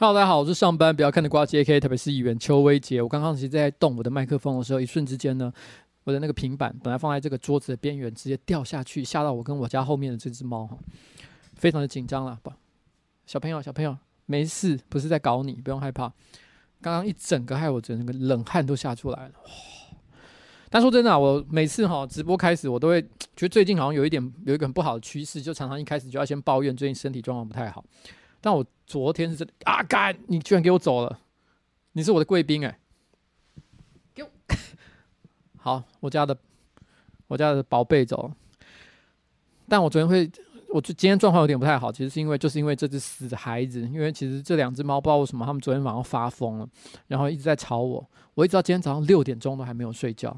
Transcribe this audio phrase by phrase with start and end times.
[0.00, 3.02] Hello，大家好，我是上班不要看的瓜 JK，特别是议员邱威杰。
[3.02, 5.52] 我刚刚其实在动我的麦克风的时候，一瞬之间呢，
[6.04, 10.78] 我的那个平板本来放在这个桌子的边缘，直接掉下去，吓到我跟我家后面的这只猫哈，
[11.56, 12.38] 非常的紧张了。
[12.44, 12.52] 不，
[13.26, 16.04] 小朋友，小朋友，没事，不是在搞你，不用害怕。
[16.80, 19.34] 刚刚一整个害我整个冷汗都吓出来了。
[20.70, 23.08] 但说真的，我每次哈直播开始，我都会觉
[23.40, 27.84] 得最近好像有一点有一个很不好的趋势，就常常一开始就要先抱怨最近身体状况不太好。
[28.40, 30.16] 但我昨天是真的啊，干！
[30.26, 31.18] 你居然给我走了，
[31.92, 32.78] 你是我的贵宾哎，
[34.14, 34.30] 给我
[35.58, 36.36] 好，我家的
[37.26, 38.32] 我家的宝贝走。
[39.68, 40.30] 但我昨天会，
[40.70, 46.68] 我就今天状况有点不太好，其实是因为就是因为这只死孩子，因为其实这两只猫不知道为什么，它们昨天晚上发疯了，
[47.06, 50.34] 然后一直在吵我，我一直到今天早上六点钟都还没有睡觉。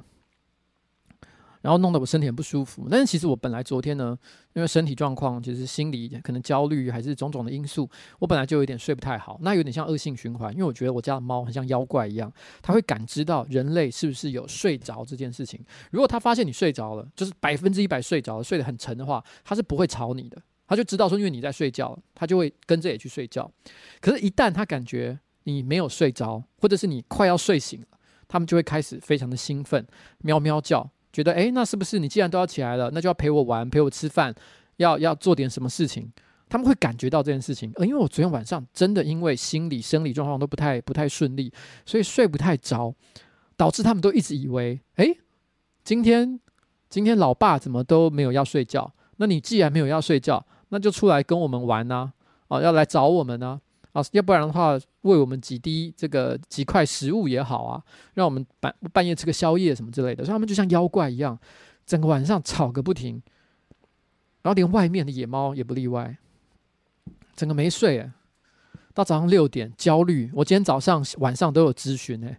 [1.63, 4.19] 然后弄得我身体很不舒服，但是其实我本来昨天呢，
[4.55, 7.89] 因为身体状况，其实心理可能焦虑还是种种的因素，
[8.19, 12.33] 我本来就有点睡不太好，那有点像恶性循环，因为我觉得我家的猫很像妖怪一样，
[12.63, 15.63] 它会感知到人类是不是有睡着这件事情。
[15.91, 23.51] 如果它发现你睡着了，就是百分之一百睡着了，睡得很沉的话，它是不会吵你的，它就知道说因为你在睡觉，它就会跟着也去睡觉。
[24.01, 27.87] 可是，一旦它感觉你没有睡着，或者是你快要睡醒了，
[28.27, 29.87] 它们就会开始非常的兴奋，
[30.23, 30.91] 喵喵叫。
[31.13, 34.35] 觉得诶，那是不是你既然都要起来了，那就要陪我玩，陪我吃饭，
[34.77, 36.11] 要要做点什么事情？
[36.49, 37.73] 他们会感觉到这件事情。
[37.77, 41.53] 而因为我昨天晚上真的因为心理生理状况都不太不太顺利，
[41.87, 42.95] 所以睡不太着，
[43.57, 45.19] 导致他们都一直以为，诶，
[45.85, 46.41] 今天
[46.89, 48.93] 今天老爸怎么都没有要睡觉？
[49.19, 52.13] 那你既然没有要睡觉，那就出来跟我们玩呐，
[52.49, 53.61] 啊，要来找我们呢？
[53.93, 57.83] 啊要不然的话，喂我们几滴这个几块食物也好啊，
[58.15, 60.25] 让我们半半夜吃个宵夜什么之类的。
[60.25, 61.39] 所以他们就像妖怪一样，
[61.85, 63.23] 整个晚上吵个不停，
[64.43, 66.17] 然后连外面的野猫也不例外，
[67.35, 68.13] 整个没睡诶，
[68.95, 70.31] 到早上六点焦虑。
[70.35, 72.39] 我今天早上晚上都有咨询诶。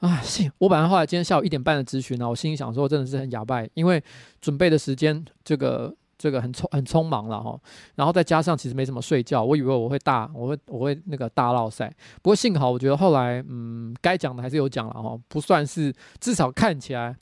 [0.00, 4.02] 啊，是我本来后来今天下午一点半的咨询呢，我心里想说真的是很哑巴，因为
[4.40, 5.96] 准备的时间这个。
[6.24, 7.60] 这个很匆很匆忙了哈，
[7.96, 17.14] 然后再加上其实没什么睡觉，我以为我会大，我会我会那个大闹赛，不过幸好我觉得后来嗯该讲的还是有讲了哈，不算是至少看起来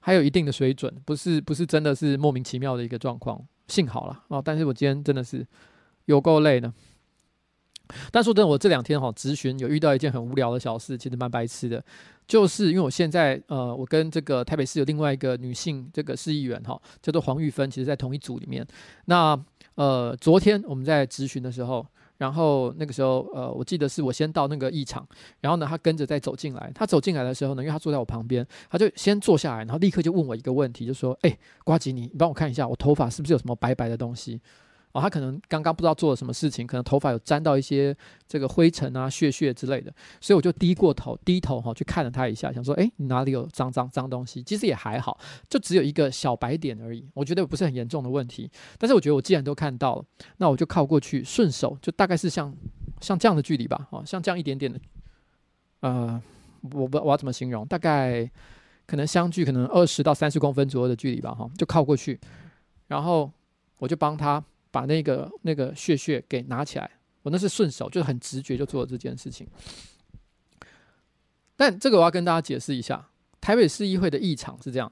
[0.00, 5.46] 还有一定的水准，不是不是真的是莫名其妙的一个状况，幸好了哦，但是我今天真的是
[6.06, 6.72] 有够累的。
[8.10, 11.82] 但说真的，我这两天哈咨询有遇到一件很无聊的小事，其实蛮白痴的，
[12.26, 18.66] 就是因为我现在呃，我跟这个台北市有另外一个女性这个市议员哈，叫做黄玉芬，其实在同一组里面。
[19.06, 19.38] 那
[19.74, 21.86] 呃，昨天我们在咨询的时候，
[22.16, 25.06] 然后那个时候呃，我记得是我先到那个议场，
[25.40, 26.70] 然后呢，她跟着再走进来。
[26.74, 34.40] 她走进来的时候呢，因为她坐在我旁边，她就先坐下来，然后立刻就问我一个问题，就说：“哎，瓜吉，你你帮我看一下，我头发是不是有什么白白的东西？”
[34.92, 37.94] 哦，他可能刚刚不知道做了什么事情，可能头发有沾到一些
[38.26, 44.42] 这个灰尘啊、屑屑之类的，所以我就低过头，低头哈去看了他一下，想说，诶，你哪里有脏脏脏东西？
[44.42, 48.50] 其实也还好，就只有一个小白点而已，我觉得不是很严重的问题。
[48.78, 50.04] 但是我觉得我既然都看到了，
[50.38, 52.54] 那我就靠过去，顺手就大概是像
[53.00, 54.80] 像这样的距离吧，哦，像这样一点点的，
[55.80, 56.22] 呃，
[56.72, 57.66] 我不我要怎么形容？
[57.66, 58.28] 大概
[58.86, 62.18] 可能相距可能二十到三十公分左右的距离吧，哈，就靠过去，
[62.86, 63.30] 然后
[63.78, 64.42] 我就帮他。
[64.70, 66.90] 把那个那个血血给拿起来，
[67.22, 69.46] 我那是顺手，就是很直觉就做了这件事情。
[71.56, 73.08] 但这个我要跟大家解释一下，
[73.40, 74.90] 台北市议会的议场是这样。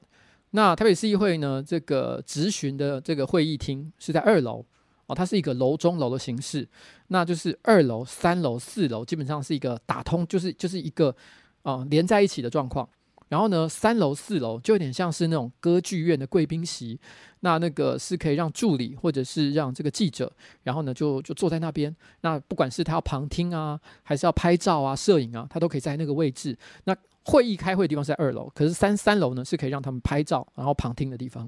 [0.51, 4.65] 那台北市议会呢，这个质询的这个会议厅是在二楼
[5.05, 6.67] 哦，它是一个楼中楼的形式，
[7.07, 11.15] 那就是二楼、三楼、四楼基本上是一个打通，就是就是一个
[11.63, 12.87] 啊、连在一起的状况。
[13.29, 16.99] 然后呢，三楼、四楼就有点像是那种歌剧院的贵宾席，
[17.41, 20.31] 那那个是可以让助理或者是让这个记者，
[20.63, 21.93] 然后呢就就坐在那边。
[22.21, 26.57] 那不管是他要旁听啊，还是要拍照啊、摄影啊，他都可以在那个位置。
[26.85, 31.45] 那会议开会的地方是在二楼，可是三三楼呢是可以让他们拍照然后旁听的地方。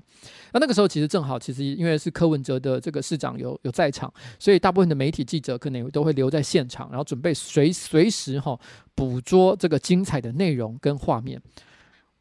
[0.52, 8.60] 那那个时候其实正好，其实因为是柯文哲的这个市长有有在场，所以大部分的媒体记者可能都会留在现场，然后准备随随时哈、
[8.94, 11.42] 捕捉这个精彩的内容跟画面。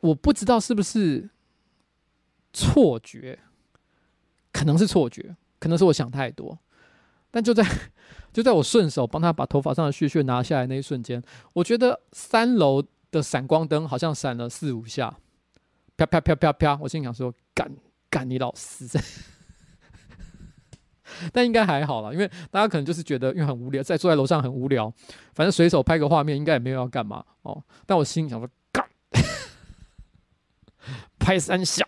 [0.00, 1.28] 我不知道是不是
[2.52, 3.38] 错觉，
[4.52, 6.58] 可能是错觉，可能是我想太多。
[7.30, 7.62] 但就在
[8.32, 11.22] 就在我顺手帮他把头发上的屑屑拿下来那一瞬间，
[11.52, 15.14] 我觉得三楼的闪光灯好像闪了四五下，
[15.96, 16.78] 啪啪啪啪啪。
[16.80, 17.70] 我心想说：“干
[18.08, 18.86] 干你老师！”
[21.32, 24.92] 但应该还好啦，因为大家可能就是觉得因为很无聊，在坐在楼上很无聊，
[25.34, 27.62] 反正随手拍个画面，应该也没有要干嘛哦。
[27.84, 28.48] 但我心里想说。
[31.28, 31.84] 拍三小，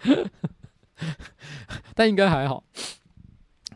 [1.96, 2.62] 但应该还好，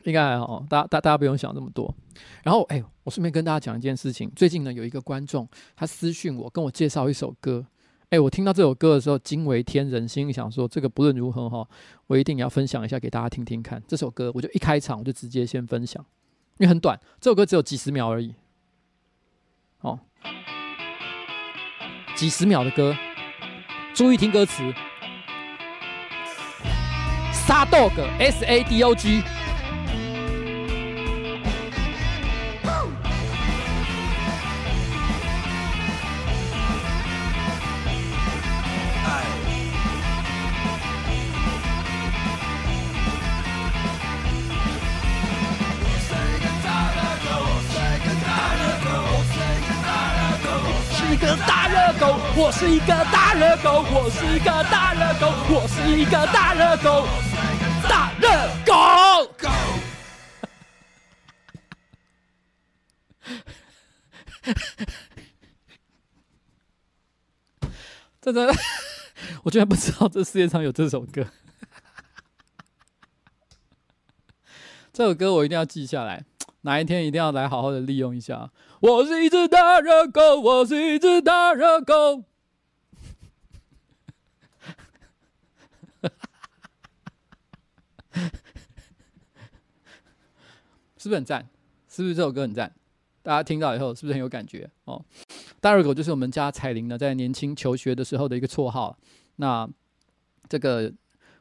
[0.05, 1.95] 应该还好，大家大大家不用想这么多。
[2.43, 4.31] 然后，哎，我顺便跟大家讲一件事情。
[4.37, 7.67] 最近呢，有一个观众他私讯我，跟我介绍一首歌。
[8.11, 11.67] 哎，我听到这首歌的时候惊为天人，心里想说，这个不论如何哈，
[12.09, 13.83] 我一定要分享一下给大家听听看。
[13.89, 16.05] 这首歌，我就一开场我就直接先分享，
[16.59, 18.35] 因为很短，这首歌只有几十秒而已。
[19.81, 19.99] 哦，
[22.15, 22.97] 几十秒的歌，
[23.97, 24.63] 注意听歌词。
[27.33, 29.23] 杀 dog S A D O G。
[51.13, 51.56] 一个大。
[51.89, 57.07] 我是一个大热狗，我是一个大热狗，我是一个大热狗，
[57.89, 58.29] 大热
[58.67, 58.75] 狗。
[68.21, 68.53] 真的，
[69.45, 71.29] 我居然不知道这世界上有这首歌。
[74.93, 76.25] 这首歌我一定要记下来，
[76.63, 78.51] 哪一天一定要来好好的利用一下。
[78.87, 82.23] 我是一只大热狗，我是一只大热狗。
[90.97, 91.49] 是不是很赞？
[91.89, 92.73] 是不是这首歌很赞？
[93.25, 94.71] 大家听到以后是不是很有感觉？
[94.85, 95.05] 哦，
[95.61, 98.97] 大热狗就是我们家彩玲呢，在年轻求学的时候的一个绰号。
[99.35, 99.69] 那
[100.49, 100.93] 这个。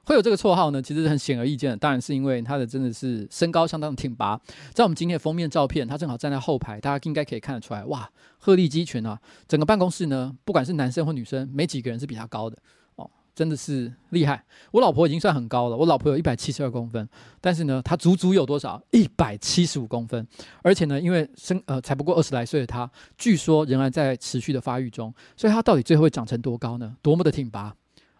[0.05, 1.77] 会有这个绰号呢，其实是很显而易见的。
[1.77, 4.39] 当然是因为他的真的是身高相当挺拔，
[4.73, 9.19] 在我们今天的封面照片，他正好站在后排，大家应该可以看得出来，哇，鹤立鸡群啊！
[9.47, 12.55] 整个办公室呢，不管是男生或女生，没几个人是比他高的
[12.97, 14.43] 哦，真的是厉害。
[14.71, 17.09] 我老婆已经算很高了，我老婆有一百七十二公分，
[17.41, 18.79] 但是呢，他足足有多少？
[18.91, 20.27] 一百七十五公分，
[20.61, 22.87] 而且呢，因为身呃才不过二十来岁的他，
[23.17, 26.95] 据说仍然在持续的发育中，所以他到底最后会长成多高呢？
[27.01, 27.75] 多么的挺拔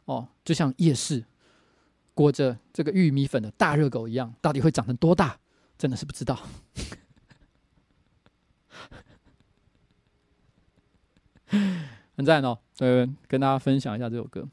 [0.05, 1.24] 哦，就像夜市。
[2.15, 5.38] 裹着这个玉米粉的大热狗一样，到底会长成多大？
[5.77, 6.39] 真的是不知道。
[12.15, 14.48] 很赞哦，呃，跟大家分享一下这首歌。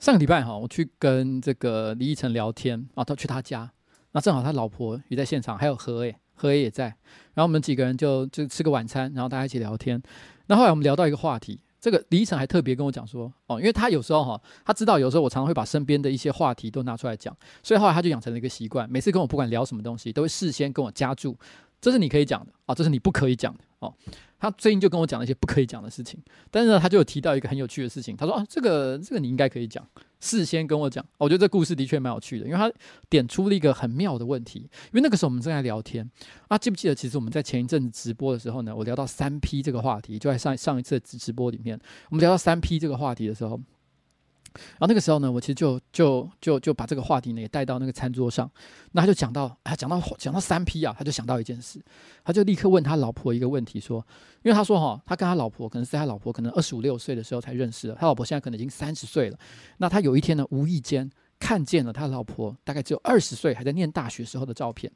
[0.00, 3.72] 上个礼拜哈，我去跟这个李依晨聊天啊，他去他家，
[4.10, 6.86] 那正好他老婆也在现场，还有何诶，何诶也在，
[7.34, 10.02] 然后我们几个人就就吃个晚餐，然后大家一起聊天。
[10.46, 11.60] 那后来我们聊到一个话题。
[11.82, 21.36] 这个李晨还特别跟我讲说，哦，因为他有时候哈，他知道有时候我常常会把身边的一些话题都拿出来讲，所以后来他就养成了一个习惯，每次跟我不管聊什么东西，都会事先跟我加注，
[21.80, 23.92] 这是你可以讲的啊，这是你不可以讲的哦。
[24.42, 26.20] 他最近就跟我讲了一些不可以讲的事情，
[26.50, 28.16] 但是呢，他就有提到一个很有趣的事情。
[28.16, 29.86] 他说啊，这个这个你应该可以讲，
[30.18, 31.06] 事先跟我讲。
[31.16, 32.68] 我觉得这故事的确蛮有趣的，因为他
[33.08, 34.58] 点出了一个很妙的问题。
[34.58, 36.10] 因为那个时候我们正在聊天
[36.48, 36.94] 啊，记不记得？
[36.96, 41.78] 其实我们在前一阵子直播的时候呢，我聊到三 P 这个话题，就在上上一次直直播里面，
[42.10, 43.60] 我们聊到三 P 这个话题的时候。
[44.54, 48.50] 然后那个时候呢，我其实就就就就把这个话题呢也带到那个餐桌上，
[48.92, 51.82] 那他就讲到，啊讲到讲到三 P 啊，他就想到一件事，
[52.24, 54.04] 他就立刻问他老婆一个问题，说，
[54.42, 59.38] 因为他说哈，他跟他老婆可能是在他老婆可能二十五六岁的时候才认识的，他老婆现在可能已经三十岁了，
[59.78, 64.92] 那他有一天呢，无意间看见了他老婆大概只有二十岁还在念大学时候的照片，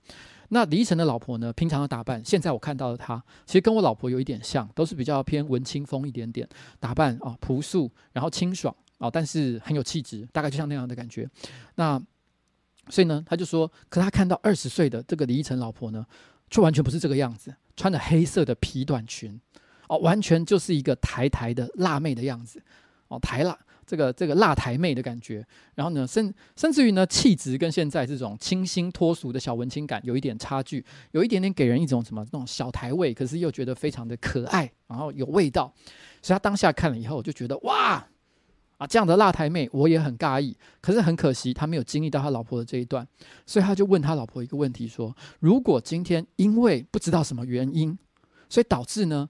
[0.51, 6.49] 那李依晨的老婆呢，平常的打扮，现在我看到的她，其实跟我老婆有一点像，都是比较偏文青风一点点，
[6.79, 8.75] 打扮啊朴素，然后清爽。
[8.99, 11.29] 哦，但是很有气质，大概就像那样的感觉。
[11.75, 12.01] 那
[12.89, 16.07] 所以呢，他就说，可他看到二十岁的这个李依晨老婆呢，
[16.51, 19.39] 却完全不是这个样子，穿着黑色的皮短裙，
[19.89, 22.63] 哦，完全就是一个台台的辣妹的样子，
[23.09, 25.47] 哦，台辣这个这个辣台妹的感觉。
[25.75, 35.75] 然后呢，甚甚至于呢，气质跟现在这种清新脱俗的小文青感有一点差距，有一点点给人一种什么那种小台味，可是又觉得非常的可爱，然后有味道。
[36.23, 38.07] 所以他当下看了以后，就觉得哇。
[38.79, 43.07] 啊，这样的辣台妹我也很尬意，可是很可惜他没有经历到他老婆的这一段，
[43.47, 47.99] 所以他就问他老婆一个问题说：如果今天因为不知道什么原因，
[48.51, 49.29] 所以导致呢，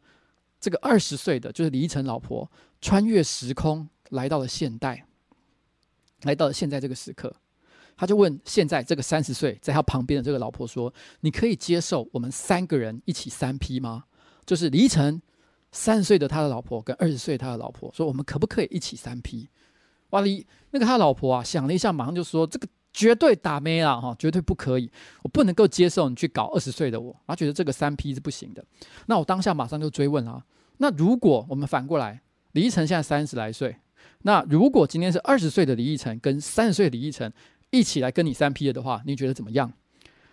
[0.60, 2.50] 这个二十岁的就是李依晨老婆
[2.80, 5.06] 穿越时空来到了现代，
[6.22, 7.32] 来到了现在这个时刻，
[7.96, 14.06] 他就问现在这个三十岁在他旁边的这个老婆说：你可以接受我们三个人一起三 P 吗？
[14.44, 15.22] 就是李晨。
[15.72, 19.48] 三十岁的他的老婆跟二十岁他的老婆说：“我们可不可以一起三 P？”
[20.10, 24.90] 哇哩，那个他老婆啊想了一下，马上就说：“这个绝对打咩了哈，绝对不可以，
[25.22, 28.64] 我不能够接受你去搞二十岁的我。”他觉得这个三 P 是不行的。
[29.06, 30.42] 那我当下马上就追问啊
[30.78, 33.76] ：“那如果我们反过来，李依晨现在三十来岁，
[34.22, 37.30] 那如果今天是二十岁的李依晨跟三十岁李依晨
[37.70, 39.70] 一起来跟你三 P 了的话，你觉得怎么样？”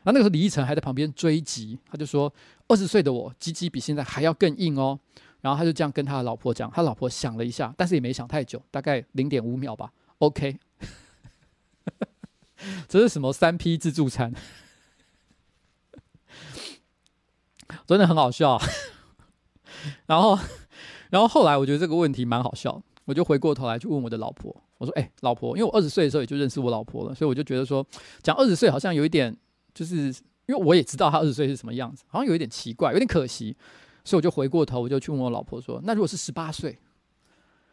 [0.04, 2.32] 然后那个时候李奕晨还在旁边追击，他就说
[2.68, 5.00] ：“二十岁的我，鸡鸡比现在还要更硬哦。”
[5.42, 9.92] 然后他就这样跟他的老婆讲，他老婆想了一下，但是也没想太久，大概零点五秒吧。
[10.20, 10.58] OK，
[12.88, 14.34] 这是什么三 P 自助餐？
[17.86, 18.58] 真的很好笑。
[20.06, 20.40] 然后，
[21.10, 27.86] 然后后来我觉得这个问题蛮好笑，我就回过头来就问我的老婆，我说：“哎，老婆，因为我二十岁的时候也就认识我老婆了，所以我就觉得说，
[28.22, 29.36] 讲二十岁好像有一点。”
[29.74, 30.14] 就是
[30.46, 33.56] 因为我也知道他二十岁是什么样子，好像有一点奇怪，有点可惜，
[34.04, 36.78] 所以我就回过头，我就去问我老婆说：“那如果是十八岁，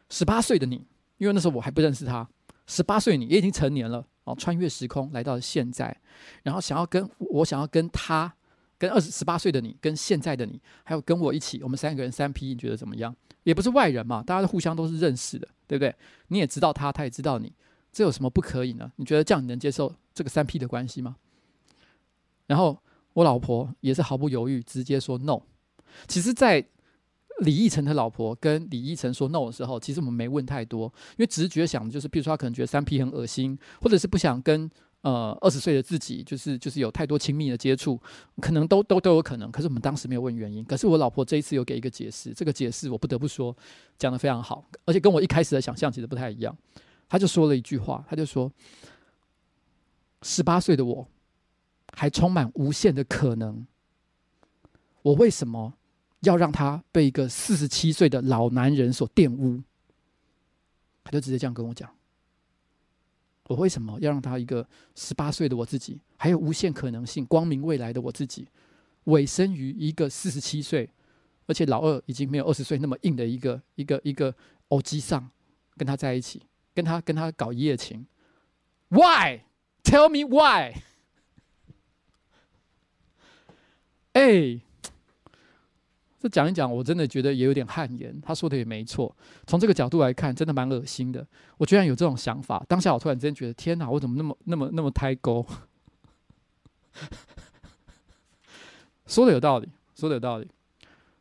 [0.09, 0.87] 十八岁的你，
[1.19, 2.29] 因为那时候我还不认识他，
[2.67, 5.97] 十八岁你也已经成年了，哦，穿越时空来到了现在，
[6.45, 8.33] 然后想要跟我想要跟他，
[8.79, 13.15] 跟二十十八岁的你，跟现在的你，还有跟我一起，我们三个人三 P，你觉得怎么样？
[13.43, 15.95] 也不是外人嘛，大家都互相都是认识的，对不对？
[16.29, 17.53] 你也知道他，他也知道你，
[17.91, 18.93] 这有什么不可以呢？
[18.97, 21.17] 你觉得这样你能接受这个三 P 的关系吗？”
[22.51, 22.77] 然后
[23.13, 25.41] 我老婆也是毫不犹豫，直接说 no。
[26.09, 26.67] 其实，在
[27.43, 34.69] 李奕晨的老婆跟李奕晨说 no 的时候，其实我们没问太多，因为直觉想的就是，譬如说他可能觉得三 P 很恶心，或者是不想跟
[35.03, 37.97] 呃二十岁的自己，就是就是有太多亲密的接触，
[38.41, 39.49] 可能都都都有可能。
[39.53, 40.65] 可是我们当时没有问原因。
[40.65, 43.57] 可是我老婆这一次有给一个解释，这个解释我不得不说
[43.97, 46.57] 讲得非常好，而且跟我一开始的想象其实不太一样。
[47.09, 48.51] 他就说了一句话，他就说：
[50.23, 51.07] 十八岁的我。
[51.93, 53.67] 还充满无限的可能。
[55.03, 55.75] 我为什么
[56.21, 59.63] 要让他被一个四十七岁的老男人所玷污？
[61.03, 61.91] 他就直接这样跟我讲
[63.49, 68.47] ：“我为什么要让他一个十八岁的我自己，还有无限可能性、光明未来的我自己，
[69.05, 70.89] 委身于一个四十七岁，
[71.47, 74.35] 而且老二已经没有二十岁那么硬的一个一个一个
[74.69, 75.31] 欧吉桑，
[75.79, 76.43] 跟他在一起，
[76.75, 78.07] 跟他跟他搞一夜情
[78.91, 79.41] ？Why?
[79.83, 80.83] Tell me why?”
[84.13, 84.61] 哎、
[86.19, 88.21] 这讲一讲，我真的觉得也有点汗颜。
[88.21, 91.27] 他说的也没错，从这个角度来看，真的蛮恶心的。
[91.57, 95.47] 我居然有这种想法，当下我突然之间觉得，天哪，我怎么那么、那么、那么胎沟？
[99.07, 100.51] 说的有道理，说的有道理。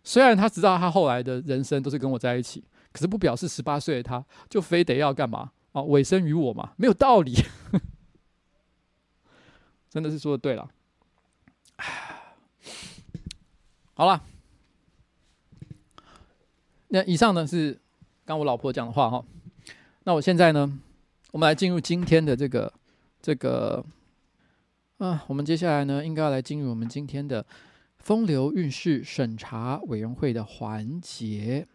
[0.03, 5.83] 虽然他知道他后来的人生都是跟我在一起，可是不表示十八岁的他就非得要干嘛啊？
[5.83, 6.73] 委身于我嘛？
[6.77, 7.33] 没有道理。
[9.89, 10.69] 真的是说的对了。
[13.99, 14.23] 好了，
[16.87, 17.77] 那以上呢是
[18.23, 19.25] 刚我老婆讲的话哈。
[20.05, 20.79] 那我现在呢，
[21.31, 22.71] 我们来进入今天的这个
[23.21, 23.85] 这个
[24.99, 27.45] 啊，我们接下来呢应该要来进入我们今天的
[27.97, 31.67] 风流韵事审查委员会的环节。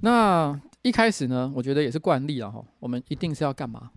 [0.00, 3.90] 那一开始呢，我觉得也是惯例了哈，我们一定是要干嘛？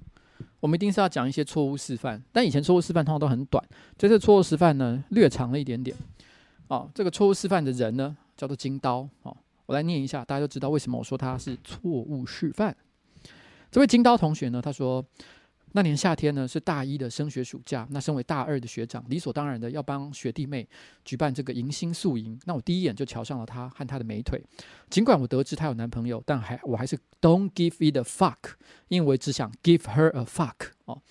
[0.66, 3.64] 我们一定是要讲一些错误示范，但以前错误示范通常都很短，
[4.00, 5.96] 这次错误示范呢略长了一点点。
[6.70, 9.08] 哦，这个错误示范的人呢叫做金刀。
[9.22, 12.76] 哦，我来念一下，大家就知道为什么我说他是错误示范。
[13.70, 15.06] 这位金刀同学呢，他说。
[15.76, 17.86] 那年夏天呢，是大一的升学暑假。
[17.92, 20.66] 那身为大二的学长，理所当然的要帮学弟妹
[21.04, 22.40] 举办这个迎新宿营。
[22.46, 24.42] 那我第一眼就瞧上了她和她的美腿。
[24.90, 28.54] 尽管我得知她有男朋友，但还我还是 don't give it a fuck，
[28.88, 30.70] 因为只想 give her a fuck。
[30.86, 31.02] 哦，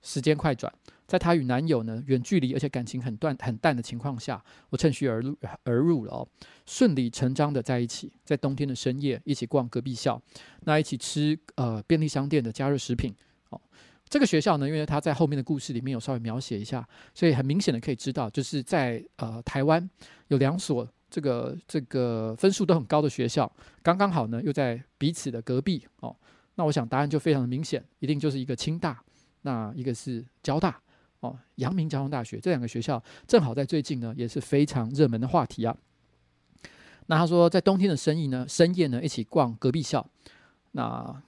[0.00, 0.72] 时间快转，
[1.06, 6.26] 在她与男友呢远距离而且感情很断很淡的情况下，我趁虚而入而入了哦，
[6.64, 10.18] 顺理成章的在一起，在冬天的深夜一起逛隔壁校，
[10.62, 13.14] 那一起吃呃便利商店的加热食品
[13.50, 13.60] 哦。
[14.08, 19.90] 这个学校呢，因为他在后面的故事里面有稍微描写一下，所以很明显的可以知道，就是在呃台湾
[20.28, 23.50] 有两所这个这个分数都很高的学校，
[23.82, 26.14] 刚刚好呢又在彼此的隔壁哦。
[26.54, 29.02] 那我想答案就非常的明显，一定就是一个清大，
[29.42, 30.80] 那一个是交大
[31.18, 35.76] 哦，阳明交通大学这两个学校正好在最近呢也是非常热门的话题啊。
[37.06, 40.08] 那他说在冬天的深夜呢，深夜呢一起逛隔壁校，
[40.70, 41.22] 那。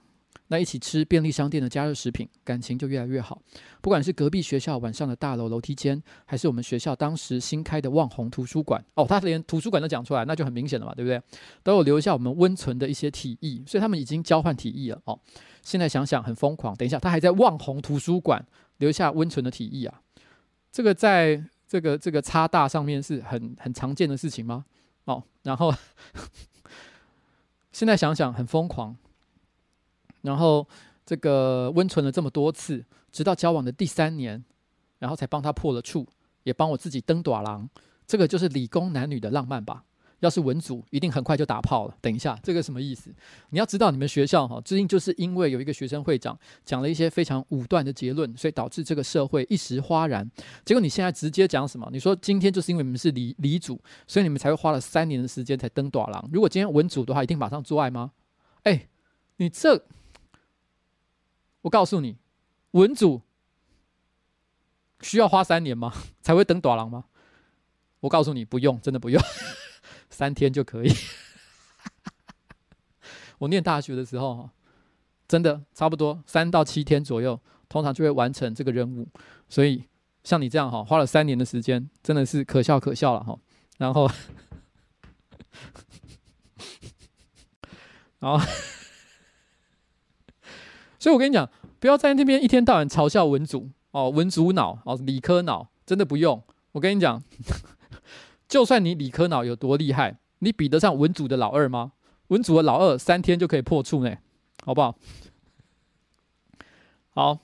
[0.49, 3.41] 那一起吃便利商店的加热食品，感情就越来越好。
[3.81, 11.21] 不管是隔壁学校晚上的大楼楼梯间，还是我们学校当时新开的望红图书馆，哦，他连图书馆都讲出来，那就很明显了嘛，对不对？
[11.63, 14.99] 都有留下我们温存的一些体意，所以他们已经交换体意了。
[15.05, 15.19] 哦，
[15.61, 16.75] 现在想想很疯狂。
[16.75, 18.43] 等一下，他还在望红图书馆
[18.77, 20.01] 留下温存的体意啊？
[20.71, 24.65] 这个在这个这个差大上面是很很常见的事情吗？
[25.05, 25.71] 哦，然后
[27.71, 28.97] 现在想想很疯狂。
[30.21, 30.67] 然后
[31.05, 34.43] 这个温存了这么多次，直到交往的第三年，
[34.99, 36.07] 然后才帮他破了处，
[36.43, 37.69] 也帮我自己登短郎。
[38.05, 39.83] 这个就是理工男女的浪漫吧？
[40.19, 41.95] 要是文组，一定很快就打炮了。
[42.01, 43.09] 等一下，这个什么意思？
[43.51, 50.29] 你要知道，你们学校哈，最近就是因为有一个学生会长讲了一些非常武断的结论，所以导致这个社会一时哗然。
[50.65, 51.87] 结果你现在直接讲什么？
[51.93, 56.29] 你说今天就是因为你们是理理组，所以你们才会花了三年的时间才登短郎。
[56.33, 58.11] 如果今天文组的话，一定马上做爱吗？
[58.63, 58.89] 哎，
[59.37, 59.81] 你这，
[61.61, 62.17] 我告诉你，
[62.71, 63.21] 文组
[65.01, 65.93] 需要花三年吗？
[66.21, 67.05] 才会等短郎吗？
[68.01, 69.21] 我告诉你，不用，真的不用。
[70.09, 70.91] 三天就可以。
[73.39, 74.49] 我念大学的时候，
[75.27, 79.07] 真的差不多三到七天左右，通常就会完成这个任务。
[79.49, 79.83] 所以
[80.23, 83.37] 像你这样哈，花了三年的时间，真的是可笑可笑了哈。
[83.77, 84.09] 然后，
[88.19, 88.45] 然后，
[90.99, 96.43] 所以我跟你讲，不要在那边一天到晚嘲笑文组哦，文组脑哦，理科脑，真的不用。
[96.73, 97.23] 我跟你讲。
[98.47, 101.93] 就算你理科脑有多厉害，你比得上文组的老二吗？
[102.27, 104.17] 文组的老二三天就可以破处呢，
[104.65, 104.95] 好不好？
[107.11, 107.39] 好。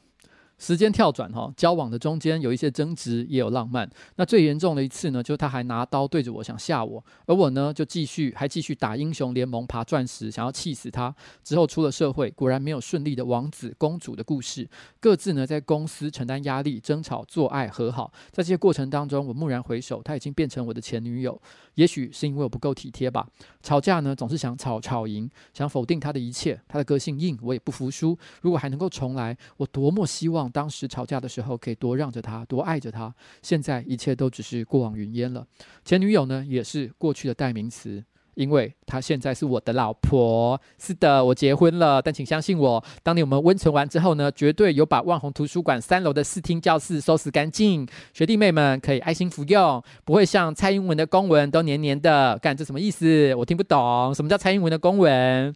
[0.58, 3.90] 时间跳转哈，交往的中间有一些争执，也有浪漫。
[4.16, 11.14] 那最严重的一次呢，就是他还拿刀对着我想吓我，而我呢就继续还继续打英雄联盟爬钻石，想要气死他。
[11.44, 14.68] 之后出了社会，果然没有顺利的王子公主的故事，
[15.02, 18.12] 各自呢在公司承担压力，争吵、做爱、和好。
[18.32, 21.40] 在这些过程当中，我蓦然回首，他已经变成我的前女友。
[21.74, 23.28] 也许是因为我不够体贴吧，
[23.62, 26.58] 吵架呢总是想吵吵赢，想否定他的一切。
[26.70, 28.18] 他的个性硬，我也不服输。
[28.42, 30.45] 如果还能够重来，我多么希望。
[30.52, 33.14] 当时吵架的时候，可以多让着他，多爱着他。
[33.42, 35.46] 现在一切都只是过往云烟了。
[35.84, 38.04] 前女友呢，也是过去的代名词，
[38.36, 40.60] 因为她现在是我的老婆。
[40.78, 42.02] 是的，我结婚了。
[42.02, 47.88] 但请相信我，当年我们温存完之后呢，绝对有把万宏图书馆三楼的视听教室收拾干净。
[48.14, 52.38] 学弟妹们可以爱心服用，不会像蔡英文的公文都黏黏的。
[52.40, 53.34] 干，这什么意思？
[53.36, 54.14] 我听不懂。
[54.14, 55.54] 什么叫蔡英文的公文？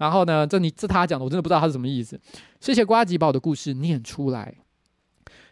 [0.00, 2.18] 然后呢，这你这他讲的，我真的不知道他是什么意思。
[2.58, 4.54] 谢谢瓜吉把我的故事念出来，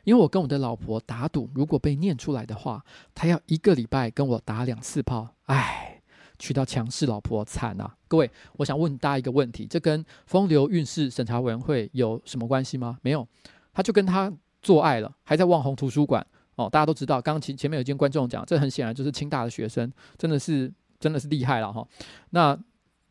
[0.04, 2.82] 因为我跟我的老婆打赌，如果被念出来的话，
[3.14, 5.28] 他要一个礼拜跟我打两次炮。
[5.44, 6.00] 唉，
[6.38, 7.94] 娶到强势老婆惨啊！
[8.08, 12.96] 各位，我想问大家一个问题：这跟风流韵事审查委员会有什么关系吗？
[13.02, 13.28] 没有，
[13.74, 14.32] 他就跟他
[14.62, 16.70] 做爱了，还在望红图书馆哦。
[16.70, 21.86] 大家都知道，刚刚前前面有一间观众讲，这很显然就是清大的学生，真的是真的是厉害了哈。
[22.30, 22.58] 那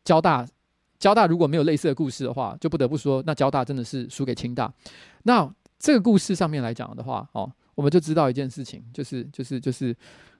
[0.02, 0.44] 交大。
[0.98, 4.72] 交大如果没有类似的故事的话，就不得不说，那交大真的是输给清大。
[5.22, 9.96] 那这个故事上面来讲的话，哦，我们就知道一件事情，就是就是就是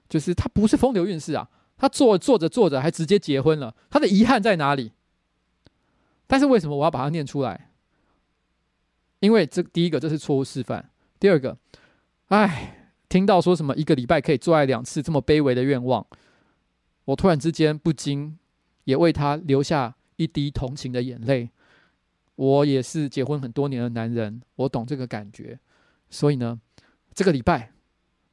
[0.09, 4.91] 就是他不是风流韵事啊，他做做着做着还直接结婚了，他的遗憾在哪里？
[6.27, 7.71] 但是为什么我要把它念出来？
[9.21, 11.57] 因为这第一个这是错误示范，第二个，
[12.27, 16.05] 哎，听到说什么一个礼拜可以做爱两次这么卑微的愿望，
[17.05, 18.37] 我突然之间不禁
[18.83, 19.95] 也为他留下。
[20.19, 21.49] 一滴同情的眼泪，
[22.35, 25.57] 我也是结婚很多年的男人，我懂这个感觉。
[26.09, 26.59] 所以呢，
[27.13, 27.71] 这个礼拜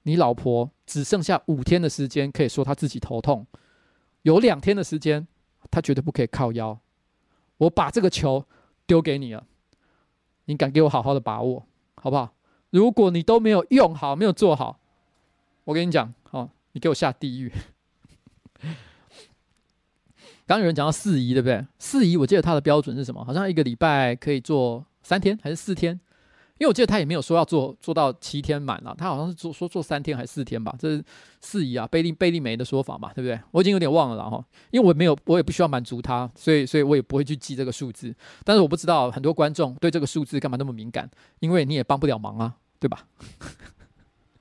[0.02, 3.46] 你老婆只剩下五天的时间，可以说她自己头痛，
[4.22, 5.28] 有两天的时间
[5.70, 6.80] 她绝对不可以靠腰。
[7.58, 8.44] 我把这个球
[8.84, 9.46] 丢给你了，
[10.46, 12.34] 你敢给我好好的把握，好不好？
[12.70, 14.80] 如果你都没有用好，没有做好，
[15.62, 17.52] 我跟你讲，哦，你给我下地狱。
[20.46, 21.66] 刚有人讲到四姨，对不对？
[21.78, 23.24] 四姨，我记得他的标准是什么？
[23.24, 25.98] 好像一个礼拜可以做三天还是四天？
[26.58, 30.74] 因为我记得他也没有说要做做到七天满了，他好像是做说做三天还是四天吧？
[30.78, 31.04] 这是
[31.40, 33.38] 四姨啊，贝利贝利梅的说法嘛，对不对？
[33.50, 38.14] 我已经有点忘了哈，因为我没有，我也不需要满足他，所以所以我也不会去记这个数字。
[38.44, 43.06] 但是我不知道很多观众对这个数字干嘛那么敏感，因为你也帮不了忙啊，对吧？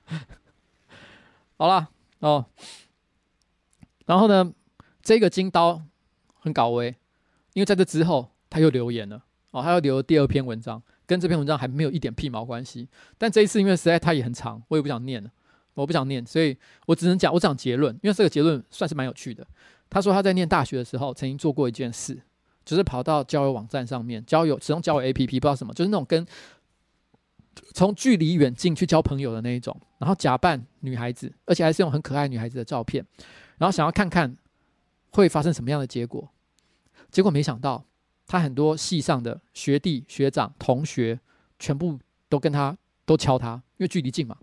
[1.58, 1.88] 好了
[2.20, 2.46] 哦，
[4.06, 4.52] 然后呢，
[5.02, 5.82] 这个金刀。
[6.46, 6.94] 很搞威，
[7.54, 12.88] 因为在这之后他又留言了哦，他又留了第二篇文章，跟这篇文章还没有一点屁毛关系。
[13.18, 15.28] 但这一次因为实在他也很长，我也不想念了，
[15.74, 16.56] 我不想念，所以
[16.86, 19.44] 我只能讲，我讲结论，因为这个结论算是蛮有趣的。
[19.90, 22.16] 他说他在念大学的时候曾经做过一件事，
[22.64, 26.24] 就是跑到交友网站上面交友，使用交友 APP，不知道什么，就是那种跟
[27.74, 33.04] 从距离远近去交朋友的那一种，然后假扮女孩子，而且还是用很可爱女孩子的照片，
[33.58, 34.36] 然后想要看看
[35.10, 36.28] 会发生什么样的结果。
[37.16, 37.82] 结果没想到，
[38.26, 41.18] 他很多系上的学弟学长同学，
[41.58, 41.98] 全部
[42.28, 42.76] 都跟他
[43.06, 44.36] 都敲他，因为距离近嘛。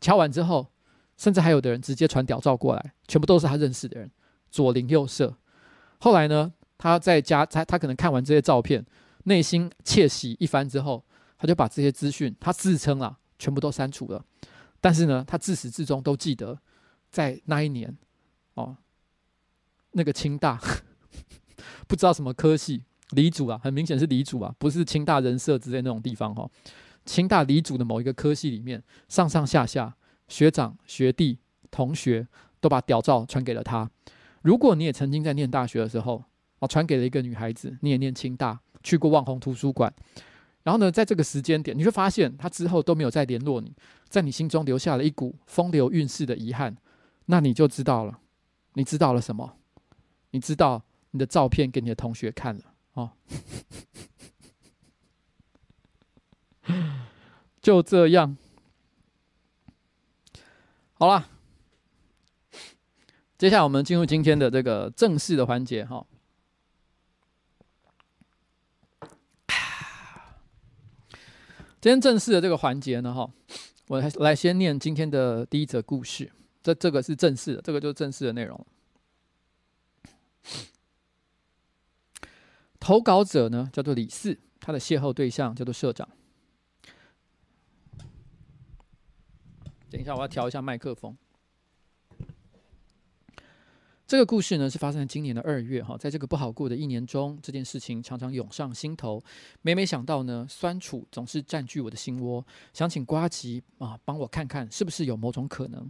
[0.00, 0.72] 敲完之后，
[1.16, 4.10] 甚至还有的人直接传屌照过来，全部都是他认识的人，
[4.50, 5.32] 左邻右舍。
[6.00, 8.84] 后来呢，他在家，他他可能看完这些照片，
[9.26, 11.04] 内心窃喜一番之后，
[11.38, 14.24] 他就把这些资讯，他自称啊，全部都删除了。
[14.80, 16.58] 但是呢，他自始至终都记得，
[17.08, 17.96] 在那一年，
[18.54, 18.76] 哦。
[19.92, 20.60] 那个清大，
[21.86, 26.48] 不知道什么科系，理组啊，很明显是理组啊，不是清大人社之类那种地方哈。
[27.04, 29.96] 清大理主的某一个科系里面，上上下下
[30.28, 31.38] 学长、学弟、
[31.70, 32.26] 同学
[32.60, 33.90] 都把屌照传给了他。
[34.42, 36.22] 如果你也曾经在念大学的时候，
[36.60, 39.92] 啊，传给了一个女孩子，你也念清大，去过网红图书馆，
[40.62, 43.74] 然后呢，在这个时间点，你会发现他之后都没有再联络你，
[44.08, 46.76] 在你心中留下了一股风流韵事的遗憾，
[47.26, 48.18] 那你就知道了，
[48.74, 49.56] 你知道了什么？
[50.32, 53.10] 你知道你的照片给你的同学看了哦，
[57.60, 58.36] 就这样，
[60.94, 61.28] 好了，
[63.36, 66.06] 接下来我们进入今天的这个正式的环节哈。
[71.80, 73.30] 今天正式的这个环节呢，哈，
[73.86, 76.30] 我来来先念今天的第一则故事，
[76.62, 78.66] 这这个是正式的，这个就是正式的内容。
[82.80, 86.08] 投稿者呢叫做李四，他的邂逅对象叫做社长。
[89.90, 91.16] 等一下，我要调一下麦克风。
[94.06, 99.22] 这个故事呢是发生在今年的二月哈，在这个不好过的一年中，这件事情常常涌上心头。
[99.62, 105.88] 每每想到呢，酸楚总是占据我的心窝，想请瓜吉啊帮我看看是不是有某种可能。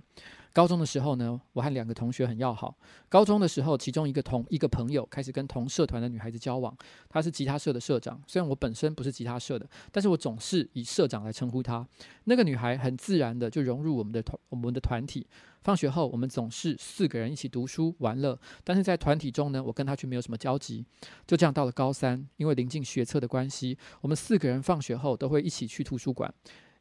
[0.53, 2.77] 高中的时候呢，我和两个同学很要好。
[3.09, 6.77] 高中的时候，其中一个同一个朋友开始跟同社团的女孩子交往，
[7.09, 8.21] 她是吉他社的社长。
[8.27, 11.87] 虽然我本身不是吉他社的，但是我总是以社长来称呼她。
[12.25, 15.27] 那个女孩很自然的就融入我们的团我们的团体。
[15.63, 20.85] 放学后，我们总是四个人一起读书玩乐，但是在团体中呢，我跟她却没有什么交集。
[21.27, 26.33] 就这样到了高三，因为临近学测的关系，我们四个人放学后都会一起去图书馆。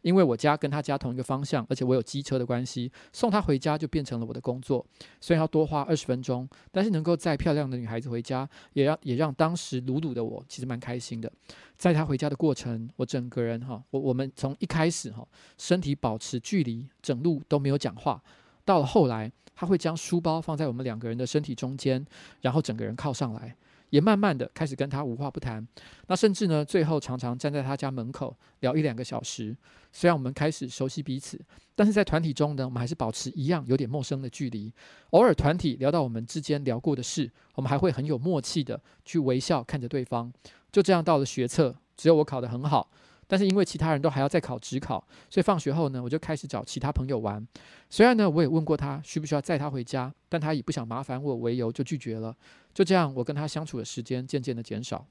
[0.02, 4.86] 因为我家跟他家同一个方向，而且我有机车的关系，送他回家就变成了我的工作。
[5.20, 11.32] 虽然要多花二十分钟，但是能够载漂亮的女孩子回家，也让也让当时鲁鲁的我其实蛮开心的。
[11.78, 18.22] 在她回家的过程，我整个人哈，我我们从一开始哈，身体保持距离，整路都没有讲话。
[18.66, 22.06] 到了后来，他会将书包放在我们两个人的身体中间，
[22.42, 23.56] 然后整个人靠上来。
[23.90, 25.68] 也慢慢的开始跟他无话不谈，
[26.08, 29.56] 那甚至呢，最后常常站在他家门口聊一两个小时。
[29.92, 31.40] 虽然我们开始熟悉彼此，
[31.76, 34.72] 但是在团体中呢，我们还是保持一样有点陌生的距离。
[35.12, 40.32] 偶尔团体聊到我们之间聊过的事，我们还会很有默契的去微笑看着对方。
[40.72, 42.92] 就这样到了学测，只有我考得很好。
[43.32, 47.48] 但是因为其他人都还要再考指考，所以放学后呢，我就开始找其他朋友玩。
[47.88, 52.36] 虽然呢，我也问过他需不需要载他回家，但他以不想麻烦我为由就拒绝了。
[52.74, 55.06] 就这样，我跟他相处的时间渐渐的减少。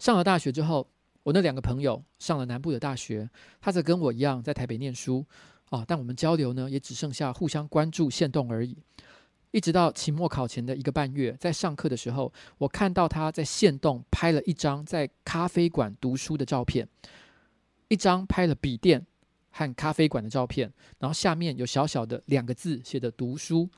[0.00, 0.88] 上了大学之后，
[1.22, 5.24] 我那两个朋友上了南部的大学，他则跟我一样在台北念书
[5.70, 8.76] 啊，但我们交流呢，也只剩下互相关注限动而已。
[9.54, 16.88] 一直到期末考前的一个半月，在上课的时候，我看到他在限动拍了一张在咖啡馆读书的照片，
[17.86, 19.06] 一张拍了笔电
[19.52, 23.70] 和咖啡馆的照片，然后下面有小小的两个字写着“读书”。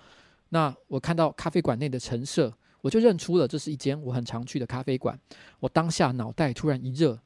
[0.48, 5.20] 那我看到咖啡馆内的陈设，我就认出了这是一间我很常去的咖啡馆。
[5.60, 7.20] 我当下脑袋突然一热，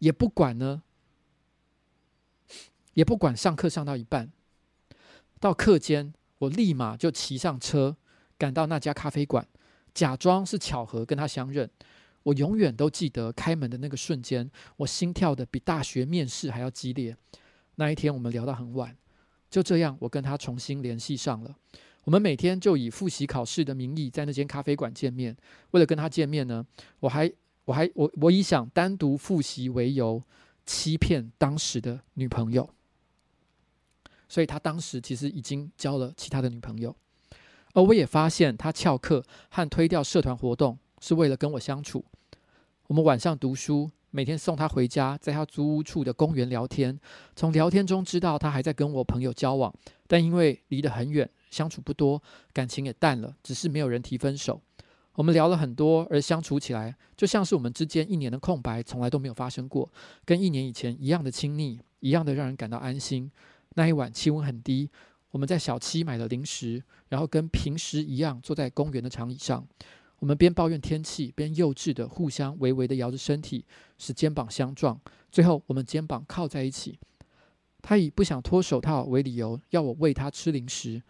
[0.00, 0.82] 也不管呢，
[2.92, 4.30] 也不管上课上到一半，
[5.40, 6.12] 到课间。
[6.40, 7.96] 我立马就骑上车，
[8.36, 9.46] 赶到那家咖啡馆，
[9.94, 11.70] 假装是巧合跟他相认。
[12.22, 17.16] 我永远都记得开门的那个瞬间，我心跳得比大学面试还要激烈。
[17.76, 18.96] 那一天我们聊到很晚，
[19.50, 21.54] 就这样我跟他重新联系上了。
[22.04, 25.36] 我们每天就以复习考试的名义在那间咖啡馆见面。
[25.72, 26.64] 为了跟他见面呢，
[27.00, 27.30] 我还
[27.66, 30.22] 我还我我以想单独复习为由，
[30.64, 32.68] 欺骗当时的女朋友。
[34.30, 36.94] 所以他当时其实已经交了其他的女朋友，
[37.74, 42.04] 而我也发现他翘课和推掉社团活动是为了跟我相处。
[42.86, 46.96] 我们晚上读书，每天送他回家，在他租屋处的公园聊天。
[47.34, 49.74] 从聊天中知道他还在跟我朋友交往，
[50.06, 54.62] 但因为离得很远，相处不多，感情也淡了，只是没有人提分手。
[55.14, 59.92] 我们聊了很多，而相处起来就像是我们之间一年的空白从来都没有发生过，
[60.24, 63.30] 跟一年以前一样的亲密，一样的让人感到安心。
[63.74, 64.90] 那一晚气温很低，
[65.30, 69.66] 我们在小七买了零食，然后跟平时一样坐在公园的长椅上。
[70.18, 73.64] 我们边抱怨天气，边幼稚的互相微微的摇着身体，
[73.96, 75.00] 使肩膀相撞。
[75.32, 76.98] 最后，我们肩膀靠在一起。
[77.80, 81.02] 他以不想脱手套为理由，要我喂他吃零食，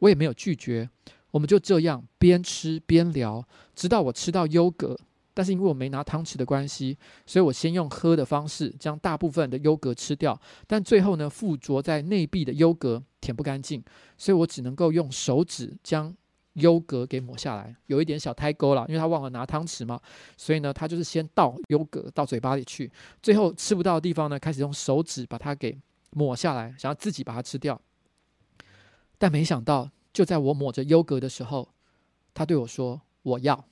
[0.00, 0.90] 我也没有拒绝。
[1.30, 4.98] 我们就这样边吃边聊，直到我吃到优格。
[5.38, 10.36] 但是因为我没拿汤匙的关系，所以我先用喝的方式将大部分的优格吃掉。
[10.66, 13.80] 但最后呢，附着在内壁的优格舔不干净，
[14.16, 16.12] 所以我只能够用手指将
[16.54, 20.00] 优格给抹下来，有一点小胎沟了，因为他忘了拿汤匙嘛，
[20.36, 22.90] 所以呢，他就是先倒优格到嘴巴里去，
[23.22, 25.78] 最后吃不到的地方呢，开始用手指把它给
[26.10, 27.80] 抹下来，想要自己把它吃掉。
[29.16, 31.68] 但没想到，就在我抹着优格的时候，
[32.34, 33.64] 他对我说：“我要。”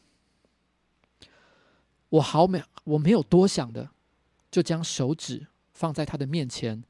[2.11, 3.91] 我好没，我没有多想的，
[4.51, 6.83] 就将手指放在他的面前，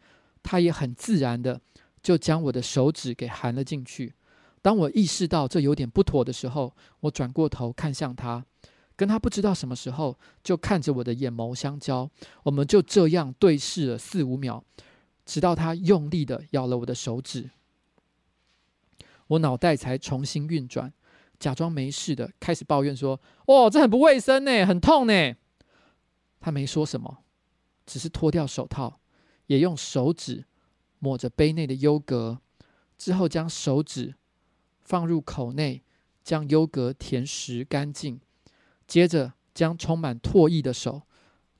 [0.43, 1.61] 他也很自然的
[2.03, 4.15] 就将我的手指给含了进去。
[4.61, 8.45] 当我意识到这有点不妥的时候，我转过头看向他，
[8.95, 12.11] 跟他不知道什么时候就看着我的眼眸相交，
[12.43, 14.63] 我们就这样对视了四五秒，
[15.25, 17.51] 直到他用力的咬了我的手指，
[19.29, 20.93] 我脑袋才重新运转。
[21.39, 25.35] 假装没事的，开始抱怨说：“哦，这很不卫生呢，很痛呢。”
[26.41, 27.25] 他没说什么，
[27.85, 29.01] 只是脱掉手套，
[29.47, 30.45] 也用手指
[30.99, 32.41] 抹着杯内的优格，
[32.97, 34.15] 之后将手指
[34.81, 35.83] 放入口内，
[36.23, 38.21] 将优格舔食干净，
[38.87, 41.03] 接着将充满唾液的手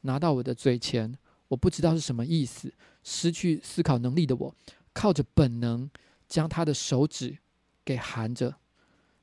[0.03, 1.17] 拿到我的嘴前。
[1.49, 2.73] 我不知道是什么意思，
[3.05, 4.55] 失去思考能力的我，
[4.93, 5.89] 靠着本能
[6.27, 7.39] 将他的手指
[7.85, 8.57] 给含着。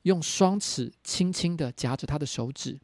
[0.04, 2.80] 用双齿轻轻的夹着他的手指，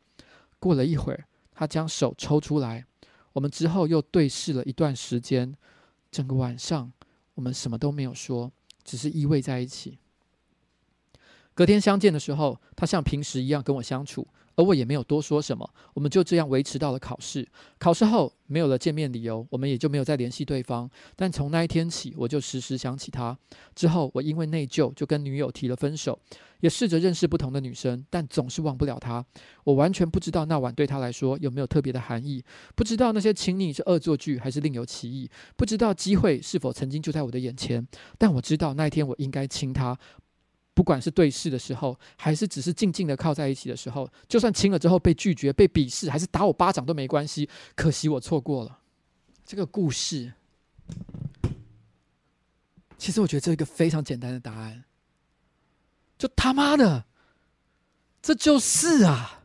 [0.60, 2.86] 过了一会儿，他将手抽出来。
[3.34, 5.56] 我们之后又对视了一段时间，
[6.12, 6.92] 整个晚上
[7.36, 8.52] 我们什么都没有说，
[8.84, 10.00] 只是依偎在一起。
[11.54, 14.28] 隔天相见的时候，他像平时一样跟我相处。
[14.60, 17.48] 而我也没有多说什么，我们就这样维持到了考试。
[17.78, 20.90] 考试后没有了见面理由，我们也就没有再联系对方。
[21.16, 23.38] 但从那一天起，我就时时想起他。
[23.74, 26.20] 之后，我因为内疚，就跟女友提了分手，
[26.60, 29.26] 也试着认识不同的女生，但总是忘不了他。
[29.64, 32.44] 我完全不知道那晚对他来说有没有特别的含义，
[32.76, 37.88] 不知道那些亲昵是恶作剧还是另有其意，不知道机会是否曾经就在我的眼前。
[38.18, 39.98] 但我知道那一天我应该亲他。
[40.80, 47.50] 不管是对视的时候，还是只是静静的靠在一起的时候，就算亲了之后被拒绝、被鄙视，还是打我巴掌都没关系。
[47.76, 48.80] 可惜我错过了
[49.46, 50.32] 这个故事。
[52.98, 54.86] 其实我觉得这是一个非常简单的答案，
[56.18, 57.04] 就他妈的，
[58.22, 59.44] 这就是啊，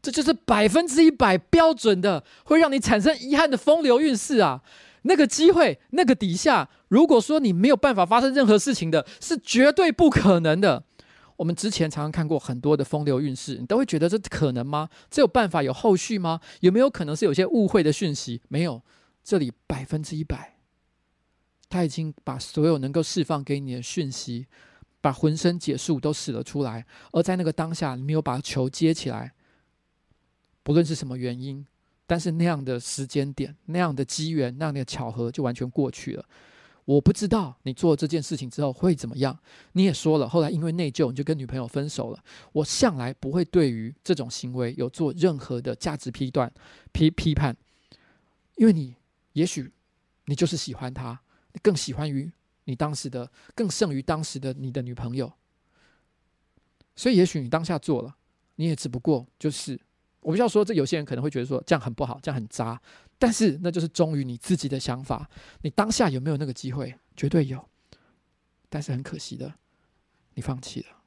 [0.00, 4.62] 这就是百分之一百标准的会让你产生遗憾的风流韵事啊。
[5.02, 10.84] 那个机会，那个底下，如果说你没有办法发生任何事情的，是绝对不可能的。
[11.36, 14.88] 我们之前常常看过很多的风流韵事，你都会觉得这可能吗？
[15.10, 16.40] 这有办法有后续吗？
[16.60, 18.40] 有没有可能是有些误会的讯息？
[18.48, 18.80] 没有，
[19.24, 20.56] 这里百分之一百，
[21.68, 24.46] 他已经把所有能够释放给你的讯息，
[25.00, 29.32] 把浑身解数都使了出来，而在那个当下，你没有把球接起来，
[30.62, 31.66] 不论是什么原因。
[32.12, 36.22] 但是那样的时间点、那样的机缘、那样的巧合就完全过去了。
[36.84, 39.34] 我不知道你做这件事情之后会怎么样。
[39.72, 42.22] 你也说了，后来因为内疚，你就跟女朋友分手了。
[42.52, 46.52] 我向来不会对于这种行为有做任何的价值批断、
[46.92, 47.56] 批批判，
[48.56, 48.94] 因为你
[49.32, 49.72] 也许
[50.26, 51.18] 你就是喜欢他，
[51.62, 52.30] 更喜欢于
[52.64, 55.32] 你当时的，更胜于当时的你的女朋友。
[56.94, 58.14] 所以也许你当下做了，
[58.56, 59.80] 你也只不过就是。
[60.22, 62.80] 我不要说，这有些人可能会觉得说这样很不好，这样很渣，
[63.18, 65.28] 但是那就是忠于你自己的想法。
[65.60, 66.94] 你当下有没有那个机会？
[67.16, 67.62] 绝对有，
[68.68, 69.52] 但是很可惜的，
[70.34, 71.01] 你放弃了。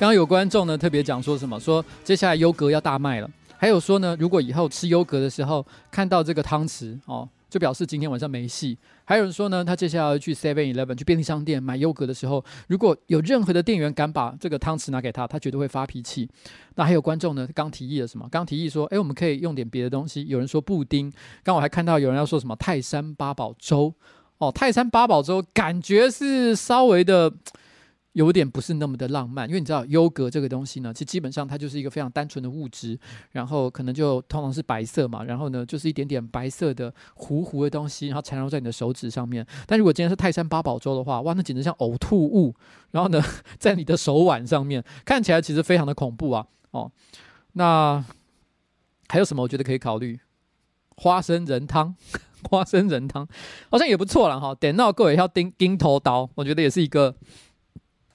[0.00, 1.60] 刚刚有观众呢特别讲说什么？
[1.60, 8.78] 说接下来优格要大卖了，还有说呢，如果以后吃优格的时候看到这个汤匙哦，就表示今天晚上没戏。
[9.04, 16.26] 还有人说呢，他接下来要去 Seven Eleven 去便利商店买优格的时候，如果有任何的店员敢把这个汤匙拿给他，他绝对会发脾气。
[16.76, 18.26] 那还有观众呢，刚提议了什么？
[18.30, 20.26] 刚提议说，哎，我们可以用点别的东西。
[20.28, 21.12] 有人说布丁，
[21.44, 23.92] 刚我还看到有人要说什么泰山八宝粥。
[24.38, 27.30] 哦，泰山八宝粥感觉是稍微的
[28.12, 32.98] 有点不是那么的浪漫，因为你知道优格这个东西呢，其实基本上它就是一个非常单纯的物质，
[33.30, 39.46] 然后可能就通常是白色嘛，然后呢就是一点点白色的糊糊的东西，然后缠绕在你的手指上面。
[39.66, 42.54] 但如果今天是泰山八宝粥的话，哇，那简直像呕吐物，
[42.90, 43.22] 然后呢
[43.58, 46.46] 在你的手腕上面，看起来其实非常的恐怖啊。
[46.72, 46.90] 哦，
[47.52, 48.04] 那
[49.08, 50.18] 还有什么我觉得可以考虑？
[50.96, 51.94] 花生仁汤。
[52.48, 53.28] 花生仁汤
[53.70, 57.14] 好像也不错了哈，点到够也要钉钉头刀，我觉得也是一个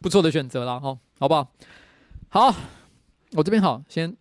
[0.06, 1.52] 不错的选择了哈，好不好？
[2.30, 2.56] 好，
[3.32, 4.16] 我这边好，先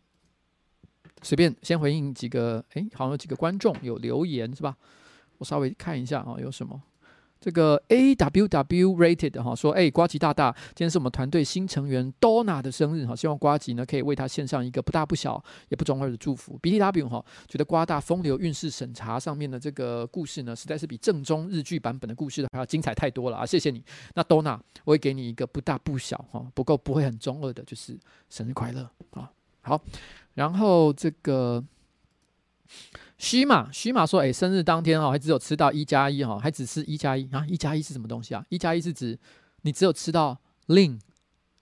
[1.21, 4.75] 随便先回应几个，哎，好像有几个观众有留言是吧？
[5.37, 6.81] 我稍微看一下啊，有什么？
[7.45, 16.59] 这个 A W W Rated 哈说，哎，瓜吉大大，今天是我们团队新成员 Donna 的生日哈，希望瓜吉呢可以为他献上一个不大不小也不中二的祝福。
[16.63, 23.45] B T W 哈觉得瓜大风流韵事审查上面的这个故事呢，实在是比正宗日剧版本的故事还要精彩太多了啊！
[23.45, 23.85] 谢谢你。
[24.15, 29.31] 那 Donna 我会给你一个不大不小哈，不过不会很中二的，就是生日快乐啊！
[29.61, 29.79] 好，
[30.33, 31.63] 然后这个。
[33.17, 37.47] 虚马虚马说：“哎，生日当天哦，还只有吃到一加一哈，还只吃一加一啊？
[37.49, 38.45] 一加一是什么东西啊？
[38.49, 39.19] 一加一是指
[39.63, 41.01] 你只有吃到令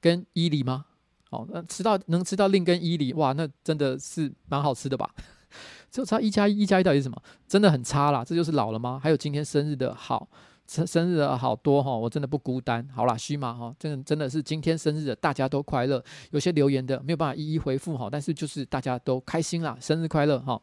[0.00, 0.86] 跟伊犁吗？
[1.30, 5.14] 哦，那吃到能吃到令跟伊犁，哇，那真的是蛮好吃的吧？
[5.90, 7.22] 只有吃到一加一，一加一到底是什么？
[7.46, 8.98] 真的很差啦，这就是老了吗？
[9.03, 10.28] 还有今天生日的好。”
[10.67, 12.87] 生生日的好多哈，我真的不孤单。
[12.95, 16.03] 好啦，虚马哈，真的真的是今天生日的，大家都快乐。
[16.31, 20.61] 有些留言的没有办法一一回复哈，但是就是大家都开心啦，生日快乐哈。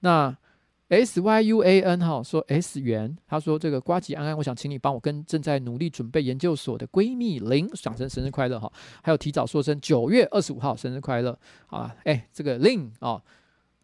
[0.00, 0.36] 那
[0.88, 8.72] S Y U A N 哈说 S 元，他说这个瓜吉安安，我想请你帮我跟正在努力准备研究所的闺蜜林讲声生日快乐哈，
[9.02, 11.94] 还有提早说声九月二十五号生日快乐啊。
[12.04, 13.22] 哎，这个林哦，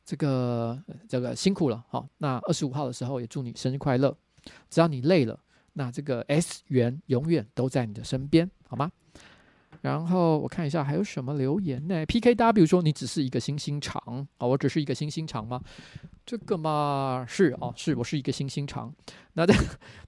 [0.03, 2.03] 这个这个辛苦了哈。
[2.17, 4.17] 那二十五号的时候也祝你生日快乐，
[4.71, 5.39] 只要你累了。
[5.75, 8.91] 那这个 S 元永远都在你的身边，好吗？
[9.83, 15.61] 然后我看一下还有什么留言呢？PKW 说，你只是一个星星肠啊，我只是一个星星肠吗？
[16.25, 18.91] 这个嘛是哦，是我是一个星星肠。
[19.35, 19.53] 那这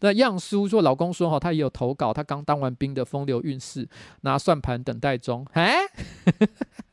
[0.00, 3.86] 那样苏说，老公说哈，他也有投稿，他刚当完兵的风流韵事，
[4.22, 5.46] 拿算盘等待中。
[5.52, 5.80] 哎。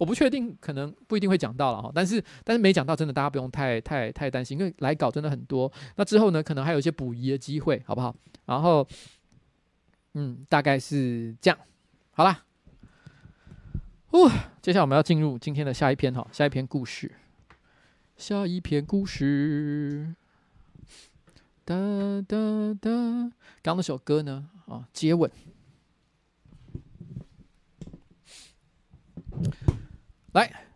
[0.00, 5.70] 我不确定，可能不一定会讲到了哈，但是但是没讲到，真的大家不用太太太担心，因为来稿真的很多。
[5.96, 8.16] 那之后呢，可能还有一些补遗的机会，好不好？
[8.46, 8.88] 然后，
[10.14, 11.58] 嗯，大概是这样，
[12.12, 12.46] 好啦。
[14.08, 14.30] 哦，
[14.62, 17.12] 接下来我们要进入今天的下一篇哈，下一篇故事，
[18.16, 20.14] 下一篇故事。
[21.66, 21.76] 哒
[22.26, 22.38] 哒
[22.80, 22.90] 哒，
[23.60, 24.48] 刚那首歌呢？
[24.66, 25.30] 啊，接吻。
[30.32, 30.66] 来，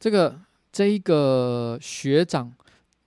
[0.00, 0.40] 这个
[0.72, 2.54] 这一个学长，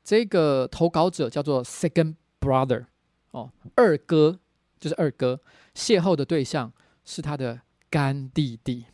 [0.03, 2.85] 这个投稿者叫做 Second Brother
[3.31, 4.39] 哦，二哥
[4.79, 5.41] 就是二哥，
[5.73, 6.71] 邂逅的对象
[7.03, 8.85] 是他的干弟弟，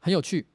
[0.00, 0.46] 很有趣。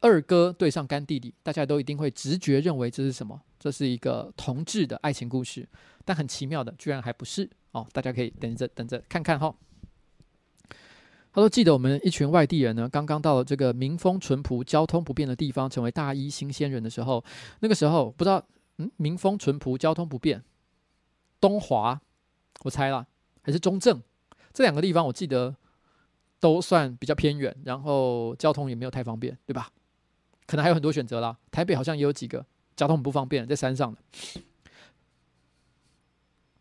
[0.00, 3.40] 二哥对上干弟弟，大家都一定会直觉认为这是什么？
[3.58, 5.66] 这是一个同志的爱情故事。
[6.04, 7.84] 但很奇妙的，居然还不是哦！
[7.92, 9.52] 大家可以等着等着看看哈。
[11.36, 17.22] 他说：“记得我们一群外地人呢，刚刚到了这个民风淳朴、交通不便的地方，成为大一新鲜人的时候，
[17.60, 18.42] 那个时候不知道，
[18.78, 20.42] 嗯，民风淳朴、交通不便，
[21.38, 22.00] 东华，
[22.64, 23.06] 我猜啦，
[23.42, 24.02] 还是中正
[24.54, 25.54] 这两个地方，我记得
[26.40, 29.70] 都算比较偏远，然后交通也没有太方便，对吧？”
[30.46, 34.00] 可能还有很多选择啦，台北好像也有几个交通很不方便，在山上的。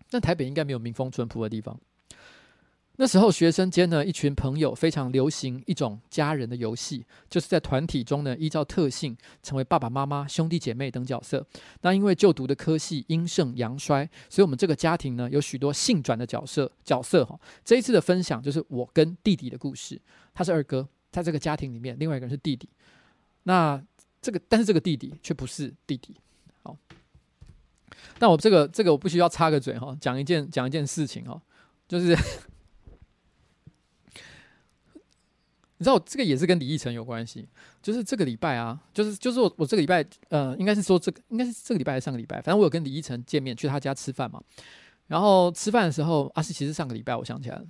[0.09, 1.79] 但台北应该没有民风淳朴的地方。
[2.97, 11.45] 那时候学生间呢，一群朋友非常流行一种家人的游戏，就是在团体中呢，依照特性成为爸爸妈妈、兄弟姐妹等角色。
[11.81, 17.37] 那因为就读的科系阴盛阳衰，所以我们这个家庭呢，有许多性转的角色角色哈。
[17.65, 19.99] 这一次的分享就是我跟弟弟的故事，
[20.33, 22.69] 他是二哥，在这个家庭里面，另外一个人是弟弟。
[23.43, 23.83] 那
[24.21, 26.15] 这个，但是这个弟弟却不是弟弟。
[26.63, 26.75] 好，
[28.19, 31.39] 那我这个这个我不需要插个嘴哈，讲一件讲一件事情哈，
[31.87, 32.17] 就是
[35.77, 37.47] 你知道，这个也是跟李奕晨有关系。
[37.81, 44.41] 就是这个礼拜啊，就是就是我我这个礼拜呃，应该是说这个应该是这个礼拜还是上个礼拜，反正我有跟李奕晨见面，去他家吃饭嘛。
[45.07, 47.65] 然后吃饭的时候，啊是其实上个礼拜，我想起来了。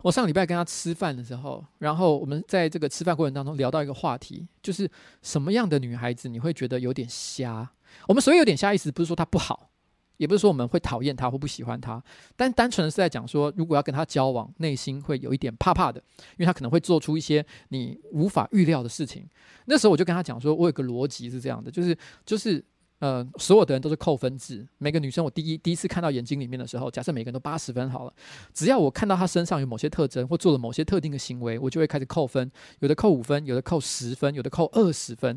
[0.00, 4.90] 我上个礼拜跟他吃饭的时候，然后我们在这个吃饭过程当中聊到一个话题，就是
[5.22, 7.68] 什么样的女孩子你会觉得有点瞎？
[8.06, 9.68] 我们所谓有点瞎意思，不是说她不好，
[10.16, 12.02] 也不是说我们会讨厌他或不喜欢他，
[12.36, 16.02] 但单纯的是在讲说，如果要跟他交往，内心会有一点怕怕的，
[16.32, 19.28] 因为他可能会做出一些你无法预料的事情。
[19.66, 22.64] 那时候我就跟他讲说，我有个逻辑是这样的，就是就是。
[23.02, 24.64] 呃，所有的人都是扣分制。
[24.78, 28.14] 每个女生，我第一第一次看到眼睛里面的时候，假设每个人都八十分好了，
[28.54, 32.48] 只要我看到她身上有某些特征或做了某些特定的行为，我就会开始扣分。
[32.78, 35.36] 有的扣五分，有的扣十分，有的扣二十分。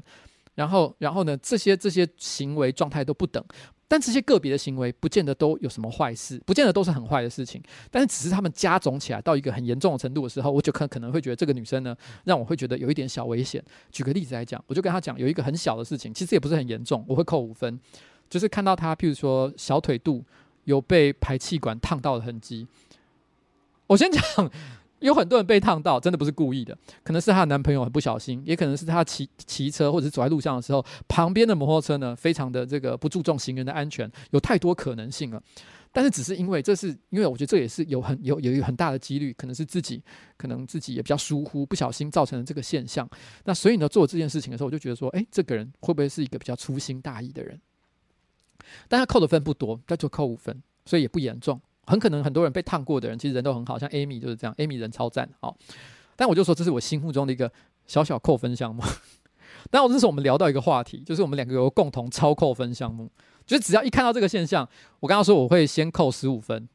[0.53, 3.43] 然后，然后呢，这些这些行为状态都不等。
[3.87, 7.61] 但这些个别的行为不见得都有什么坏事，不见得都是很坏的事情。
[7.91, 13.63] 但是只是他们加总起来到一个很严重的程度的时候，我就可可能会觉得这个女生呢，让我会觉得有一点小危险。
[13.91, 17.79] 举个例子来讲，我就跟她讲有一个很小的事情，其实也不是很严重，我会扣五分，
[18.29, 20.23] 就是看到她，譬如说小腿肚
[20.63, 22.67] 有被排气管烫到的痕迹。
[23.87, 24.21] 我先讲。
[25.05, 35.41] 有很多人被烫到，真的不是故意的，可能是她的男朋友很不小心，也可能是她骑骑车或者是走在路上的时候，旁边的摩托车呢，非常的这个不注重行人的安全，有太多可能性了。
[35.91, 40.03] 但是只是因为这是因为我觉得这也是有很有有一个很大的几率，可能是自己
[40.35, 43.09] 可能自己也比较疏忽，不小心造成了这个现象。
[43.45, 47.57] 那所以呢，做这件事情的时候，我就觉得说，诶，这个人会不会是一个比较粗心大意的人？
[48.89, 51.61] 但他扣的分不多，他就扣五分，所以也不严重。
[51.85, 55.55] 很可能很多人被烫过的人，其实人都很好，像 Amy 就是这样，Amy 人超赞，好。
[56.15, 57.51] 但我就说这是我心目中的一个
[57.85, 58.81] 小小扣分项目。
[59.69, 63.11] 但我这是我们聊到一个话题，就是我们两个有共同超扣分项目，
[63.45, 64.67] 就是只要一看到这个现象，
[64.99, 66.67] 我刚刚说我会先扣十五分，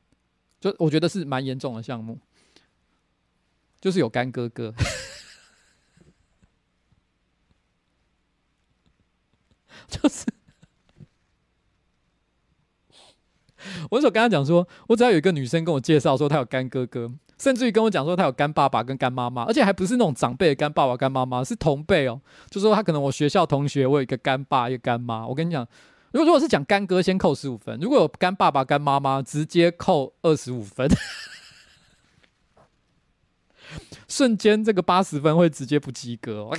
[0.60, 2.18] 就我觉得是蛮严重的项目，
[3.80, 4.74] 就是有干哥哥，
[9.88, 10.26] 就是。
[13.90, 22.20] 我那时候跟他讲说，我只要有一个女生跟我介绍说她有干哥哥，甚至于跟我讲说她有干爸爸跟干妈妈，而且还不是那种长辈的干爸爸干妈妈，是同辈哦。
[22.50, 25.26] 就说他可能我学校同学，我有一个干爸一个干妈。
[25.26, 25.66] 我跟你讲，
[26.12, 30.88] 如果如果是讲干哥，先扣十五分；如果有干爸爸干妈妈，直接扣二十五分。
[34.08, 36.50] 瞬间这个八十分会直接不及格。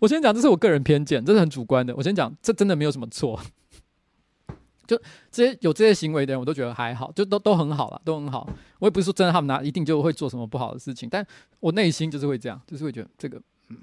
[0.00, 1.96] 我先讲，这是我个人偏见，这是很主观的。
[1.96, 3.40] 我先讲，这真的没有什么错。
[4.88, 4.98] 就
[5.30, 8.48] 这些有这些行为的人，我都觉得还好，就都都很好了，都很好。
[8.78, 11.24] 我也不是说真的，他们拿一定就会做什么不好的事情，但
[11.60, 13.76] 我内心就是会这样，就是会觉得这个，嗯，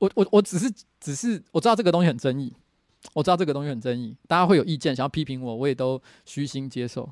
[0.00, 0.68] 我我我只是
[0.98, 2.52] 只是我知道这个东西很争议，
[3.14, 7.08] 我知道这个东西很争议，大家会有意见想要批评我，我也都虚心接受。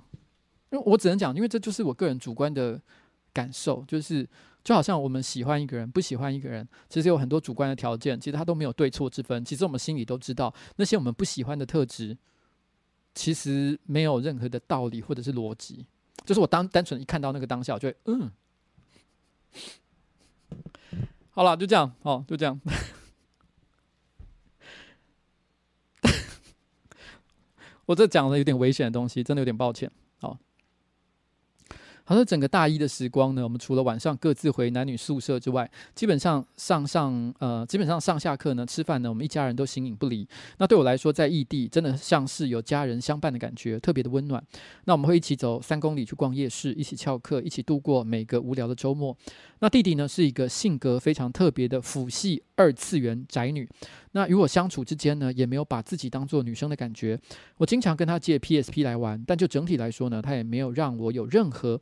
[0.71, 2.81] 因为我只能讲，因为这就是我个人主观的
[3.33, 4.29] 感受，就是
[4.65, 9.45] 就好像我们喜欢一个人，不喜欢一个人，其实有很多主观的条件，其实他都没有对错之分。
[9.45, 12.19] 其实我们心里都知道，那些我们不喜欢的特质。
[13.15, 15.85] 其实没有任何的道理或者是逻辑，
[16.25, 18.31] 就是我当单纯一看到那个当下，我就会嗯，
[21.31, 22.61] 好了，就这样哦，就这样。
[27.87, 29.91] 我这讲的有点危险的东西，真的有点抱歉。
[32.11, 40.27] 好像整个大一的时光呢，我们除了晚上各自回男女宿舍之外，基本上上上呃，基本上上下课呢，吃饭呢，我们一家人都形影不离。
[40.59, 44.45] 那对我来说，在异地真的像是有家人相伴的感觉，特别的温暖。
[44.87, 49.17] 那我们会一起走三公里去逛夜市，一起翘课，一起度过每个无聊的周末。
[49.61, 53.69] 那弟弟呢，是一个性格非常特别的辅系二次元宅女。
[54.13, 57.19] 那与我相处之间呢，也没有把自己当做女生的感觉。
[57.57, 61.81] 我经常跟他借 PSP 来玩，但就整体来说呢，他也没有让我有任何。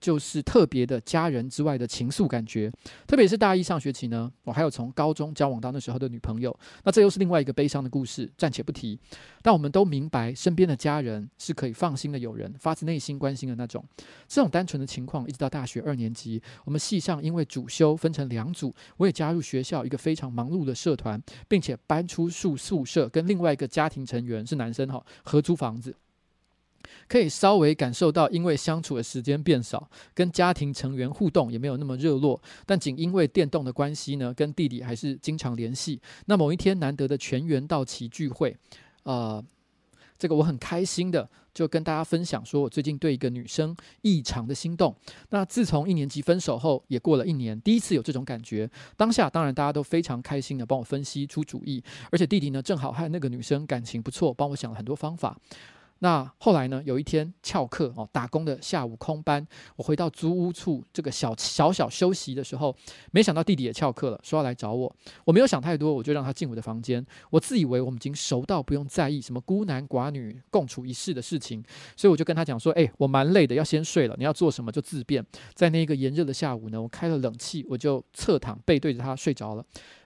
[0.00, 2.72] 就是特别的家人之外的情愫感觉，
[3.06, 8.98] 特别是大一上学期呢，我还有从高中交往到那时候的女朋友，那这又是另外一个悲伤的故事，暂且不提。
[9.42, 13.84] 但我们都明白，身边的家人是可以放心的友人，发自内心关心的那种。
[14.26, 25.94] 这种单纯的情况，一直到大学二年级，我们系上因为主修分成两组，我也加入学校一个非常忙碌的社团，并且搬出宿宿舍，跟另外一个家庭成员是男生哈，合租房子。
[27.08, 32.40] 可以稍微感受到，因为相处的时间变少，跟家庭成员互动也没有那么热络。
[32.66, 36.00] 但仅因为电动的关系呢，跟弟弟还是经常联系。
[36.26, 38.56] 那某一天难得的全员到齐聚会，
[39.02, 39.44] 呃，
[40.18, 44.94] 这个我很开心的就跟大家分享，说我最近对一个女生异常的心动。
[45.30, 48.70] 那自从一年级分手后，也过了一年，第一次有这种感觉。
[48.96, 55.36] 当下当然大家都非常开心的帮我分析出主意，而且弟弟呢正好和那个女生感情不错，帮我想了很多方法。
[56.02, 56.82] 那后来呢？
[56.86, 59.46] 有一天翘课哦，打工的下午空班，
[59.76, 62.74] 我回到租屋处这个小小小休息的时候，
[63.12, 64.96] 没想到弟弟也翘课了，说要来找我。
[65.26, 67.04] 我没有想太多，我就让他进我的房间。
[67.28, 71.62] 我自以为我们已经熟到不用在意什么孤男寡女共处一室的事情，
[71.94, 74.14] 所以我就跟他讲说：“哎，我蛮累的，要先睡了。
[74.16, 75.22] 你要做什么就自便。”
[75.54, 79.62] 在那个炎热的下午呢，我开了冷气，我就侧躺背对着他睡着了。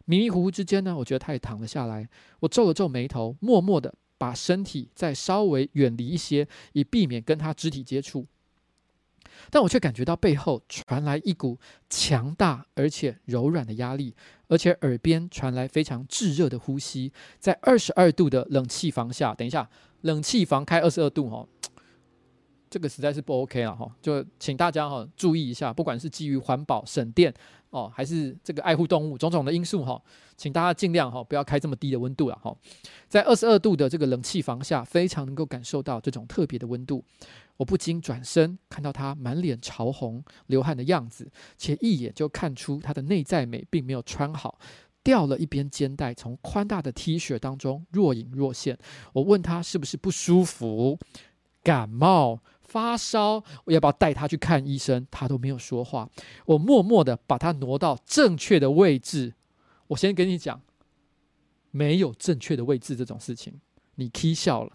[0.06, 2.08] 迷迷糊糊之间呢，我觉得他也躺了下来。
[2.40, 3.94] 我皱了皱眉头，默默的。
[4.18, 8.26] 把身体再稍微远离一些，以避免跟他肢体接触。
[9.50, 11.58] 但我却感觉到背后传来一股
[11.90, 14.14] 强大而且柔软的压力，
[14.46, 17.12] 而且耳边传来非常炙热的呼吸。
[17.40, 19.68] 在二十二度的冷气房下，等一下，
[20.02, 21.46] 冷气房开二十二度哈，
[22.74, 23.88] 这个实在是不 OK 了哈。
[24.02, 27.32] 就请大家哈注意一下，不管是基于环保省电。
[27.70, 30.00] 哦，还是这个爱护动物，种种的因素哈，
[30.36, 32.56] 请大家尽量哈不要开这么低的温度了哈。
[33.08, 37.04] 在二十二度的这个冷气房下，非常能够感受到这种特别的温度。
[37.56, 44.56] 我不禁转身，看到他满脸潮红、流汗的样子，且一眼就看出他的内在美并没有穿好，
[45.02, 48.78] 掉了一边肩带从宽大的 T 恤当中若隐若现。
[49.12, 50.96] 我问他是不是不舒服，
[51.64, 52.38] 感冒？
[52.74, 55.06] 发烧，我要不要带他去看医生？
[55.12, 56.10] 他都没有说话。
[56.44, 59.34] 我默默的把他挪到正确的位置。
[59.86, 60.60] 我先跟你讲，
[61.70, 63.60] 没有正确的位置这种事情，
[63.94, 64.72] 你起笑了。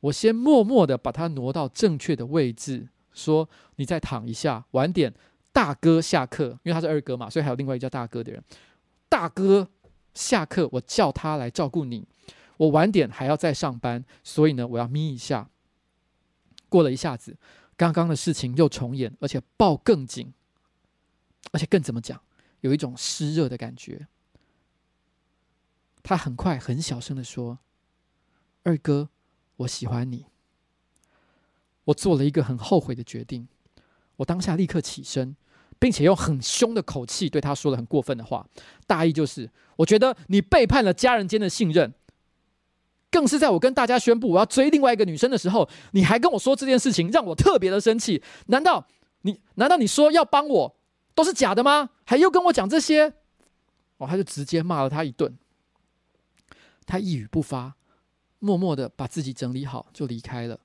[0.00, 3.46] 我先默默的把他挪到正确的位置，说
[3.76, 5.12] ：“你再躺一下，晚点
[5.52, 8.42] 大哥下课，因为他是二哥嘛，所以还有另外一个叫大哥的人。
[9.10, 9.68] 大哥
[10.14, 12.06] 下课，我叫他来照顾你。
[12.56, 15.50] 我晚点还要再上班，所以呢，我要眯一下。”
[16.72, 17.36] 过了一下子，
[17.76, 20.32] 刚刚的事情又重演，而且抱更紧，
[21.52, 22.18] 而且更怎么讲，
[22.62, 24.08] 有一种湿热的感觉。
[26.02, 27.58] 他很快很小声的说
[28.64, 29.10] ：“二哥，
[29.56, 30.24] 我喜欢你。”
[31.84, 33.46] 我做了一个很后悔的决定，
[34.16, 35.36] 我当下立刻起身，
[35.78, 38.48] 并且用很凶的口气对他说了很过分的话，
[38.86, 41.92] 大意就是：我觉得你背叛了家人间的信任。
[43.12, 48.22] 更是在我跟大家宣布我要追另外一个女生的时候，你还跟我说这件事情，让我特别的生气。
[48.46, 48.86] 难道
[49.20, 50.76] 你难道你说要帮我
[51.14, 51.90] 都是假的吗？
[52.04, 53.12] 还又跟我讲这些？
[53.98, 55.36] 哦，他就直接骂了他一顿。
[56.86, 57.76] 他一语不发，
[58.38, 60.58] 默默的把自己整理好就离开了。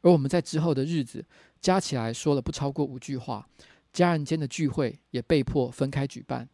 [0.00, 1.24] 而我们在之后的日子
[1.60, 3.46] 加起来说了不超过五句话，
[3.92, 6.48] 家人间的聚会也被迫分开举办。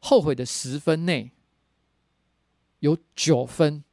[0.00, 1.30] 后悔的十分内
[2.80, 3.84] 有九分。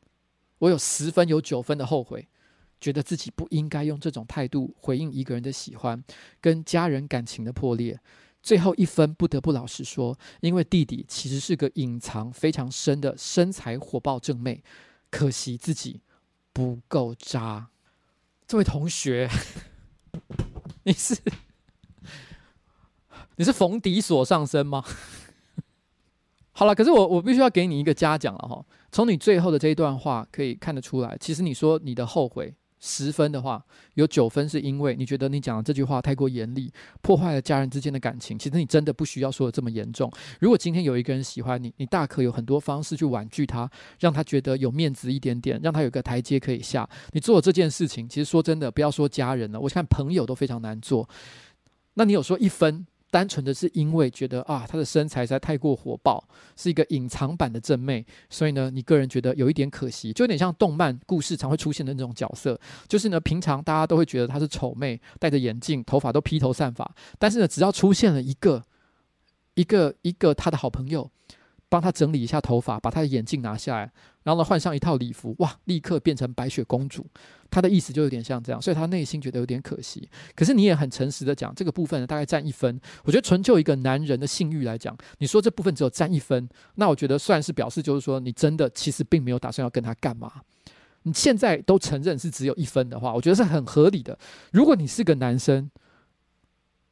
[0.59, 2.27] 我有十分有九分的后悔，
[2.79, 6.03] 觉得自己不应该用这种态度回应一个人的喜欢，
[6.39, 7.99] 跟家人感情的破裂。
[8.41, 14.63] 最后一分不得不老实说，因为弟弟其实是个隐藏非常深的身材火爆正妹，
[15.11, 15.99] 可惜自己
[16.53, 17.67] 不够渣。
[18.47, 19.29] 这位同学，
[20.83, 21.17] 你是
[23.35, 24.83] 你是冯迪所上身吗？
[26.51, 28.65] 好了，可是我我必须要给你一个嘉奖了哈。
[28.91, 33.63] 从你最后的这一段话可以看得出来，其实你说你的后悔十分的话，
[33.95, 36.71] 有九分是因为你觉得你讲的这句话太过严厉，
[37.01, 38.39] 破坏了家人之间的感情。
[38.39, 40.09] 其实你真的不需要说的这么严重。
[40.39, 43.69] 如果今天有一个人喜欢你，你大可有很多方式去婉拒他，
[43.99, 46.89] 让他觉得有面子一点点，让他有个台阶可以下。
[47.11, 51.07] 你做这件事情，其实说真的，不要说家人了，我看朋友都非常难做。
[51.95, 52.87] 那你有说一分？
[53.11, 56.23] 单纯的是因为觉得啊，她的身材实在太过火爆，
[56.55, 68.63] 是一个隐藏版的正妹，所以呢，你个人觉得有一点可惜，就有点像动漫故事常会出现的那种角色，就是呢，平常大家都会觉得她是丑妹，戴着眼镜，头发都披头散发，但是呢，只要出现了一个
[69.55, 71.09] 一个一个她的好朋友。
[71.69, 73.91] 帮她整理一下头发，把她的眼镜拿下来，
[74.23, 77.05] 然后呢，换上一套礼服，哇，立刻变成白雪公主。
[77.51, 80.07] 她的意思就有点像这样，所以她内心觉得有点可惜。
[80.35, 82.79] 可是你也很诚实的讲，这个部分，大概占一分。
[83.03, 90.31] 我觉得纯就一个男人的性欲来讲，你说这部分只有占一分，那我觉得算是表示就是说，你真的其实并没有打算要跟他干嘛。
[91.03, 94.17] 你现在都承认是只有一分的话，我觉得是很合理的。
[94.51, 95.71] 如果你是个男生，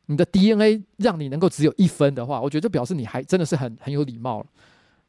[0.07, 4.45] 你的 DNA 让你能够只有一分的话，我觉得这表示你还真的是很很有礼貌了。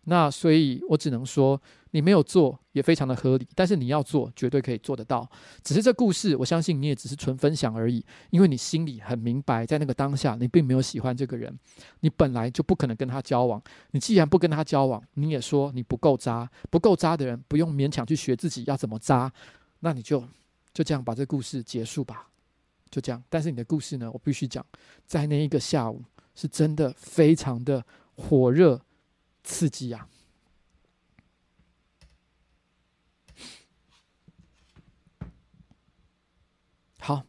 [0.04, 5.28] 那所以，我只能说你没有做也非常的合理，但是你要做绝对可以做得到。
[5.62, 11.54] 只是这故事，我相信你也只是纯分享而已，因为你心里很明白，在那个当下你并没有喜欢这个人，
[12.00, 13.62] 你本来就不可能跟他交往。
[13.90, 19.30] 你既然不跟他交往，你也说你不够渣，不够渣的人不用勉强去学自己要怎么渣，
[19.80, 20.24] 那你就
[20.72, 22.28] 就这样把这故事结束吧。
[22.90, 24.10] 就这样，但是你的故事呢？
[24.12, 24.64] 我必须讲，
[25.06, 27.84] 在那一个下午，是真的非常的
[28.16, 28.80] 火热、
[29.44, 30.08] 刺激啊！
[37.00, 37.24] 好，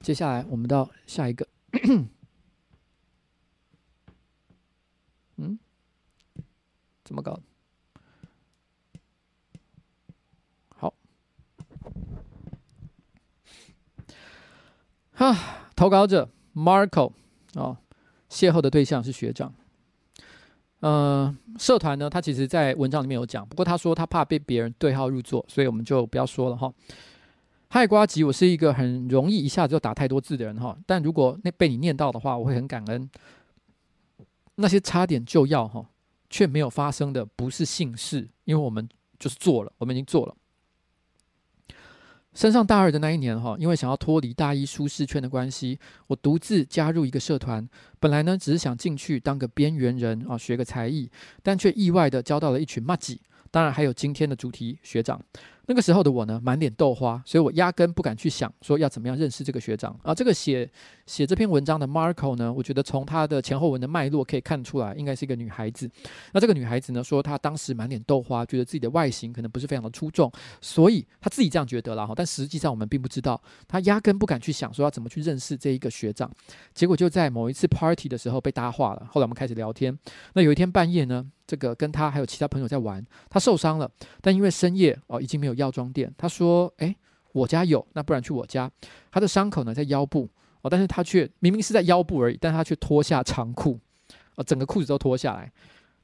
[0.00, 1.46] 接下来我们到下一个。
[5.36, 5.58] 嗯？
[7.04, 7.40] 怎么搞？
[15.22, 17.12] 啊，投稿者 Marco
[17.54, 17.76] 哦，
[18.28, 19.54] 邂逅的对象是学长。
[20.80, 26.72] 呃，社团呢，他其实在文章里面有讲，不过他说他怕被别人对号入座，所以我们就不要说了哈。
[27.68, 33.08] 嗨，瓜吉，我是一个很容易一下子就打太多字的人哈，但如果那被你念到的话，我会很感恩。
[34.56, 35.86] 那些差点就要哈，
[36.28, 38.88] 却没有发生的不是幸事，因为我们
[39.20, 40.34] 就是做了，我们已经做了。
[42.34, 47.68] 升上大二的那一年，哈，因为想要脱离大一舒适圈的关系，我独自加入一个社团。
[48.00, 51.10] 本来呢，只是想进去当个边缘人啊，学个才艺，
[51.42, 53.20] 但却意外的交到了一群麻吉。
[53.50, 55.20] 当然，还有今天的主题学长。
[55.66, 60.14] 那个时候的我呢，满脸豆花，所以我压根不敢去想说要怎么样认识这个学长啊。
[60.14, 60.68] 这个写
[61.06, 65.88] 写这篇文章的 Marco 呢，我觉得从他的前后文的脉络可以看出来，应该是一个女孩子。
[66.32, 72.12] 那这个女孩子呢，说她当时满脸豆花，觉得自己的外形可能不是非常的出众，所以她自己这样觉得了哈。
[72.16, 76.30] 但实际上我们并不知道，她压根不敢去想说要怎么去认识这一个学长。
[76.74, 79.06] 结果就在某一次 party 的时候被搭话了。
[79.10, 79.96] 后来我们开始聊天。
[80.34, 83.90] 那有一天半夜呢，这个跟她还有其他朋友在玩，她受伤了，
[84.20, 86.12] 但因为深夜哦，已经没有药妆店。
[86.16, 86.96] 他说：“诶，
[87.32, 88.70] 我家有，那不然去我家。”
[89.10, 90.28] 他的伤口呢在腰部
[90.62, 93.78] 哦，但是他却明明是在腰部而已，但他却脱下长裤，
[94.36, 95.52] 哦，整个裤子都脱下来，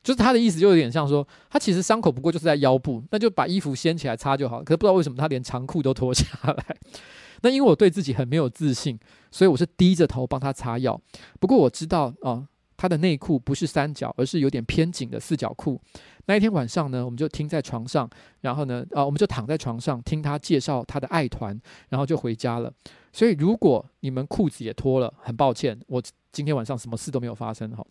[0.02, 4.62] 就是他的意思就有点像说，他其实伤口不过就是在腰部，那就把衣服掀起来擦就好。
[4.62, 6.76] 可是不知道为什么他连长裤都脱下来。
[7.42, 8.98] 那因为我对自己很没有自信，
[9.30, 11.00] 所以我是低着头帮他擦药。
[11.38, 12.48] 不过我知道啊。
[12.78, 15.78] 他的内裤不是三角，而是有点偏紧的四角裤。
[16.26, 18.08] 那一天晚上呢，我们就听在床上，
[18.40, 22.72] 然后呢，啊，我们就躺在床上听他介绍他的爱团，然后就回家了。
[23.12, 26.00] 所以，如果你们裤子也脱了，很抱歉，我
[26.30, 27.84] 今天晚上什么事都没有发生哈。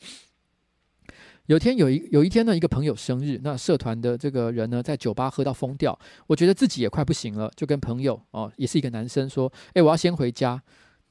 [1.48, 10.62] 有天有一有一天呢，一个朋友生日，那社团的这个人呢，在酒吧喝到疯掉，我觉得自己也快不行了，就跟朋友哦，也是一个男生说，诶，我要先回家。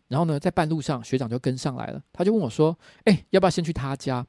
[0.08, 2.02] 然后呢，在半路上，学长就跟上来了。
[2.12, 4.26] 他就问我说：“哎，要不要先去他家？”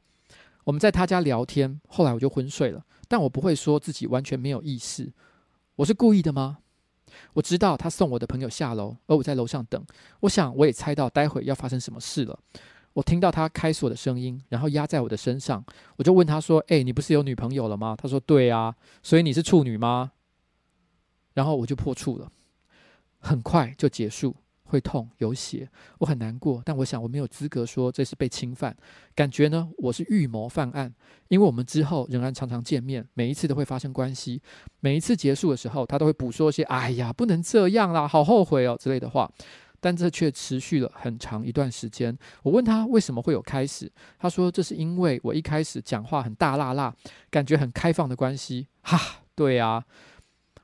[0.66, 1.80] 我们在他家聊天。
[1.88, 5.14] 后来我就昏睡了，但我不会说自己完全没有意识。
[5.76, 6.58] 我是故意的吗？
[7.34, 9.82] 我知道他送我的朋友下楼，而我在楼上等。
[10.22, 12.38] 我想我也猜到待会要发生什么事了。
[12.94, 15.64] 我听到他开锁的声音，然后压在我的身上。
[15.98, 20.12] 我就问他说：“哎，你不是有女朋友了吗？”他说：“对啊。”所以你是处女吗？
[21.34, 22.32] 然后我就破处了，
[23.20, 24.36] 很快就结束。
[24.68, 28.76] 会痛有血，我很难过，但我想我没有资格说这是被侵犯。
[29.16, 30.94] 感觉呢，我是预谋犯案，
[31.30, 34.42] 因为我们之后仍然常常见面，每一次都会发生关系。
[34.80, 39.32] 每一次结束的时候，他都会补说些“哎呀，不能这样啦，好后悔哦”之类的话，
[39.80, 42.18] 但这却持续了很长一段时间。
[42.44, 46.94] 我问他为什么会有开始，他说这是因为我一开始讲话很大辣辣，
[47.30, 48.68] 感觉很开放的关系。
[48.82, 49.84] 哈，对啊。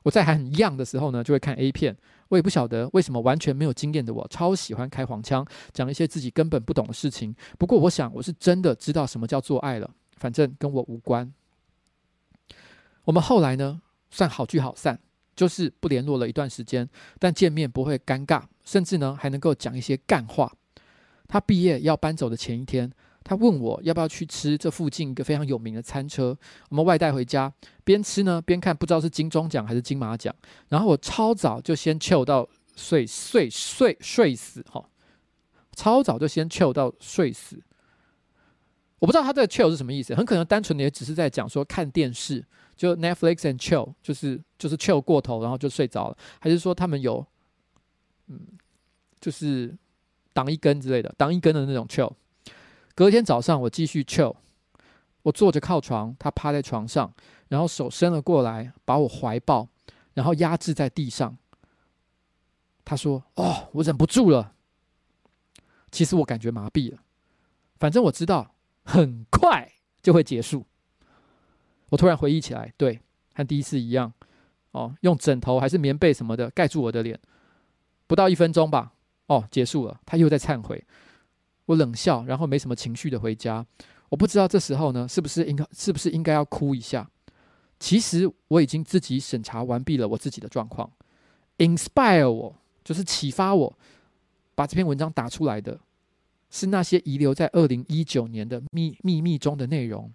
[0.04, 1.96] 我在还很 young 的时候呢，就会看 A 片
[2.30, 7.36] 我也不晓得为什么完全没有经验的我超喜欢开黄腔，讲一些自己根本不懂的事情。
[7.58, 11.32] 不过我想我是真的知道什么叫做爱了，反正跟我无关。
[13.06, 14.98] 我们后来呢，算好聚好散，
[15.36, 20.52] 就是不联络了一段时间，但见面不会尴尬，甚至呢还能够讲一些干话。
[21.28, 22.92] 他毕业要搬走的前一天，
[23.24, 26.38] 他问我要不要去吃这附近一个非常有名的餐车，
[26.70, 27.52] 我们外带回家，
[27.84, 30.34] 边吃呢边看，不知道是金钟奖还是金马奖。
[30.70, 34.84] 然后我超早就先 chill 到睡睡睡睡死哈，
[35.76, 37.62] 超早就先 chill 到睡死。
[39.00, 42.46] 我不知道他这个 chill 是什么意思，很可能单纯的也只是在讲说看电视，
[42.76, 47.26] 就 Netflix and chill，就是就是 chill 过头，然后就睡着了，还是说他们有
[48.28, 48.40] 嗯，
[49.20, 49.78] 就是
[50.32, 52.12] 挡一根之类的，挡一根的那种 chill。
[52.96, 54.36] 隔天早上，我继续 chill，
[55.24, 57.12] 我坐着靠床，他趴在床上，
[57.48, 59.68] 然后手伸了过来，把我怀抱，
[60.14, 61.38] 然后压制在地上。
[62.86, 64.54] 他说：“哦，我忍不住了。”
[65.90, 67.00] 其实我感觉麻痹了，
[67.80, 69.72] 反正我知道很快
[70.02, 70.66] 就会结束。
[71.90, 73.00] 我突然回忆起来，对，
[73.36, 74.12] 和第一次一样，
[74.72, 77.20] 哦，用枕头还是棉被什么的盖住我的脸，
[78.06, 78.94] 不到一分钟吧，
[79.28, 80.00] 哦，结束了。
[80.06, 80.84] 他又在忏悔。
[81.66, 83.66] 我冷笑，然后没什么情绪的回家。
[84.10, 87.10] 我不知道这时候呢，是不是应该是不是应该要哭一下？
[87.80, 90.90] 其实我已经自己审查完毕了我自己的状况。
[91.58, 93.78] Inspire 我，就是启发我，
[94.56, 95.80] 把这篇文章打出来的，
[96.50, 100.12] 是那些遗留在二零一九年的秘秘密中的内容。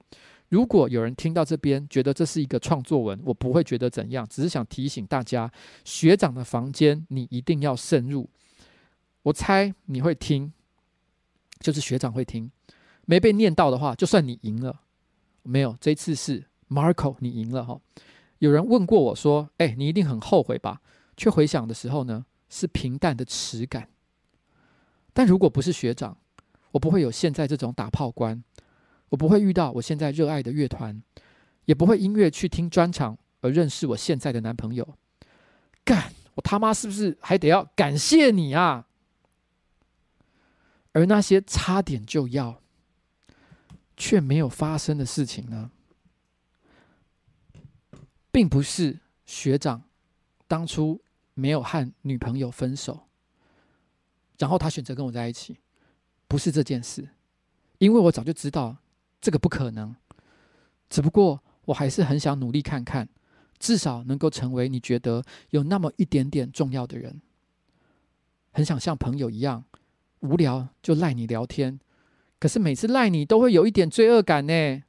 [0.49, 5.51] 如果有人听到这边觉得这是一个创作文，我不会觉得怎样，只是想提醒大家，
[5.85, 8.31] 学长的房间你一定要慎入。
[9.23, 10.53] 我猜你会听。
[11.61, 12.51] 就是学长会听，
[13.07, 14.81] 没被念到的话，就算你赢了。
[15.43, 17.81] 没有，这次是 Marco，你赢了哈。
[18.39, 20.81] 有人问过我说：“哎，你一定很后悔吧？”
[21.17, 23.89] 却回想的时候呢，是平淡的耻感。
[25.13, 26.17] 但如果不是学长，
[26.71, 28.45] 我不会有现在这种打炮观，
[29.09, 31.03] 我不会遇到我现在热爱的乐团，
[31.65, 34.87] 也不会因为去听专场而认识我现在的男朋友。
[35.85, 38.87] 干，我他妈是不是还得要感谢你啊？
[40.99, 42.61] 而那些差点就要
[43.97, 45.71] 却没有发生的事情呢，
[48.33, 49.85] 并不是学长
[50.49, 51.01] 当初
[51.35, 53.07] 没有和女朋友分手，
[54.39, 55.61] 然后他选择跟我在一起，
[56.27, 57.09] 不是这件事，
[57.79, 58.79] 因为我早就知道
[59.21, 59.95] 这个不可能。
[60.91, 63.09] 只不过我还是很想努力看看，
[63.61, 67.23] 至少能够成为你觉得有那么一点点重要的人，
[68.51, 69.65] 很想像朋友一样。
[70.21, 71.79] 无聊就赖你聊天，
[72.39, 74.83] 可是每次赖你都会有一点罪恶感呢。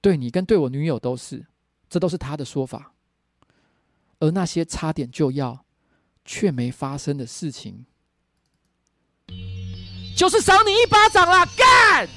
[0.00, 1.46] 对你跟对我女友都是，
[1.88, 2.94] 这都是他的说法。
[4.18, 5.64] 而那些差点就要
[6.24, 7.86] 却没发生的事情，
[10.16, 12.08] 就是赏你一巴掌啦，干！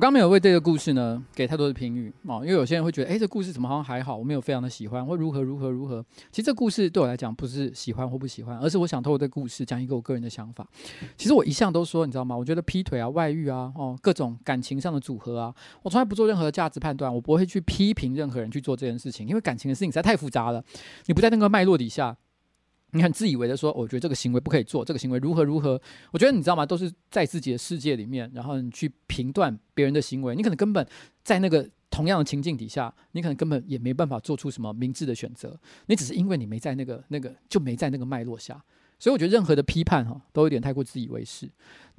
[0.00, 6.02] 我刚没有为这个故事呢给太多的评语哦，因为有些人会觉得，哎，这故事怎么好像还好，我没有非常的喜欢，或如何如何如何。
[6.32, 10.66] 其实这故事对我来讲不是喜欢或不喜欢，而是我想透过这故事讲一个我个人的想法。
[11.18, 12.34] 其实我一向都说，你知道吗？
[12.34, 20.64] 我觉得劈腿啊、外遇啊、哦各种感情上的组合啊，我从来不做任何的价值判断，我不会去批评任何人去做这件事情，因为感情的事情实在太复杂了，
[21.08, 22.16] 你不在那个脉络底下。
[22.92, 25.80] 你很自以为的说，我觉得这个行为不可以做，这个行为如何如何？
[26.12, 26.66] 我觉得你知道吗？
[26.66, 30.86] 都是在自己的世界里面，然后你去评断别人的行为，你可能根本
[31.22, 35.58] 在那个同样的情境底下，你可能根本也没办法做出什么明智的选择。
[35.86, 38.62] 你只是因为你没在那个那个就没在那个脉络下。
[39.00, 41.50] 所以我觉得任何的批判哈，都有点太过自以为是。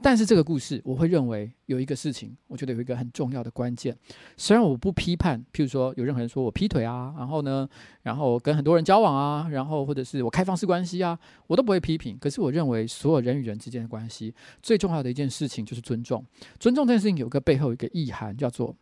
[0.03, 3.95] 但是这个故事，我会认为有一个事情，我觉得有一个很重要的关键。
[4.37, 7.67] 虽然我不批判，譬如说有任何人说我劈腿啊，然后呢，
[8.03, 12.17] 然后跟很多人交往啊，然后或者是我开放式关系啊，我都不会批评。
[12.19, 16.25] 可是我认为所有人与人之间的关系，最重要的一件事情就是尊重。
[16.59, 18.75] 尊重这件事情有个背后一个意涵，叫做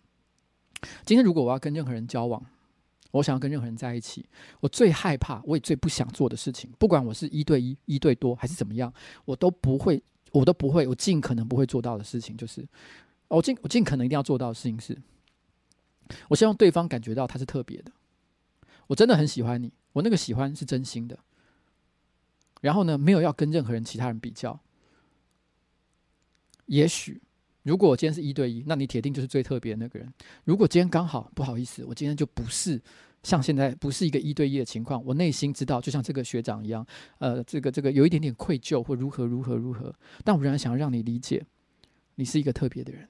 [1.05, 2.45] 今天如果我要跟任何人交往。
[3.12, 4.24] 我想要跟任何人在一起，
[4.60, 8.93] 我最害怕，我也最不想做的事情，不管我是一对一、一对多还是怎么样，
[9.26, 10.01] 我都不会，
[10.32, 12.64] 我都不会，我尽可能不会做到的事情，就是
[13.28, 14.95] 我尽我尽可能一定要做到的事情是，
[16.28, 17.91] 我希望对方感觉到他是特别的，
[18.88, 21.18] 我真的很喜欢你，我那个喜欢是真心的，
[22.62, 24.60] 然后呢，没有要跟任何人其他人比较，
[26.68, 27.22] 也许。
[27.70, 30.11] 如果我今天是一对一，那你铁定就是最特别的那个人。
[30.43, 32.82] 如果今天刚好不好意思，我今天就不是
[33.22, 36.84] 像现在不是一个一对一的情况，我内心知道，就像这个学长一样，
[37.20, 39.93] 呃，这个这个有一点点愧疚或如何如何如何，
[40.24, 41.45] 但我仍然想要让你理解，
[42.15, 43.07] 你是一个特别的人，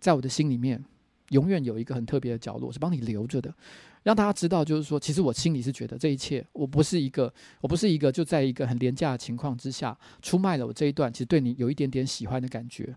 [0.00, 0.84] 在我的心里面，
[1.28, 3.54] 永远有一个很特别的角落是帮你留着的。
[4.02, 12.94] 让大家知道，就是说，其实我心里是觉得这一切，我不是一个，我不是一个就在一个很廉价的情况之下出卖了我这一段，其实对你有一点点喜欢的感觉。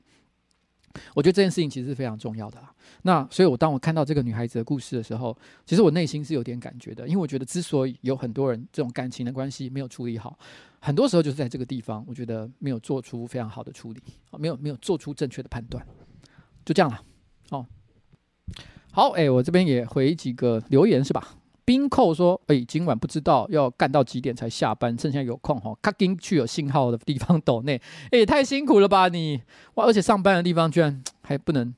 [1.14, 2.58] 我觉得这件事情其实是非常重要的。
[3.02, 10.40] 那所以，我当我看到这个女孩子的故事的时候，其实我内心是有点感觉的，因为我觉得之所以有很多人这种感情的关系没有处理好，
[10.80, 14.02] 很多时候就是在这个地方，我觉得没有做出非常好的处理，
[14.38, 15.86] 没有没有做出正确的判断，
[16.64, 17.04] 就这样了，
[17.50, 17.68] 哦。
[18.96, 21.22] 好，哎，我这边也回几个留言是吧？
[21.66, 27.82] 冰扣说，哎，今晚不知道要干到几点才下班，趁现在有空哈，卡丁去有信号的地方抖内，
[28.12, 29.42] 哎，太辛苦了吧你？
[29.74, 31.76] 哇，而且上班的地方居然还不能，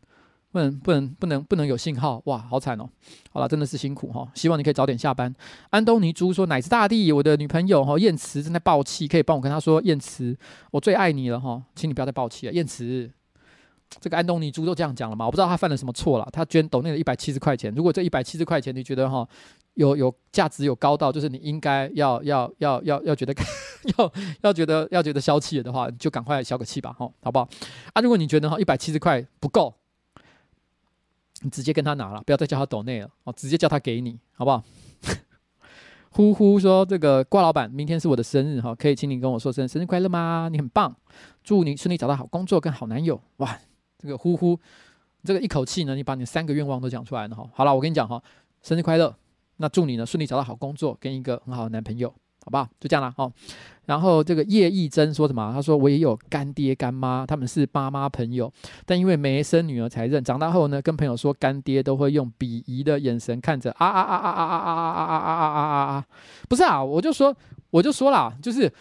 [0.51, 2.87] 不能，不能，不能，不能有信号，哇，好惨哦。
[3.31, 5.33] 好了，真的是辛苦哈，希望你可以早点下班。
[5.71, 10.37] 安东尼猪说，乃子大帝，我的女朋友哈燕慈正在爆气，可以帮我跟她说，燕慈，
[10.69, 13.09] 我最爱你了哈，请你不要再爆气了，燕慈。
[13.99, 15.25] 这个安东尼猪都这样讲了嘛？
[15.25, 16.27] 我不知道他犯了什么错了。
[16.31, 17.73] 他捐抖内的一百七十块钱。
[17.73, 19.27] 如果这一百七十块钱你觉得哈
[19.75, 23.33] 有有价值有高到，就是你应该要要要要要觉得
[23.97, 27.47] 要要觉得要觉得消气了的话，你就赶快消个气吧，哈，好不好？
[27.93, 29.73] 啊，如果你觉得哈一百七十块不够，
[31.41, 34.63] 你直接跟他拿了，不要再叫他抖内了，哦，直接叫他给你，好不好？
[36.09, 40.49] 呼呼说这个瓜老板，明天是我的生日哈，可以请你跟我说声生日快乐吗？
[40.51, 40.95] 你很棒，
[41.43, 43.59] 祝你顺利找到好工作跟好男友，哇！
[43.97, 44.59] 这个呼呼，
[45.23, 47.47] 这个一口气呢，你把你三个愿望都讲出来了哈。
[47.53, 48.21] 好了，我跟你讲哈，
[48.61, 49.15] 生日快乐！
[49.57, 52.07] 那祝你呢顺利找到好工作，跟一个很好的男朋友，
[52.45, 52.67] 好不好？
[52.79, 53.31] 就这样了哦。
[53.85, 55.51] 然后这个叶义珍说什么？
[55.51, 58.53] 他说我也有干爹干妈，他们是爸妈朋友，
[58.85, 60.23] 但因为没生女儿才认。
[60.23, 66.05] 长大后呢，跟朋友说干爹都会用鄙夷的眼神看着啊啊啊啊啊啊啊啊啊啊啊啊啊啊！
[66.47, 67.35] 不是啊，我就说
[67.71, 68.71] 我就说啦，就是。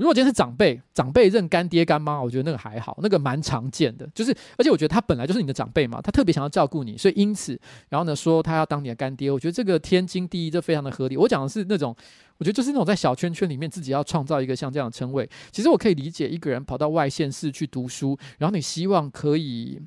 [0.00, 4.08] 如果今天是长辈，长辈认干爹干妈，我觉得那个还好，那个蛮常见的。
[4.14, 11.18] 就是，而且我觉得他本来就是你的长辈嘛，他特别想要照顾你，所以因此，然后呢说他要当你的干爹，我觉得这个天经地义，这非常的合理。
[11.18, 11.94] 我讲的是那种，
[12.38, 15.28] 我觉得就是那种在小圈圈里面自己要创造一个像这样的称谓。
[15.52, 19.80] 其实我可以理解一个人跑到外县市去读书，然后你希望可以。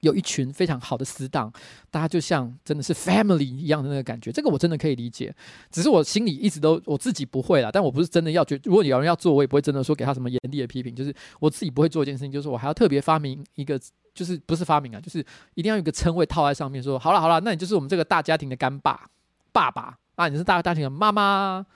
[0.00, 1.52] 有一群非常好的死党，
[1.90, 5.34] 大家就像真的是 family 一样的那个感觉，这个我真的可以理解。
[5.70, 10.94] 只是我心里一直都我自己不会啦，但我不是真的要觉，如果有人要做，我也不会真的说给他什么严厉的批评。
[10.94, 13.80] 就是我自己不会做一件事情，就是我还要特别发明一个，
[14.14, 15.24] 就是不是发明啊，就是
[15.54, 19.08] 一定要有个称谓套在上面说，说好了好了，那你就是我们这个大家庭的干爸
[19.52, 21.66] 爸爸啊，你是大家庭的妈妈。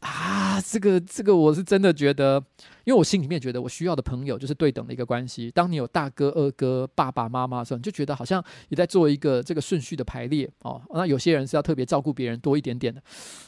[0.00, 2.42] 啊，这个这个我是真的觉得，
[2.84, 5.50] 因为我心里面觉得我需要的朋友就是对等的一个关系。
[5.50, 10.80] 当你有大哥、二哥、爸爸妈妈的时候，你就觉得好像你在做一个这个顺序的排列哦。
[10.92, 13.02] 那有些人是要特别照顾别人多一点点的，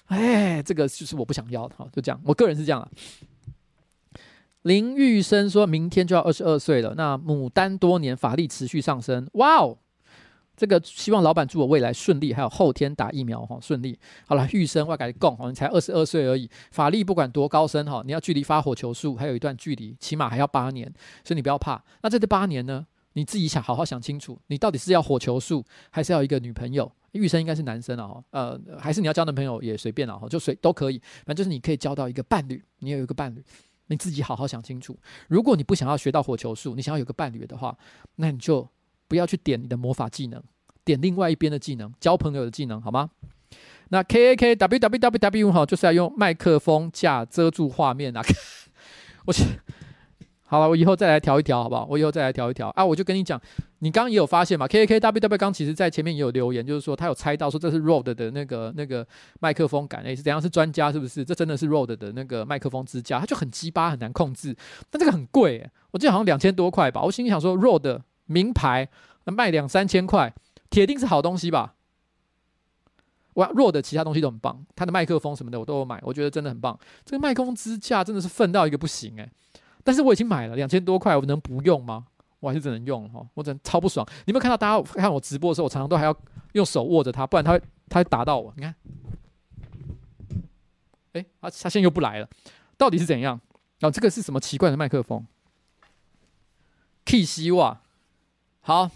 [0.06, 1.74] 哎，这个就是我不想要的。
[1.76, 2.88] 好，就这样，我个人是这样啊。
[4.62, 9.76] 林玉生说明天就要二十二岁了，那牡丹多年，法力持续上升，哇哦！
[10.56, 13.98] 这个希望老板祝我未来顺利，还有后天打疫苗哈顺利。
[14.26, 20.86] 好了，玉生，我改供哈，你才二十二岁而已，法力不管多高深哈，你要距离发火球术还有一段距离，起码还要八年，
[21.24, 21.82] 所以你不要怕。
[22.02, 26.90] 那在这八年呢，你自己想好好想清楚，你到底是要火球术，还是要一个女朋友？
[27.12, 33.42] 玉生应该是男生啊，呃，还是你要交男朋友也随便了哈，就随都可以，反正就是你可以交到一个伴侣，你有一个伴侣，
[33.88, 34.96] 你自己好好想清楚。
[35.26, 37.76] 如果你不想要学到火球术，你想要有个伴侣的话，
[38.14, 38.68] 那你就。
[39.08, 40.42] 不要去点你的魔法技能，
[40.84, 43.10] 点另外一边的技能，交朋友的技能，好吗？
[43.90, 48.22] 那 K A K W W W W 哈，就是要用麦克风架遮住画面啊！
[49.26, 49.44] 我去，
[50.42, 51.86] 好了，我以后再来调一调，好不好？
[51.88, 52.84] 我以后再来调一调啊！
[52.84, 53.40] 我就跟你讲，
[53.80, 59.06] 你刚刚也有发现嘛？K A K W W 刚其实在前面也有留言，就是说他有猜到说这是 Rode 的那个那个
[59.38, 60.40] 麦克风杆，诶，是怎样？
[60.40, 61.22] 是专家是不是？
[61.22, 64.56] 这真的是 Rode 的那个麦克风支架，它就很鸡巴，很难控制，
[64.90, 67.02] 但这个很贵，诶，我记得好像两千多块吧。
[67.02, 68.00] 我心里想说 Rode。
[68.26, 68.88] 名牌
[69.24, 70.32] 卖两三千块，
[70.70, 71.74] 铁定是好东西吧？
[73.34, 76.78] 哇，弱的其他东西都很棒，它的麦克风什么的我都有买，我觉得真的很棒。
[77.04, 79.28] 这个麦克风支架真的是粪到一个不行诶。
[79.82, 82.06] 但是我已经买了两千多块，我能不用吗？
[82.38, 84.06] 我还是只能用哈，我真的超不爽。
[84.26, 86.16] 你有没有看到大家看我直播的时候，我常常都还要
[86.52, 88.52] 用手握着它，不然它会它会打到我。
[88.56, 88.74] 你看，
[91.14, 92.28] 哎，它它现在又不来了，
[92.76, 93.40] 到底是怎样？
[93.80, 95.26] 哦，这个是什么奇怪的麦克风
[97.04, 97.26] ？Key。
[98.66, 98.90] 好，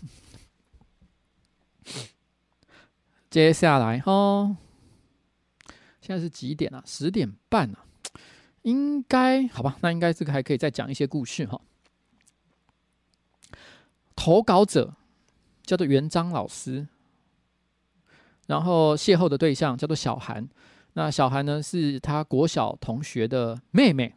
[3.28, 4.56] 接下来哦，
[6.00, 6.82] 现在是几点啊？
[6.86, 7.84] 十点半啊，
[8.62, 9.76] 应该好吧？
[9.82, 11.60] 那应该这个还可以再讲一些故事哈。
[14.16, 14.94] 投稿者
[15.62, 16.88] 叫做元章老师，
[18.46, 20.48] 然后邂逅的对象叫做小韩，
[20.94, 24.14] 那小韩呢是他国小同学的妹妹。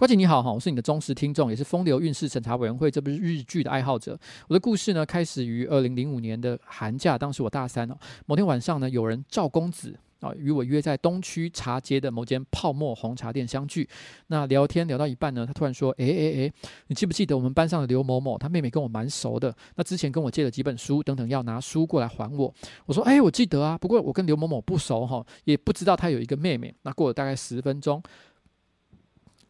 [0.00, 4.18] 呱吉你好哈，我是你的忠实听众，也是《风流韵事审查委员会》这部日剧的爱好者。
[4.48, 7.94] 我的故事呢，开始于二零零五年的寒假，当时我大三哦。
[8.24, 13.86] 某天晚上呢，有人赵公子啊与我约在东区茶街的某间泡沫红茶店相聚。
[14.28, 16.52] 那聊天聊到一半呢，他突然说：“哎哎哎，
[16.86, 18.38] 你记不记得我们班上的刘某某？
[18.38, 19.54] 他妹妹跟我蛮熟的。
[19.74, 22.50] 那之前跟我借了几本书，等等要拿书过来还我。”
[22.86, 28.02] 我说：“哎，我记得啊，不过我跟刘某某不熟哈，也不知道他有一个妹妹。”那过了大概十分钟。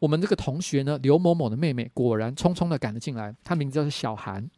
[0.01, 4.51] 我们这个同学呢，刘某某的妹妹果然匆匆的赶了进来，她名字叫做小韩。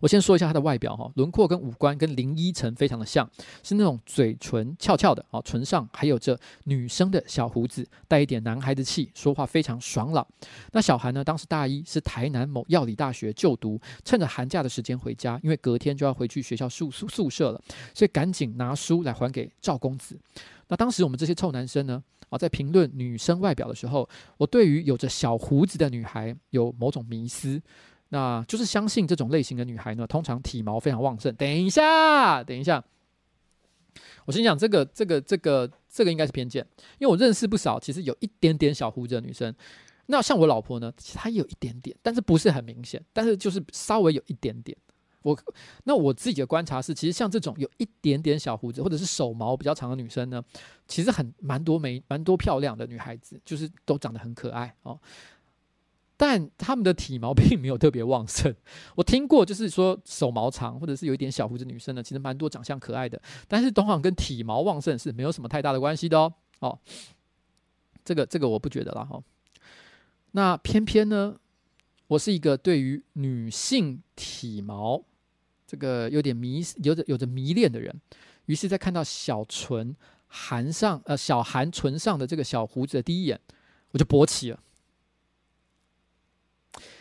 [0.00, 3.30] 我先说一下她的外表哈，轮廓跟五官跟林依晨非常的像，
[3.62, 10.26] 是那种嘴唇翘翘的啊，唇上还有着女生的小胡子，带一点男孩子气，说话非常爽朗。
[10.72, 17.62] 那小韩呢，当时大一，是台南某药理大学就读，趁着寒假的时间回家，因为隔天就要回去学校宿宿宿舍了，
[17.94, 20.18] 所以赶紧拿书来还给赵公子。
[20.70, 24.08] 那当时我们这些臭男生呢，啊，在评论女生外表的时候，
[24.38, 27.60] 我对于有着小胡子的女孩有某种迷思，
[28.10, 31.34] 那就是相信这种类型的女孩呢，通常体毛非常旺盛。
[31.34, 32.82] 等一下，等一下，
[34.24, 36.64] 我心想这个这个这个这个应该是偏见，
[36.98, 39.52] 因为我认识不少其实有一点点小胡子的女生。
[40.06, 44.76] 那像我老婆呢，其实她有一点点，但是不是很明显，但是就是稍微有一点点。
[45.22, 45.38] 我
[45.84, 50.42] 那我自己的观察是，其实像这种有一点点小胡子或者是手毛比较长的女生呢，
[50.88, 54.98] 其实很蛮多美蛮多漂亮的女孩子，就是都长得很可爱哦。
[56.16, 58.54] 但她们的体毛并没有特别旺盛。
[58.94, 66.32] 我听过，就是说手毛长或者是有一点小胡子女生呢，其实蛮多长相可爱的，但是通常跟体毛旺盛是没有什么太大的关系的哦。
[66.60, 66.78] 哦，
[68.04, 69.24] 这个这个我不觉得了哈、哦。
[70.32, 71.36] 那偏偏呢，
[72.06, 75.02] 我是一个对于女性体毛
[75.70, 77.94] 这个有点迷、有着有着迷恋的人，
[78.46, 79.94] 于是，在看到小唇
[80.26, 83.40] 含上呃小韩唇上的这个小胡子的第一眼，
[83.92, 84.58] 我就勃起了。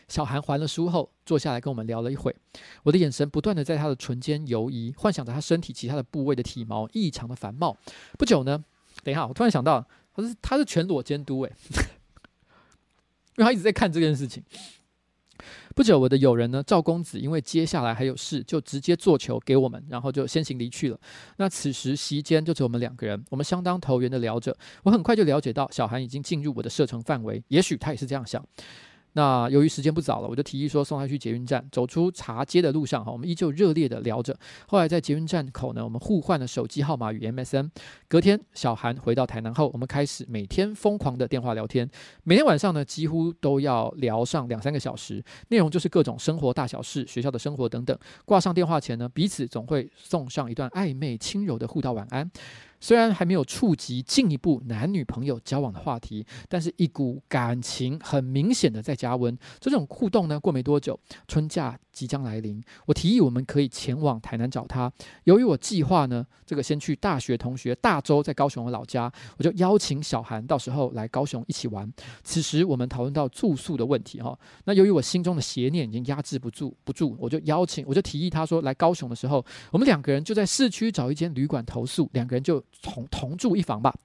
[0.07, 2.36] 小韩还了书后，坐下来跟我们聊了一会。
[2.84, 7.76] 我的眼神不断的在他的唇间游移，幻想着他身体其他的部位的体毛异常的繁茂。
[8.20, 8.63] 不久呢，
[9.03, 11.55] 等一下，我突然想到，他是他是全裸监督诶，
[13.38, 14.43] 因为他一直在看这件事情。
[15.76, 20.99] 不久，我的友人呢赵公子因为接下来还有事，就直接做球给我们，然后就先行离去了。
[21.38, 24.55] 那此时席间就只有我们两个人，我们相当投缘的聊着。
[24.84, 28.43] 我很快就了解到小韩已经进入我的射程范围，也许他也是这样想。
[29.20, 31.61] 那由于时间不早了，我就提议说送他去捷运站。
[31.74, 34.34] 走出茶街的路上，哈，我们依旧热烈的聊着。
[34.65, 37.70] 后来在捷运站口呢，我们互换了手机号码与 MSN。
[38.08, 41.89] 隔天，小韩回到台南后，我们开始每天疯狂的电话聊天。
[42.24, 48.00] 每天晚上呢，几乎都要聊上两三个小时，内容就是各种生活大小事、学校的生活等等。
[48.24, 52.32] 挂上电话前呢，彼此总会送上一段暧昧轻柔的互道晚安。
[52.80, 59.38] 虽然还没有触及进一步男女朋友交往的话题，但是一股感情很明显的在加温。
[59.60, 64.92] 这种互动呢，过没多久，春假即将来临，我提议我们可以前往台南找他。
[65.26, 71.92] 由于我计划呢，这个先去大学同学大周在高雄的老家，我就邀请小韩到时候来高雄一起玩。
[72.24, 82.64] 此时我们讨论到住宿的问题哈，那由于我心中的邪念已经压制不住不住，我就邀请，我就提议他说，来高雄的时候，我们两个人就在市区找一间旅馆投宿，两个人就。
[82.82, 83.96] 同同住一房吧，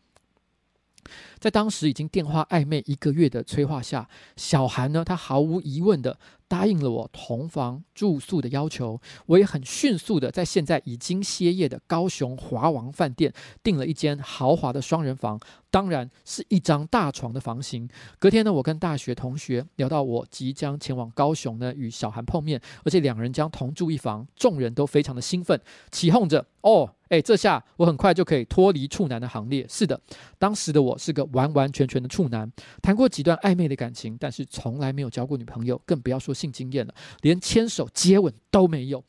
[1.38, 6.18] 在当时已经电话暧昧一个月的催化下，小韩呢，他毫无疑问的
[6.54, 9.00] 答应了我同房住宿的要求。
[9.26, 13.32] 我也很迅速的在现在已经歇业的高雄华王饭店
[13.64, 15.40] 订了一间豪华的双人房。
[15.68, 17.88] 当然是一张大床的房型。
[18.20, 25.60] 隔天呢，我跟大学同学聊到我即将前往高雄呢，与小韩碰面，而且两人将同住一房，众人都非常的兴奋，
[25.90, 30.00] 起哄着：“哦，哎，这下我很快就可以脱离处男的行列。”是的，
[30.38, 32.48] 当时的我是个完完全全的处男，
[32.80, 39.02] 谈过几段暧昧的感情，但是从来没有交过女朋友，更不要说性经验了，连牵手接吻都没有。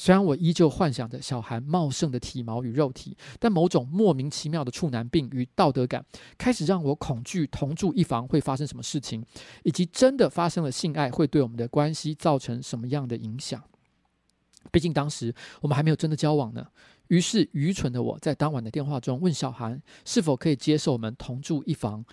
[0.00, 6.06] 虽然我依旧幻想着小韩茂盛的体毛与肉体，但某种莫名其妙的处男病与道德感，
[6.38, 9.24] 开始让我恐惧同住一房会发生什么事情，
[9.64, 13.60] 以及真的发生了性爱会对我们的关系造成什么样的影响。
[14.70, 16.64] 毕竟当时我们还没有真的交往呢。
[17.08, 22.04] 于是愚蠢的我在当晚的电话中问小韩是否可以接受我们同住一房，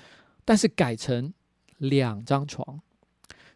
[0.44, 1.32] 但是改成
[1.78, 2.80] 两张床。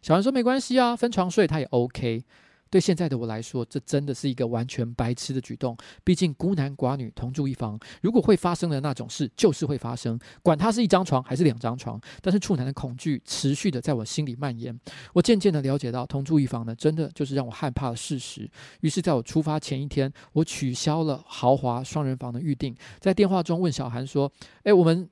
[0.02, 2.24] 小韩说没关系啊，分床睡他也 OK。
[2.70, 5.76] 对现在的我来说，这真的是一个完全白痴的举动。
[6.04, 12.00] 毕竟孤男寡女同住一房，如果会发生的那种事，就是会发生，管他是一张床还是两张床。
[12.22, 14.78] 但是处男的恐惧持续的在我心里蔓延。
[15.12, 18.48] 我渐渐的了解到，同住一房呢，真的就是让我害怕的事实。
[18.82, 24.30] 于是，在我出发前一天，我取消了豪华双人房的预定，在电话中问小韩说
[24.62, 25.10] ：“诶，我们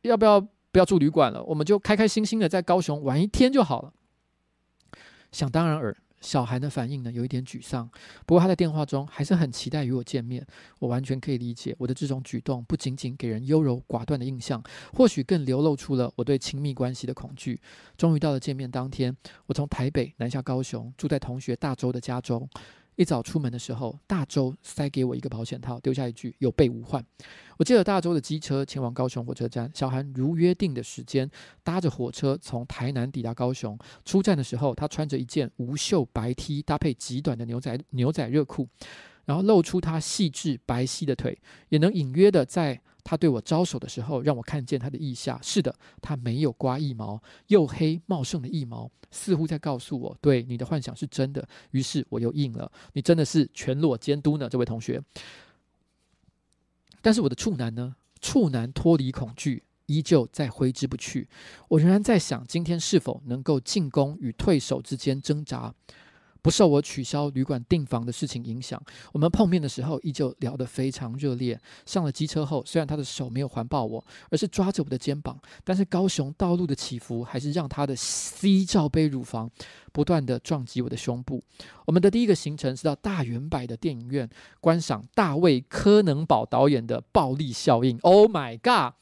[0.00, 1.44] 要不要不要住旅馆了？
[1.44, 3.92] 我们就开开心心的在高雄玩一天就好了。”
[5.34, 5.94] 想当然尔。
[6.20, 7.86] 小韩的反应呢，有一点沮丧。
[8.24, 10.42] 不过他在电话中还是很期待与我见面。
[10.78, 14.62] 我完全可以理解，我的这种举动不仅仅给人优柔寡断的印象，
[14.94, 17.60] 或许更流露出了我对亲密关系的恐惧。
[17.98, 22.48] 终于到了见面当天，我从台北南下高雄，住在同学大周的家中。
[22.96, 27.04] 一早出门的时候，大周塞给我一个保险套，丢下一句“有备无患”。
[27.58, 31.30] 我借了大周的机车前往高雄火车站，小韩如约定的时间
[31.62, 33.78] 搭着火车从台南抵达高雄。
[34.04, 38.68] 出站的时候，他穿着一件无袖白 T，搭配极短的牛仔牛仔热裤，
[39.24, 41.38] 然后露出他细致白皙的腿，
[41.68, 42.80] 也能隐约的在。
[43.04, 45.38] 他对我招手的时候，让我看见他的腋下。
[45.42, 51.46] 是的，他没有刮腋毛，又黑茂盛的腋毛，似乎在告诉我，对你的幻想是真的。
[51.70, 55.00] 于是我又应了，你真的是全裸监督呢，这位同学。
[57.02, 57.94] 但是我的处男呢？
[58.22, 61.28] 处男脱离恐惧，依旧在挥之不去。
[61.68, 65.74] 我仍然在想，今天是否能够进攻与退守之间挣扎。
[66.44, 68.78] 不受我取消旅馆订房的事情影响，
[69.12, 71.58] 我们碰面的时候依旧聊得非常热烈。
[71.86, 79.50] 上了机车后，虽然他的手没有环抱我，而是抓着我的肩膀，但是高雄道路的起伏还是让他的 C 罩杯乳房
[79.90, 81.42] 不断地撞击我的胸部。
[81.86, 84.28] 我们的第一个行程是到大远百的电影院
[84.60, 87.96] 观赏大卫柯能堡导演的《暴力效应》。
[88.02, 88.92] Oh my god！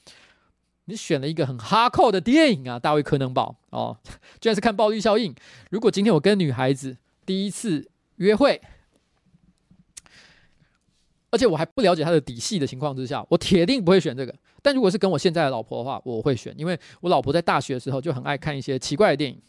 [0.84, 3.96] 你选了一个很哈扣的电影啊，大卫柯能堡哦，
[4.40, 5.34] 居然是看暴力效应。
[5.70, 8.60] 如果今天我跟女孩子第一次约会，
[11.30, 14.34] 而且我还不了解他的底细的情况之下，我铁定不会选这个。
[14.62, 19.40] 但如果是跟我现在的老婆的话，我会选，因为我老婆在大学的时候就很爱看一些奇怪的电影。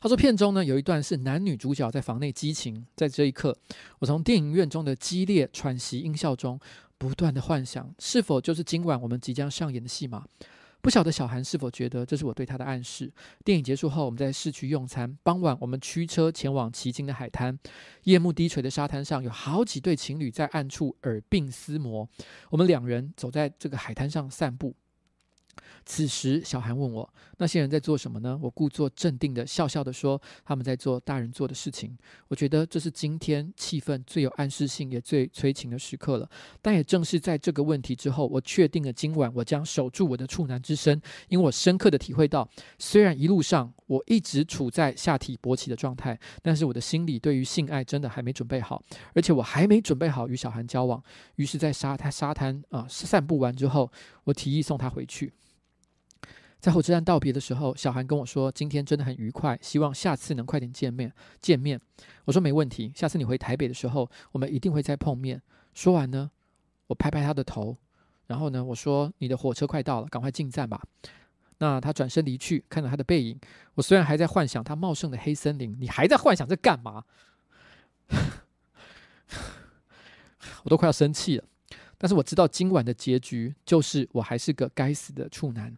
[0.00, 3.56] 他说片中呢有一段是男女主角在房内激情，在这一刻，
[4.00, 6.60] 我从电影院中的激烈喘息音效中。
[6.96, 10.24] 不断的幻想，是否就是今晚我们即将上演的戏码？
[10.84, 13.10] 不晓得小韩是否觉得这是我对他的暗示。
[13.42, 15.16] 电影结束后，我们在市区用餐。
[15.22, 17.58] 傍晚，我们驱车前往奇经的海滩。
[18.02, 22.06] 夜幕低垂的沙滩上，有好几对情侣在暗处耳鬓厮磨。
[22.50, 24.76] 我们两人走在这个海滩上散步。
[25.84, 27.08] 此时，小韩问我
[27.38, 31.96] ：“那些人在做什么呢？”我故作镇定地笑笑地说：“他们在做大人做的事情。”
[32.28, 36.28] 我觉得这是今天气氛最有暗示性也最催情的时刻了。
[36.62, 42.48] 但也正是在这个问题之后，我确定了今晚我将守住我的处男之身，因为我深刻地体会到，
[42.78, 48.82] 虽然一路上我一直处在下体勃起的状态，但是我的心里对于性爱真的还没准备好，
[49.14, 51.02] 而且我还没准备好与小韩交往。
[51.36, 53.90] 于是，在沙滩沙滩啊散步完之后，
[54.24, 55.32] 我提议送他回去。
[56.64, 61.78] 在火车站道别的时候，小韩跟我说：“今天真的很愉快，希望下次能快点见面。”见面，
[62.24, 62.90] 我说没问题。
[62.96, 65.42] 下次你回台北的时候，我们一定会再碰面。
[65.74, 66.30] 说完呢，
[66.86, 67.76] 我拍拍他的头，
[68.28, 70.80] 然后呢，我说：“你的火车快到了，赶快进站吧。”
[71.60, 73.38] 那他转身离去，看着他的背影，
[73.74, 77.04] 我虽然还在幻想他茂盛的黑森林，你还在幻想这干嘛？
[80.64, 81.44] 我都快要生气了。
[81.98, 85.76] 但是我知道今晚的结局就是我还是个该死的处男。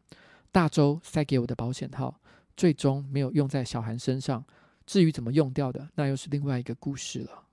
[0.53, 2.21] 大周塞给我的保险套，
[2.57, 4.45] 最终没有用在小韩身上。
[4.87, 7.45] 至于怎么用掉的，那又是另外一个故事了。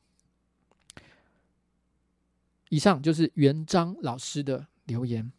[2.69, 5.31] 以上就是元璋老师的留言。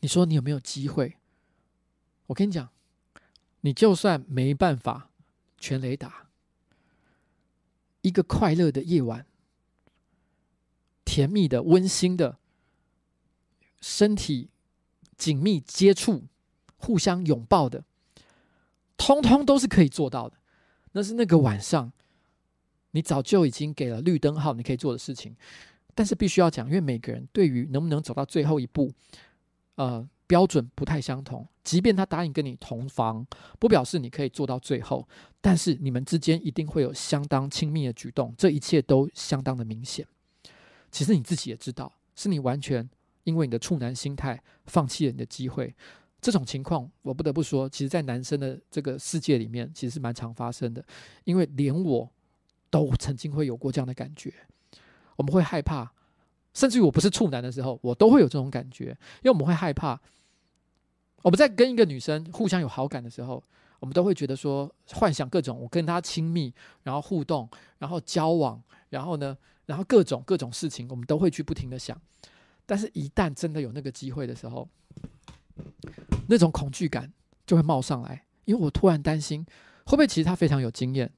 [0.00, 1.16] 你说你有没有机会？
[2.26, 2.68] 我跟你讲，
[3.60, 5.10] 你就算没办法
[5.56, 6.28] 全雷打，
[8.02, 9.26] 一个快乐的夜晚，
[11.04, 12.38] 甜蜜的、温馨的，
[13.80, 14.50] 身体。
[15.18, 16.24] 紧密接触、
[16.76, 17.84] 互相拥抱的，
[18.96, 20.36] 通通都是可以做到的。
[20.92, 21.92] 那是那个晚上，
[22.92, 25.36] 你早就已经给了绿灯号，你可以做的事情。
[25.94, 28.90] 但是必须要讲，因为每个人对于能不能走到最后一步，
[29.74, 31.46] 呃，标准不太相同。
[31.64, 33.26] 即便他答应跟你同房，
[33.58, 35.06] 不表示你可以做到最后。
[35.40, 40.06] 但是你们之间一定会有相当亲密的举动，这一切都相当的明显。
[40.90, 42.88] 其实你自己也知道，是你完全。
[43.28, 45.74] 因为你的处男心态，放弃了你的机会，
[46.18, 50.82] 这种情况我不得不说，其实，在男生的这个世界里面，其实是蛮常发生的。
[51.24, 52.10] 因为连我
[52.70, 54.32] 都曾经会有过这样的感觉，
[55.16, 55.92] 我们会害怕，
[56.54, 60.00] 甚至于我不是处男的时候，我都会有这种感觉，因为我们会害怕，
[61.20, 63.44] 我们在跟一个女生互相有好感的时候，
[63.78, 66.50] 我们都会觉得说，幻想各种我跟她亲密，
[66.82, 67.46] 然后互动，
[67.76, 69.36] 然后交往，然后呢，
[69.66, 72.00] 然后各种各种事情，我们都会去不停的想。
[72.70, 74.68] 但是，一旦真的有那个机会的时候，
[76.28, 77.10] 那种恐惧感
[77.46, 79.42] 就会冒上来，因为我突然担心，
[79.86, 81.10] 会不会其实他非常有经验，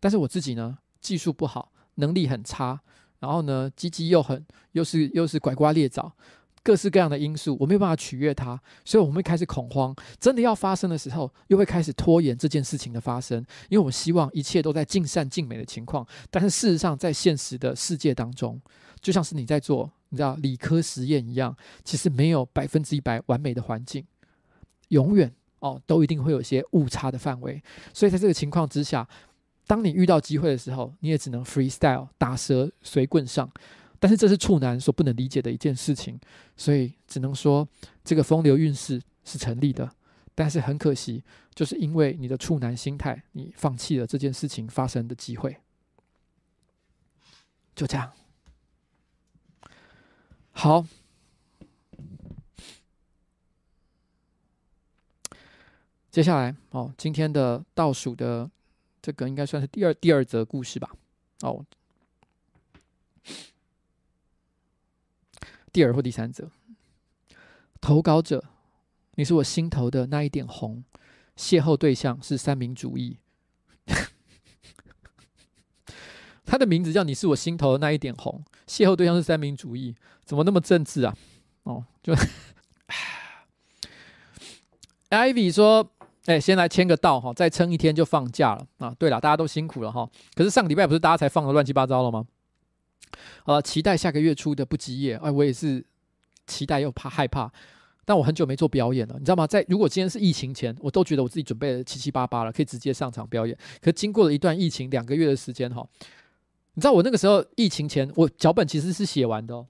[0.00, 2.80] 但是我自己呢，技术不好，能力很差，
[3.20, 6.12] 然后呢，鸡鸡又很，又是又是拐瓜裂枣，
[6.64, 9.94] 各式各样的因素，我没有办法取悦他，所以我们会开始恐慌。
[10.18, 13.38] 真的要发生的时候，又会开始拖延这件事情的发生，
[13.68, 18.60] 因为我希望一切都在尽善尽美的情况，但是事实上，在现实的世界当中，
[19.00, 19.92] 就像是你在做。
[20.10, 24.06] 你知道理科实验一样，其实没有百分之一百完美的环境，
[24.88, 27.62] 永远哦都一定会有些误差的范围。
[27.92, 29.08] 所以在这个情况之下，
[29.66, 33.50] 当你遇到机会的时候，你也只能 freestyle 打蛇随棍上。
[34.00, 36.20] 但是这是处男所不能理解的一件事情，
[36.56, 37.66] 所以只能说
[38.04, 39.90] 这个风流韵事是成立的。
[40.36, 45.56] 但是很可惜，就是因为你的处男心态，你放弃了这件事情发生的机会。
[47.74, 48.12] 就这样。
[50.60, 50.84] 好，
[56.10, 58.50] 接下来哦，今天的倒数的
[59.00, 60.90] 这个应该算是第二第二则故事吧？
[61.42, 61.64] 哦，
[65.72, 66.50] 第二或第三则，
[67.80, 68.42] 投稿者，
[69.14, 70.82] 你是我心头的那一点红，
[71.36, 73.18] 邂逅对象是三民主义。
[76.48, 79.94] 他的名字叫“你是我心头的那一点红”，邂逅对象是三民主义，
[80.24, 81.14] 怎么那么政治啊？
[81.64, 82.14] 哦，就，
[85.10, 85.92] Ivy 说
[86.24, 88.94] ：“哎、先来签个到哈，再撑一天就放假了啊！
[88.98, 90.08] 对了，大家都辛苦了哈。
[90.34, 92.24] 可是上个礼拜不是大家才放的乱七八糟了吗？
[93.44, 95.16] 好了，期待下个月初的不吉夜。
[95.16, 95.84] 哎，我也是
[96.46, 97.52] 期待又怕害怕，
[98.06, 99.46] 但我很久没做表演了，你知道吗？
[99.46, 103.56] 在如果今天是疫情前，我都觉得我自己准备了七七八八了，可以直接上场表演。
[103.82, 105.86] 可经过了一段疫情两个月的时间哈，
[106.78, 109.66] 你知道我那个时候疫情前，我脚本其实是写完的哦。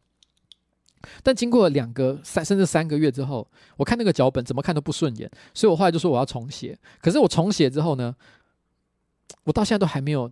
[1.22, 6.78] 但经过两个三甚至三个月之后，我看那个脚本怎么看都不顺眼，所以我后来就说我要重写。
[7.00, 8.14] 可是我重写之后呢，
[9.44, 10.30] 我到现在都还没有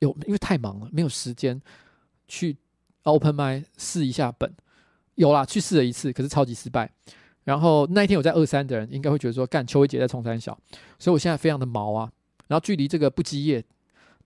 [0.00, 1.62] 有，因为太忙了，没有时间
[2.26, 2.56] 去
[3.04, 4.52] open mic 试一下本。
[5.14, 6.92] 有啦，去试了一次，可是超级失败。
[7.44, 10.58] 然后那一天我在二三的人应该会觉得说，干邱威杰在冲三小，
[10.98, 12.10] 所以我现在非常的毛啊。
[12.48, 13.64] 然后距离这个不羁夜。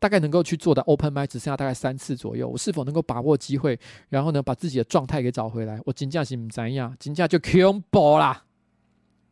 [0.05, 5.81] 大概能够去做的 open mic 只剩下大概三次左右，我是否能够把握机会，然后呢把自己的状态给找回来？
[5.87, 6.95] 我金价是怎样？
[7.01, 8.45] 金价就 combo 啦。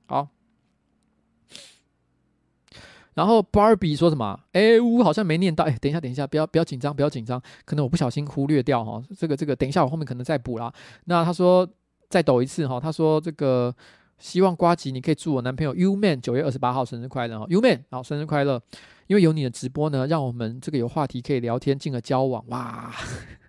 [0.07, 0.28] 好，
[3.12, 4.40] 然后 Barbie 说什么？
[4.53, 5.62] 哎，我好像没念到。
[5.65, 9.03] 哎，等一下，等一下，不要不要紧张，不要紧张，可能我不小心忽略掉哈。
[9.19, 10.73] 这个这个，等一下我后面可能再补啦。
[11.05, 11.69] 那他说
[12.09, 13.74] 再抖一次哈，他说这个
[14.23, 18.62] 希望瓜吉你可以祝我男朋友 U Man 九月二十八号生日快乐哈，U Man 好生日快乐。
[19.09, 22.47] 因为有你的直播呢，让我们这个有话题可以聊天，进而交往。
[22.47, 22.94] 哇，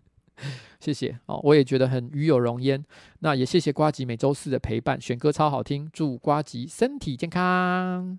[0.82, 2.84] 谢谢哦，我也觉得很与有荣焉。
[3.20, 8.18] 那也谢谢瓜吉每周四的陪伴，选歌超好听，祝瓜吉身体健康。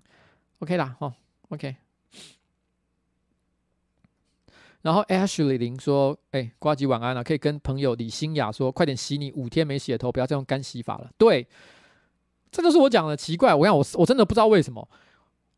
[0.59, 1.13] OK 啦，哦
[1.49, 1.75] ，OK。
[4.81, 11.45] 然后 Ashley 林说：“哎，瓜吉晚安了，可以跟朋友李欣雅说，快点洗你五天没洗的头，不要再用干洗法了。”对，
[12.55, 13.53] 这就是我讲的奇怪。
[13.53, 14.87] 我讲我我真的不知道为什么。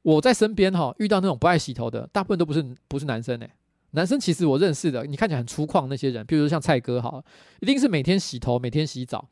[0.01, 3.49] 我在身边哈，遇到那种不爱洗头的，大部分都不是不是男生哎。
[3.91, 7.23] 男生其实我认识的，你看起来很粗犷那些人，比如说像蔡哥哈，
[7.59, 9.23] 一定是每天洗头，每天洗澡，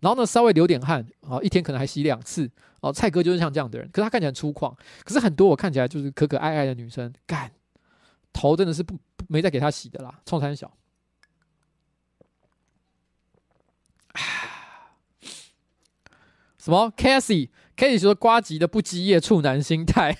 [0.00, 2.92] 然后呢稍微流点汗啊，一天可能还洗两次哦。
[2.92, 7.50] 蔡哥就是像这样的人，可是他看起来很粗犷，可是很多我看起来就是可可爱爱的女生，干
[8.32, 8.98] 头真的是不
[9.28, 10.70] 没再给他洗的啦，冲三小。
[16.64, 17.50] 什么 Cassie？
[17.76, 20.16] 可以说瓜吉的不羁夜处男心态，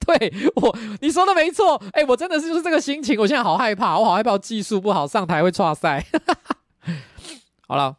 [0.00, 6.04] 对我你说的没错，哎、我真的是就是这个心情，我现在好害怕，我好害怕技术不好上台会剉赛。
[7.68, 7.96] 好了，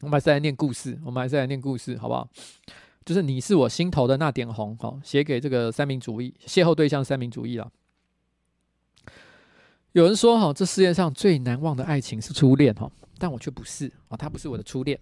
[0.00, 2.26] 我们还是来念故事，我们还是来念故事，好不好？
[3.04, 7.70] 就是你是我心头的那点红，好，写给这个三民主义邂逅对象三民主义了。
[9.92, 14.98] 有人说哈，这世界上最难忘的爱情是初恋哈，但我却不是啊，他不是我的初恋。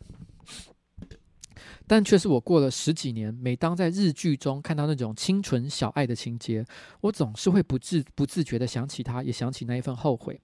[1.92, 6.64] 但却是我过了十几年，每当在日剧中看到那种清纯小爱的情节，
[7.02, 10.40] 我总是会不自不自觉地想起他，也想起那一份后悔。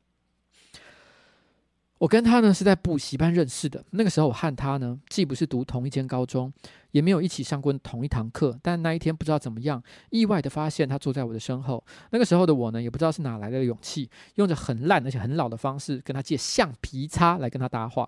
[1.96, 6.52] 我跟他呢是在补习班认识的，那个时候我和他呢既不是读同一间高中，
[6.90, 11.82] 也没有一起上过同一堂课，但那一天不知道怎么样，意外地发现他坐在我的身后。
[12.10, 18.06] 那个时候的我呢，也不知道是哪来的勇气，用着很烂而且很老的方式跟他借橡皮擦来跟他搭话。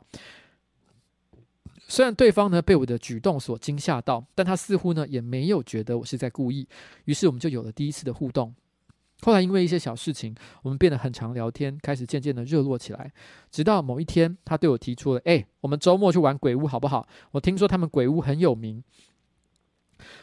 [1.90, 6.68] 虽然对方呢被我的举动所惊吓到，但他似乎呢也没有觉得我是在故意。
[7.06, 8.54] 于是我们就有了第一次的互动。
[9.22, 13.12] 后来因为一些小事情，我们变得很常聊天，开始渐渐的热络起来。
[13.50, 17.08] 直到某一天，他对我提出了：“哎，我们周末去玩鬼屋好不好？
[17.32, 18.84] 我听说他们鬼屋很有名。”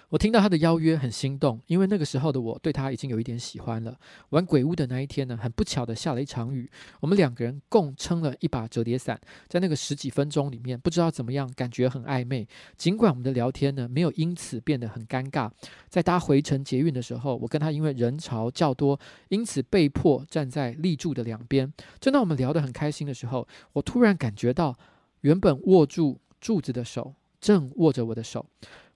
[0.09, 3.97] 我听到他的邀约很心动，因为那个时候的我对他已经有一点喜欢了。
[4.29, 12.47] 玩鬼屋的那一天呢，很不巧的下了一场雨，我们两个人共撑了一把折叠伞，在那个十几分钟里面，不知道怎么样，感觉很暧昧。
[12.77, 15.49] 尽管我们的聊天呢没有因此变得很尴尬，
[15.89, 18.99] 在搭回程捷运的时候，我跟他因为人潮较多，
[19.29, 21.71] 因此被迫站在立柱的两边。
[21.99, 24.75] 正当我们聊得很开心的时候，我突然感觉到
[25.21, 28.45] 原本握住柱子的手正握着我的手。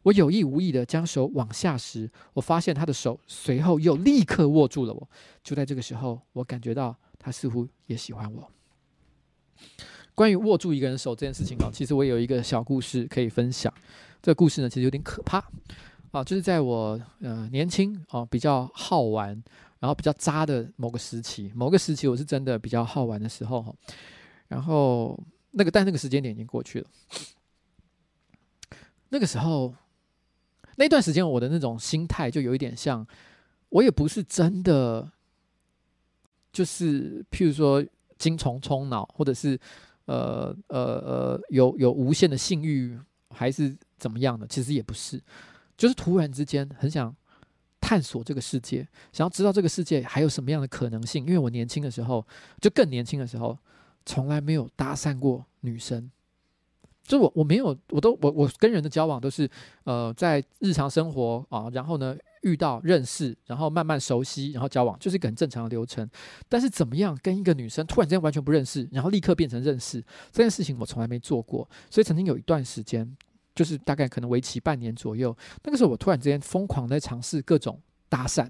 [0.04, 5.10] 我有意无意地将手往下时，我发现他的手随后又立刻握住了我。
[5.44, 8.52] 就在这个时候，我感觉到他似乎也喜欢我。
[10.16, 13.72] 关于握住一个人手这件事情啊，其实我有一个小故事可以分享。
[14.24, 15.38] 这个故事呢，其实有点可怕
[16.10, 19.30] 啊，就是在我呃年轻啊比较好玩，
[19.80, 23.72] 然后比较渣的某个时期，某个时期我是真的比较好玩的时候哈。
[24.48, 25.16] 然后
[25.52, 26.88] 那个但那个时间点已经过去了，
[29.10, 29.76] 那个时候。
[30.82, 33.06] 那段时间，我的那种心态就有一点像，
[33.70, 35.08] 我也不是真的，
[36.52, 37.86] 就是譬如说
[38.18, 39.60] 精虫充脑，或者是
[40.06, 43.00] 呃呃呃有有无限的性欲，
[43.30, 45.22] 还是怎么样的，其实也不是，
[45.78, 47.16] 就是突然之间很想
[47.80, 51.24] 探索这个世界，想要知道这个世界还有什么样的可能性。
[51.28, 52.26] 因为我年轻的时候，
[52.60, 53.56] 就更年轻的时候，
[54.04, 56.10] 从来没有搭讪过女生。
[57.12, 59.50] 就我我没有，我都我我跟人的交往都是，
[59.84, 66.10] 呃，在日常生活啊，然后呢遇到认识，然后慢慢熟悉，然后交往，就是一个很正常的流程。
[66.48, 70.02] 但是怎么样跟一个女生突然之间完全不认识，然后立刻变成认识
[70.32, 71.70] 这件事情，我从来没做过。
[71.90, 73.14] 所以曾经有一段时间，
[73.54, 75.36] 就是大概可能为期半年左右。
[75.66, 77.78] 那个时候我突然之间疯狂在尝试各种
[78.08, 78.48] 搭讪。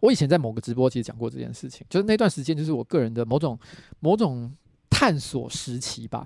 [0.00, 3.58] 我以前在某个直播其实讲过这件事情，就是那段时间就是我个人的某种
[4.00, 4.50] 某种
[4.94, 6.24] 探索时期吧。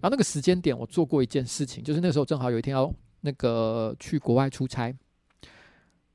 [0.00, 4.92] 然后那个时间点，我做过一件事情，就是那时候正好有一天要那个去国外出差，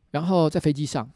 [0.10, 1.08] 然后在飞机上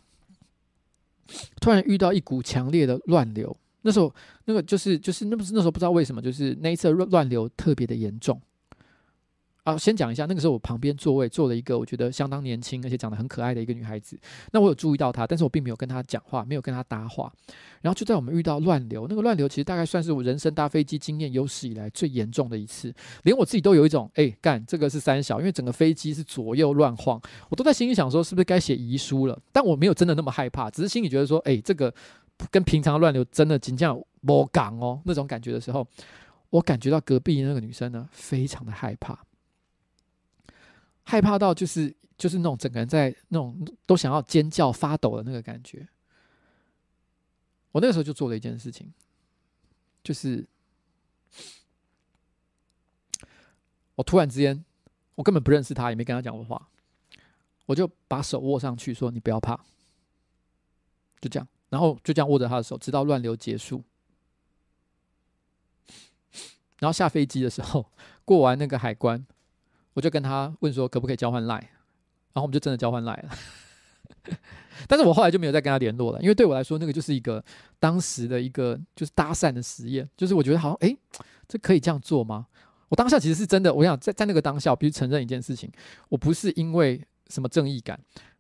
[1.59, 3.57] 突然遇到一股强烈的乱流。
[3.81, 4.13] 那时候
[4.45, 8.39] 那个就是就是那不是那时候不知道为什么，就是那一次乱乱流特别的严重。
[9.63, 14.19] 啊，先讲一下，那个时候我旁边座位坐了一个我觉得相当年轻而且长得很可爱的一个女孩子。
[14.51, 17.31] 那我有注意到她，但是我并没有跟她讲话，没有跟她搭话。
[17.81, 22.91] 然后就在我们遇到乱流，那个乱流其实大概算是我人生搭飞机经验有史以来最严重的一次，
[23.23, 29.39] 连我自己都有一种哎干这个是三小，因为整个飞机是左右乱晃，我都在心里想说是不是该写遗书了？
[29.51, 31.93] 但我没有真的那么害怕，只是心里觉得说哎这个
[32.49, 35.85] 跟平常乱流真的紧张不港哦那种感觉的时候，
[36.49, 39.19] 我感觉到隔壁那个女生呢非常的害怕。
[41.11, 45.85] 害怕到就是就是那种整个人在那种都想要尖叫发抖的那个感觉。
[47.73, 48.89] 我那个时候就做了一件事情，
[50.01, 50.47] 就是
[53.95, 54.63] 我突然之间，
[55.15, 56.69] 我根本不认识他，也没跟他讲过话，
[57.65, 59.57] 我就把手握上去说：“你不要怕。”
[61.19, 63.83] 就这样，然后就这样握着他的手，直到乱流结束。
[66.79, 67.91] 然后下飞机的时候，
[68.23, 69.27] 过完那个海关。
[69.93, 73.29] 我就跟他问说可不可以交换赖然后我们就真的交换赖了。
[74.87, 77.43] 但是我后来就没有再跟他联络了，因为对我来说那个就是一个
[77.79, 80.97] 当时的一个就是搭讪的实验，就是我觉得好像哎，
[81.47, 82.47] 这可以这样做吗？
[82.89, 85.71] 我当下其实是真的，我想在在那个当下，我必须承认一件事情，
[86.09, 87.99] 我不是因为什么正义感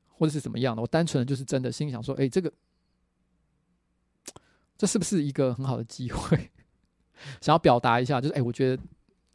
[0.09, 2.51] 或者是怎么样的，我单纯的就是真的心想说，哎，这个
[4.77, 6.51] 这是不是一个很好的机会？
[7.39, 8.83] 想要表达一下，就是哎，我觉得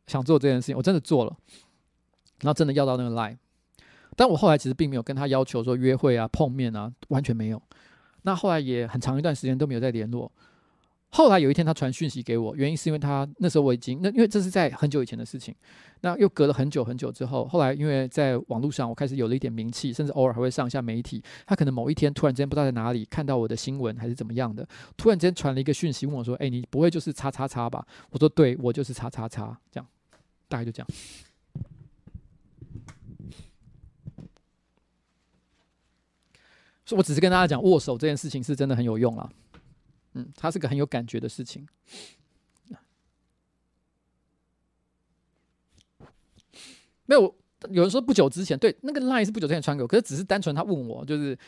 [0.07, 1.37] 想做这件事情，我真的做了。
[2.41, 3.37] 然后真的要到那个 line，
[4.17, 7.61] 但我后来其实并没有跟他要求说约会啊、碰面啊，完全没有。
[8.23, 10.31] 那后来也很长一段时间都没有再联络。
[11.11, 15.55] 后来有一天他传讯息给我，原因是因为他那时候我已经那因为这是在很久以前的事情，
[16.01, 21.23] 那又隔了很久很久之后，后来因为在网络上我开始有了一点名气，甚至偶尔还会上一下媒体。
[21.47, 29.87] 他可能某一天突然间不知道在哪里看到我的新闻还是怎么样的，突然之间传了一个讯息问我说：“哎，你不会就是叉叉叉吧？”我说：“对，我就是叉叉叉。”这样，
[30.49, 30.89] 大概就这样。
[36.91, 39.29] 我只是跟大家讲，握手这件事情是真的很有用啊。
[40.15, 41.67] 嗯，它是个很有感觉的事情。
[47.07, 47.35] 没有，
[47.71, 51.39] 有人说不久之前，对，那个 line 是不久之前传给我，可是只是单纯他问我，就是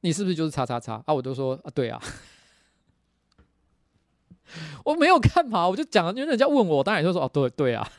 [0.00, 1.14] 你是不是就是叉叉叉啊？
[1.14, 2.00] 我都说啊，对啊。
[4.84, 7.90] 我没有干嘛，我就讲，因为人家问我，我当然就说哦，对对啊。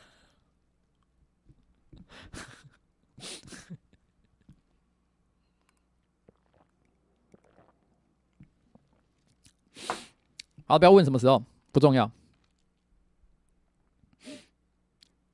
[10.72, 12.10] 好，不要问什么时候，不重要。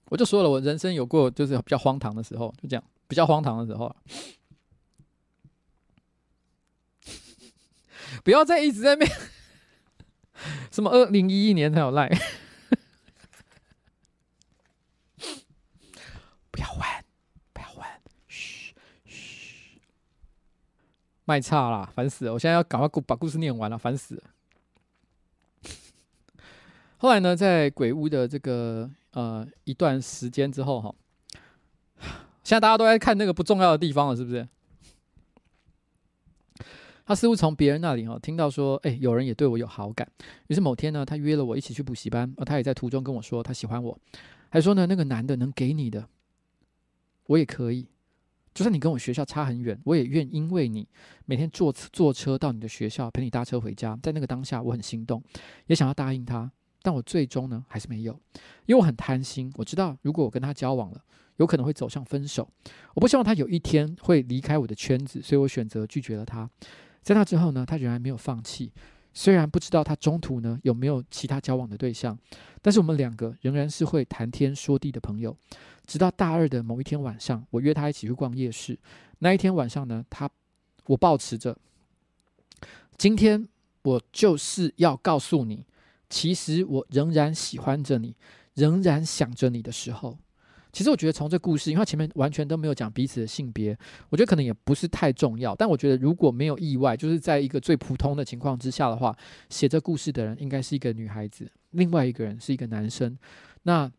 [0.07, 3.95] 我就说了，我人生有过就是比较荒唐的时候，就这样，比较荒唐的时候。
[8.25, 9.07] 不要再一直在那，
[10.73, 12.09] 什么二零一一年才有赖，
[16.51, 16.83] 不要问，
[17.53, 17.87] 不要问，
[18.27, 18.75] 嘘
[19.05, 19.81] 嘘，
[21.27, 22.33] 卖差啦，烦死了！
[22.33, 24.23] 我现在要赶快把故事念完了，烦死了。
[26.99, 30.95] 后来呢，在鬼屋的这个呃一段时间之后哈，
[32.43, 34.49] 现在大家都在看那个不重要的地方了，是不是？
[37.07, 40.07] 他似乎从别人那里哈听到说，哎，有人也对我有好感。
[40.49, 43.99] 于是某天呢，他约了我一起去补习班，而他也在途中跟我说他喜欢我，
[44.51, 46.07] 还说呢那个男的能给你的，
[47.27, 47.87] 我也可以，
[48.53, 50.87] 就算你跟我学校差很远，我也愿因为你
[51.25, 53.97] 每天坐坐车到你的学校，陪你搭车回家。
[54.03, 55.23] 在那个当下，我很心动，
[55.69, 56.51] 也想要答应他。
[56.89, 58.19] 但我最终呢还是没有，
[58.65, 59.53] 因为我很贪心。
[59.57, 61.05] 我知道如果我跟他交往了，
[61.37, 62.49] 有可能会走向分手。
[62.95, 66.49] 我不希望他有一天会离开我的圈子，所以我选择拒绝了他。
[67.03, 68.73] 在那之后呢，他仍然没有放弃。
[69.13, 72.19] 虽然不知道他中途呢有没有其他交往的对象，
[72.63, 75.37] 但是我们两个仍然是会谈天说地的朋友。
[75.87, 78.79] 直到大二的某一天晚上，我约他一起去逛夜市。
[79.19, 80.31] 那一天晚上呢，他
[80.87, 81.55] 我抱持着
[82.97, 83.47] 今天
[83.83, 85.67] 我就是要告诉你。
[86.09, 88.17] 其实我仍然喜欢着你，
[88.55, 90.19] 仍然想着你的时候，
[90.73, 93.77] 其实我觉得从这故事，因为前面完全都没有讲彼此的性别，
[94.09, 95.55] 我觉得可能也不是太重要。
[95.55, 99.17] 但我觉得如果没有意外，就是在一个最普通的情况之下的话，
[99.51, 103.19] 写这故事的人应该是一个女孩子，另外一个人是一个男生。
[103.65, 103.91] 那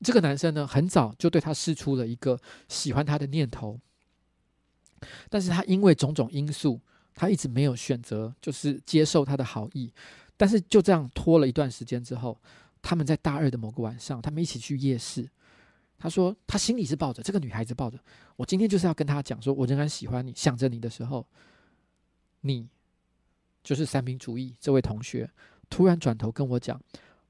[0.00, 2.38] 这个男生呢，很早就对他释出了一个
[2.68, 3.78] 喜欢他的念头，
[5.28, 6.80] 但是他因为种种因素，
[7.14, 9.92] 他一直没有选择，就是接受他的好意。
[10.38, 12.40] 但是就这样拖了一段时间之后，
[12.80, 15.28] 他们在大二的某个晚上，他们一起去夜市。
[15.98, 17.98] 他说他心里是抱着这个女孩子抱着，
[18.36, 21.26] 我今天就是要跟他讲，说我仍然喜欢你，想着你的时候，
[22.40, 22.66] 你
[23.62, 25.28] 就是三民主义这位同学
[25.68, 26.80] 突然转头跟我讲。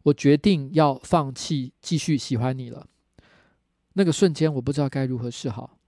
[0.04, 2.86] 我决定要放弃继续喜欢你了。
[3.94, 5.78] 那个瞬间，我不知道该如何是好。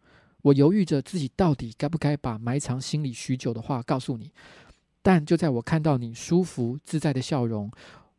[0.43, 4.33] 我犹豫着自己到底该不该把埋藏心里许久的话告诉你。
[5.03, 7.71] 但就在我看到你舒服自在的笑容，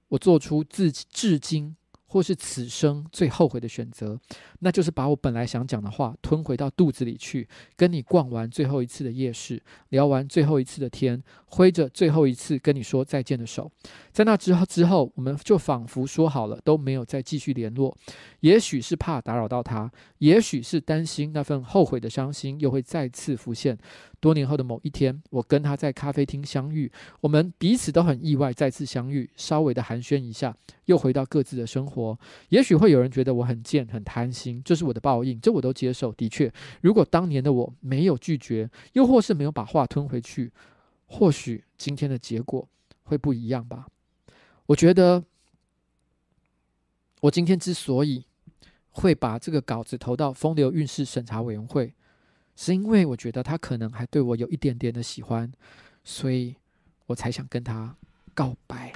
[0.10, 1.76] 我做出自至今。
[2.14, 4.20] 或是此生最后悔的选择，
[4.60, 7.48] 那就是把我本来想讲的话吞回到肚子里去，
[7.78, 13.72] 跟你逛完最后一次的夜市，聊完最后一次的天，挥着最后一次跟你说再见的手，
[14.12, 17.98] 在那之后之后，我们就仿佛说好了，都没有再继续联络。
[18.42, 23.78] 也许是怕打扰到他，也许是担心那份后悔的伤心又会再次浮现。
[24.22, 26.90] 多年后的某一天，我跟他在咖啡厅相遇，
[27.20, 32.18] 我们彼此都很意外再次相遇，稍微的寒暄一下，又回到各自的生活。
[32.50, 36.14] 也许会有人觉得我很贱、很贪心，这是我的报应，这我都接受。
[36.14, 40.52] 的确，如果当年的我没有拒绝，又或是没有把话吞回去，
[41.08, 42.70] 或许今天的结果
[43.04, 43.88] 会不一样吧。
[44.68, 45.24] 我觉得，
[47.22, 48.24] 我今天之所以
[48.92, 51.96] 会把这个稿子投到风流韵事审查委员会。
[52.56, 55.52] 是因为我觉得他可能还对我有一点点的喜欢，
[56.04, 56.56] 所以
[57.08, 57.96] 我才想跟他
[58.34, 58.94] 告白。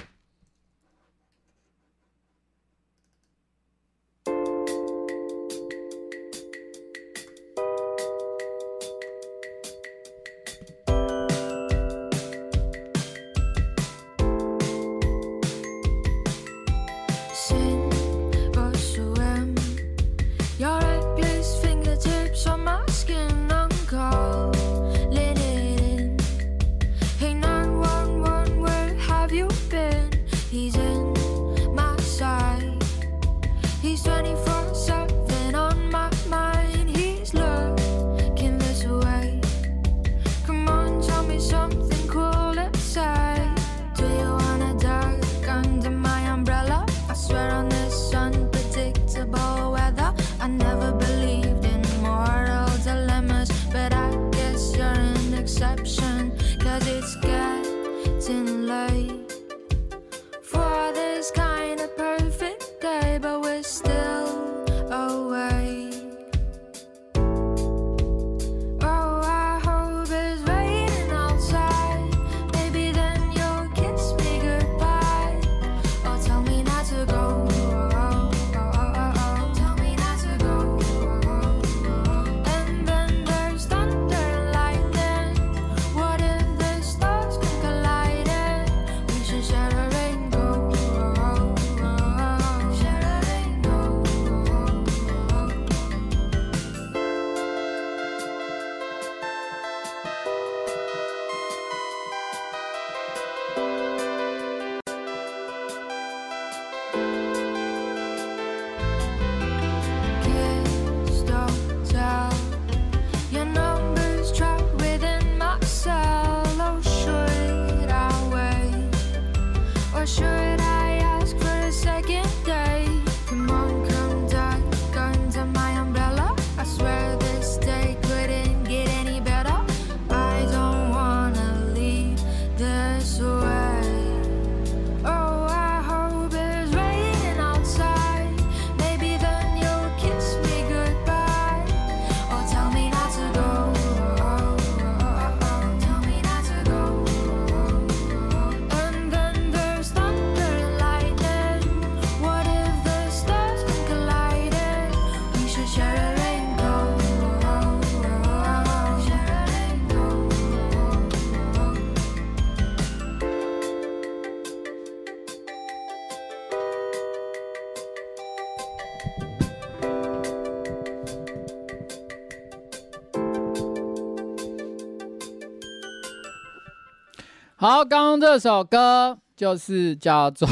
[177.68, 180.48] 好刚刚这首歌就是叫做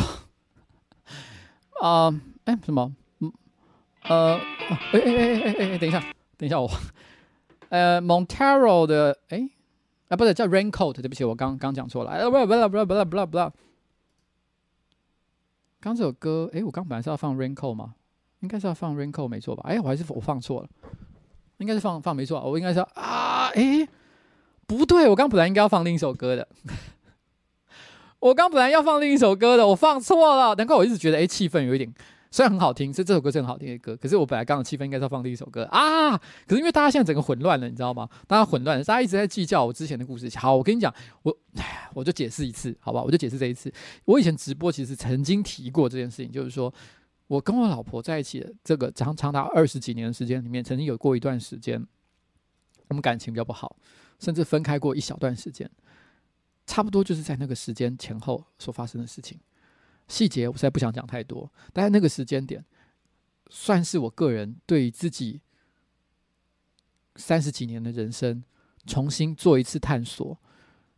[1.80, 2.12] 啊
[2.44, 2.92] 哎什么？
[3.20, 3.32] 嗯
[4.02, 6.00] 呃哎哎哎哎哎等一下
[6.36, 6.68] 等一下我
[7.68, 9.48] 呃 montero 的哎
[10.08, 12.10] 啊不是叫 raincoat 对不起我刚刚讲错了。
[12.10, 13.52] 哎不是不是不是不是不是不是
[15.80, 17.94] 刚这首歌哎我刚本来是要放 raincoat 吗？
[18.40, 19.62] 应该是要放 raincoat 没错吧？
[19.70, 20.68] 哎我还是我放错了。
[21.58, 23.86] 应该是放放没错我应该是啊哎
[24.66, 26.48] 不对我刚本来应该要放另一首歌的。
[28.24, 31.92] 我刚本来要放另一首歌的，我放错了，难怪我一直觉得哎，气氛有一点。
[32.30, 36.16] 虽然很好听，是这首歌是很好听的歌，可是我本来刚好气氛应该是要放另一首歌啊！
[36.16, 38.08] 可是因为大家现在整个混乱了，你知道吗？
[38.26, 40.26] 大家混乱，大家一直在计较我之前的故事。
[40.38, 40.92] 好，我跟你讲，
[41.22, 41.36] 我，
[41.92, 43.02] 我就解释一次，好吧？
[43.02, 43.70] 我就解释这一次。
[44.06, 46.72] 我以前直播其实曾经提过这件事情，就是说
[47.26, 51.86] 我跟我老婆在一起的这个长长达二十几年的时间里面，曾经有过一段时间，
[52.88, 53.76] 我们感情比较不好，
[54.18, 55.70] 甚至分开过一小段时间，
[56.66, 59.38] 差不多就是在那个时间前后所发生的事情。
[60.08, 62.64] 细节我实在不想讲太多，但是那个时间点，
[63.48, 65.40] 算是我个人对自己
[67.16, 68.42] 三十几年的人生
[68.86, 70.38] 重新做一次探索，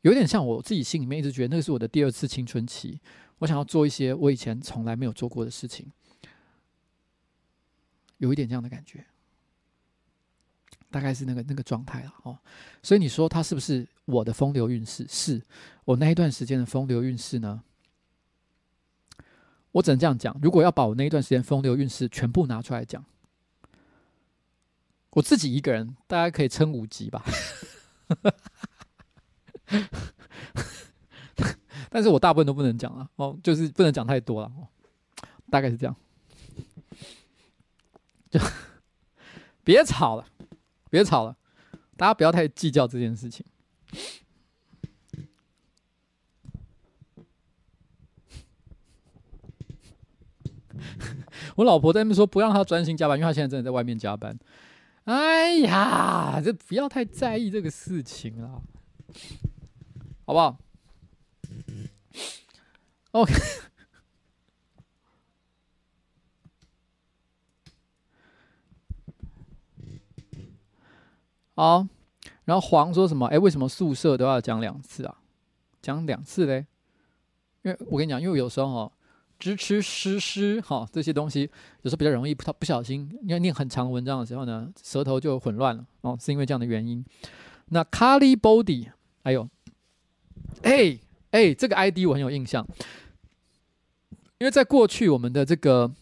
[0.01, 3.01] 有点像我自己心里面一直觉得那个是我的第二次青春期，
[3.39, 5.93] 我想要做一些我以前从来没有做过的事情，
[8.19, 9.07] 有一点这样的感觉，
[10.91, 12.39] 大概是那个那个状态了哦。
[12.83, 15.07] 所以你说他是不是我的风流韵事？
[15.09, 15.43] 是
[15.85, 17.63] 我那一段时间的风流韵事呢？
[19.73, 23.05] 我只能这样讲，如果要把我那一段时间风流韵事全部拿出来讲，
[25.11, 27.23] 我自己一个人大概可以撑五集吧。
[31.91, 34.67] 但是我大部分都不能讲了哦，就是不能讲太多了哦，
[35.51, 35.95] 大概是这样。
[38.31, 38.41] 就
[39.65, 40.27] 别吵了，
[40.97, 41.37] 别吵了，
[41.95, 43.45] 大家不要太计较这件事情。
[51.57, 54.39] 我老婆在那边说不让他专心加班，因为他现在真的在外面加班。
[55.05, 58.63] 哎呀，这不要太在意这个事情了，
[60.25, 60.59] 好不好
[63.13, 63.35] ？OK。
[71.57, 71.85] 好，
[72.45, 73.27] 然后黄说什么？
[73.27, 75.19] 哎，为什么宿舍都要讲两次啊？
[75.83, 76.67] 讲两次嘞？
[77.63, 78.93] 因为我跟你讲，因为有时候哈。
[79.39, 81.43] 支吃诗诗哈，这些东西
[81.83, 87.05] 有时候比较容易不不小心，因为念很长文章的时候呢，舌头就混乱了哦，是因为这样的原因。
[87.67, 88.89] 那 Carly Body，
[89.23, 89.47] 还有，
[90.63, 90.99] 哎
[91.33, 92.67] 哎，这个 ID 我很有印象，
[94.39, 95.93] 因为在过去我们的这个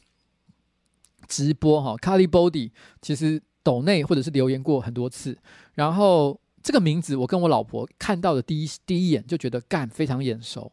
[1.26, 2.70] 直播哈，Carly Body
[3.02, 5.36] 其实抖内或者是留言过很多次，
[5.72, 10.70] 然后这个名字我跟我老婆看到的第一第一眼就觉得干非常眼熟。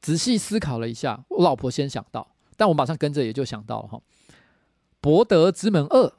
[0.00, 2.26] 仔细思考了一下，我老婆先想到，
[2.56, 4.00] 但我马上跟着也就想到了哈。
[5.02, 6.12] 博德之门二，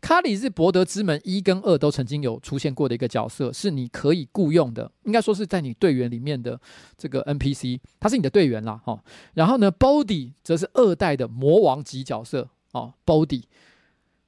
[0.00, 6.60] 卡里是博德之门一跟二都曾经有出现过的一个角色，是你可以雇佣的，应该说是在你队员里面的
[6.96, 9.02] 这个 NPC，他是你的队员啦哈。
[9.34, 13.42] 然后呢，Body 则是二代的魔王级角色哦，Body，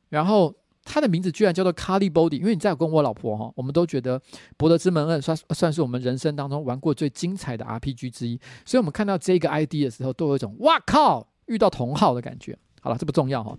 [0.09, 0.55] 然后。
[0.91, 4.19] 他的名字居然叫做 Carly Body，因为你在我跟我老婆哈，我们都觉得
[4.57, 12.59] 《博德之门二》算算是我们人生当中玩过最精彩的 RPG 之一，所以我们看到这个 ID 的时候，都有一种哇靠，遇到同好的感觉。
[12.81, 13.59] 好了，这不重要哈。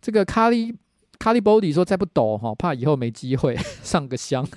[0.00, 0.74] 这个 Carly
[1.18, 4.48] Carly Body 说再不抖哈，怕以后没机会上个香。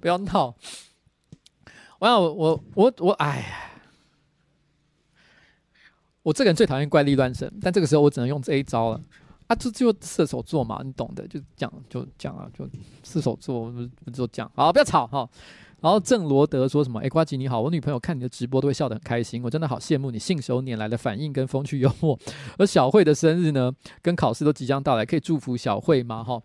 [0.00, 0.54] 不要闹！
[2.00, 3.46] 我要我我我哎呀，
[6.22, 9.00] 我这个人最讨厌怪力乱神，但这个时候我只能用这一招了。
[9.52, 12.66] 啊，这就射手座嘛，你懂的，就讲就讲啊，就
[13.02, 13.70] 射手座
[14.12, 15.28] 就讲，好，不要吵哈。
[15.82, 17.00] 然后郑罗德说什么？
[17.00, 22.18] 哎，瓜吉你好，我女朋友看你的直播都会笑得很开心，我真的好羡慕你信手拈来的反应跟风趣幽默。
[22.56, 23.70] 而小慧的生日呢，
[24.00, 26.22] 跟考试都即将到来，可以祝福小慧吗？
[26.24, 26.40] 哈，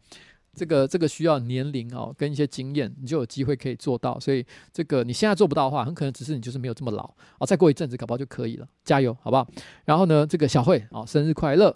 [0.53, 4.19] 这个这个需要年龄哦，跟一些经验，你就有机会可以做到。
[4.19, 7.03] 所以这个你现在做不到的话，很可能只是你就是没有这么老
[7.37, 9.47] 啊，再过一阵子搞不好就可以了，加油，好不好？
[9.85, 11.75] 然后呢，这个小慧哦，生日快乐。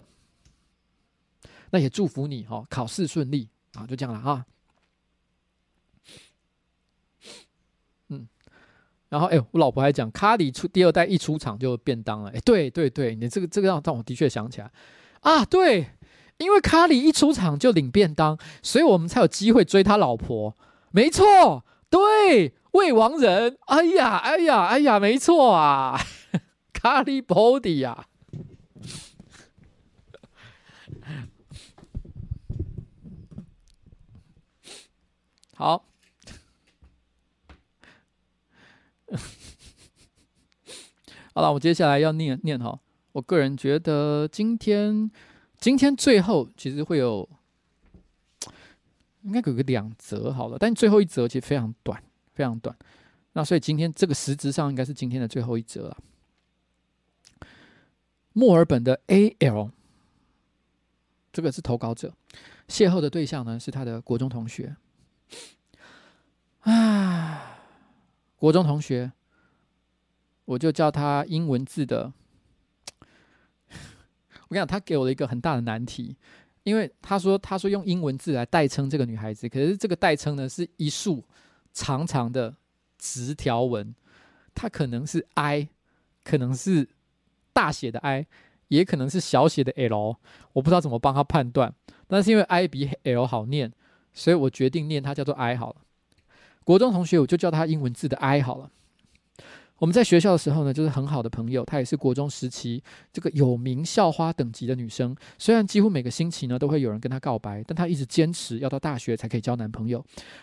[1.74, 4.44] 那也祝福你哈，考试顺利啊，就这样了哈。
[8.08, 8.28] 嗯，
[9.08, 14.70] 然后哎、欸，我老婆还讲，卡里出第二代一出场就便当了，哎、对对对，你这个这个让让我的确想起来
[15.20, 15.92] 啊，对，
[16.36, 20.54] 因为卡里一出场就领便当，所以我们才有机会追他老婆，
[20.90, 25.98] 没错，对，未亡人，哎呀哎呀哎呀，没错啊，
[26.74, 28.08] 卡里 body 呀。
[35.62, 35.84] 好，
[41.32, 42.80] 好了，我接下来要念念哈。
[43.12, 45.08] 我个人觉得今天
[45.60, 47.28] 今天最后其实会有，
[49.22, 52.02] 应该有个两则好了，但最后一则其实非常短，
[52.34, 52.76] 非常短。
[53.34, 55.96] 那所以今天这个实质上应该是今天的最后一则了。
[58.32, 59.70] 墨尔本的 AL，
[61.32, 62.12] 这个是投稿者，
[62.66, 64.74] 邂逅的对象呢是他的国中同学。
[66.60, 67.58] 啊，
[68.36, 69.12] 国中同学，
[70.44, 72.12] 我就叫他英文字的。
[74.48, 76.16] 我跟你讲，他给我了一个很大的难题，
[76.62, 81.24] 因为他说他说用英文字来代称这个女孩子，可是这个代称呢是一束
[81.72, 82.54] 长长的
[82.98, 83.94] 直条纹，
[84.54, 85.68] 它可能是 I，
[86.24, 86.88] 可能是。
[87.54, 88.26] 大写的 I，
[88.68, 90.16] 也可能是小写的 L，
[90.54, 91.74] 我不知道怎么帮他判断。
[92.06, 93.70] 但是因为 I 比 L 好念，
[94.12, 95.76] 所以我决定念它叫做 I 好了。
[96.64, 98.70] 国中同学，我就叫它英文字的 I 好了。
[99.82, 101.64] 我们在学校的时候呢，就是很好的朋友。
[101.64, 102.80] 她也是国中时期
[103.12, 105.12] 这个有名校花等级的女生。
[105.38, 109.98] 虽然几乎每个星期呢都会有人跟她告白，但她一直坚持要到大学才可以交男朋友。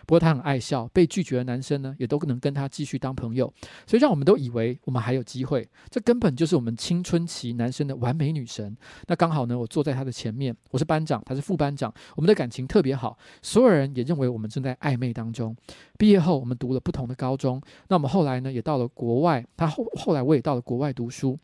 [0.05, 3.49] 不过她很爱笑，被拒绝的男生呢也都能跟她继续当朋友，
[3.87, 5.65] 所以让我们都以为我们还有机会。
[5.89, 8.75] 这根本就是我们青春期男生的完美女神。
[9.07, 15.55] 那刚好呢，我坐在她的前面，我是班长，她是副班长，我们的感情特别好，所有人也认为我们正在暧昧当中。
[15.97, 17.61] 毕业后，我们读了不同的高中。
[17.87, 19.28] 那我们后来呢，也到了国外。
[19.57, 21.37] 他后后来我也到了国外读书，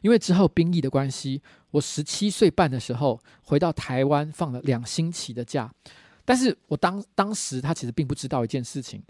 [0.00, 1.40] 因为之后兵役的关系，
[1.70, 5.72] 我十七岁半的时候回到台湾放了两星期的假。
[6.24, 9.02] 但是我当当时他其实并不知道一件事情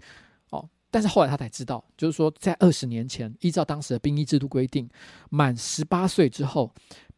[0.49, 4.89] 哦，但是后来他才知道，就是说在二十年前，依照当时的兵役制度规定，
[5.29, 6.73] 满十八岁之后。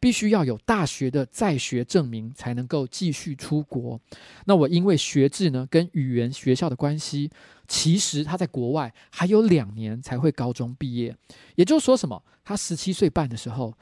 [0.06, 4.00] 必须要有大学的在学证明才能够继续出国。
[4.46, 7.28] 那我因为学制呢跟语言学校的关系，
[7.68, 11.18] 其实他在国外还有两年才会高中毕业。
[11.56, 12.22] 也就是说什么？
[12.44, 13.76] 他十七岁半的时候，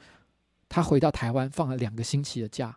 [0.66, 2.74] 他回到台湾放了两个星期的假。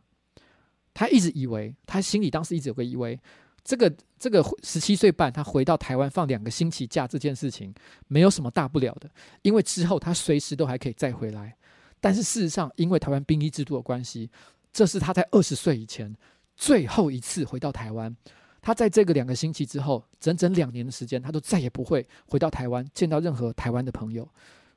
[0.94, 3.18] 他一直以为，他心里当时一直有个以为，
[3.64, 7.74] 这个这个十七岁半他回到台湾放两个星期假这件事情
[8.10, 9.10] 没有什么大不了的，
[9.42, 11.56] 因为之后他随时都还可以再回来。
[12.00, 14.30] 但是事实上，因为台湾兵役制度的关系，
[14.72, 16.16] 这是他在二十岁以前
[16.56, 18.16] 最后一次回到台湾。
[18.62, 24.28] 他在这个两个星期之后，整整两年的时间，他都再也不会回到台湾见到任何台湾的朋友。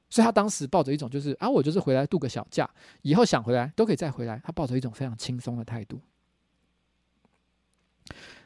[0.08, 2.68] 所以他当时抱着一种就是啊，我就是回来度个小假，
[3.02, 4.40] 以后想回来都可以再回来。
[4.44, 6.00] 他抱着一种非常轻松的态度。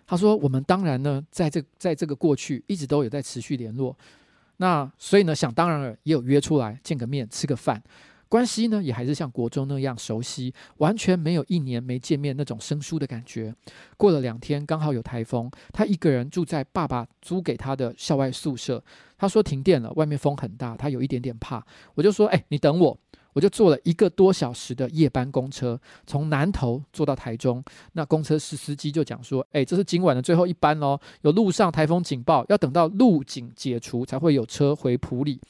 [0.07, 3.97] 他说：“我们当然呢，在这在这个过去一直都有在持续联络。
[4.59, 7.83] 那所以呢，想当然了，也有约出来见个面，吃个饭。”
[8.35, 13.55] 关系呢，也还是像国中那样熟悉，完全没有一年没见面那种生疏的感觉。
[13.97, 18.83] 过了两天，刚好有台风，他一个人住在爸爸租给他的校外宿舍。
[19.17, 21.65] 他说停电了，外面风很大，他有一点点怕。
[21.95, 22.99] 我就说，哎，你等我。
[23.35, 27.63] 我就坐了一个多小时的夜班公车，从南投坐到台中。
[27.93, 35.41] 那公车司司机就讲说，哎，这是今晚的最后一班喽，有路上台风警报，要等到路警解除才会有车回埔里。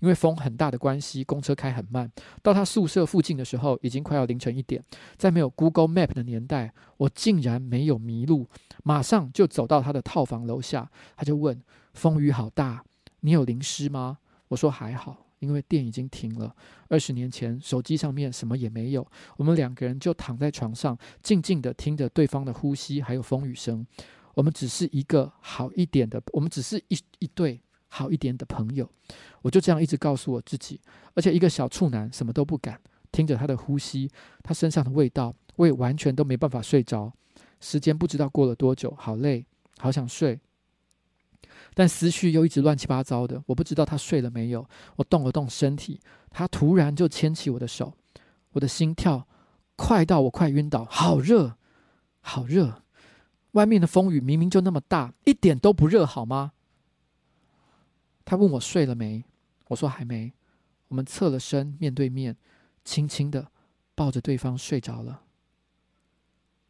[0.00, 2.10] 因为风很大的关系，公车开很慢。
[2.42, 4.82] 到他宿舍附近的时候，已经快要凌晨一点。
[5.16, 8.48] 在没有 Google Map 的年代，我竟然没有迷路，
[8.82, 10.90] 马上就走到他的套房楼下。
[11.16, 11.62] 他就问
[11.94, 12.84] ：“风雨好大，
[13.20, 14.18] 你有淋湿吗？”
[14.48, 16.54] 我说：“还好，因为电已经停了。
[16.88, 19.06] 二十年前，手机上面什么也没有。
[19.36, 23.86] 我们两个人就躺在床上，静静地听着对方的呼吸，还有风雨声。
[24.34, 27.60] 我们只是一个好一点的，我们只是一一对。”
[27.96, 28.90] 好一点的朋友，
[29.40, 30.80] 我就这样一直告诉我自己，
[31.14, 32.80] 而且一个小处男什么都不敢，
[33.12, 34.10] 听着他的呼吸，
[34.42, 37.12] 他身上的味道，我也完全都没办法睡着。
[37.60, 39.46] 时间不知道过了多久，好累，
[39.78, 40.40] 好想睡，
[41.72, 44.68] 但思绪又一直乱七八糟的，我不知道他睡了没有。
[44.96, 46.00] 我动了动身体，
[46.30, 47.94] 他突然就牵起我的手，
[48.54, 49.24] 我的心跳
[49.76, 51.54] 快到我快晕倒，好热，
[52.22, 52.82] 好热，
[53.52, 56.50] 外面的风雨明明就那么大，一点都不热，好吗？
[58.24, 59.24] 他问我睡了没，
[59.68, 60.32] 我说还没。
[60.88, 62.36] 我们侧了身，面对面，
[62.84, 63.50] 轻轻的
[63.94, 65.24] 抱着对方睡着了。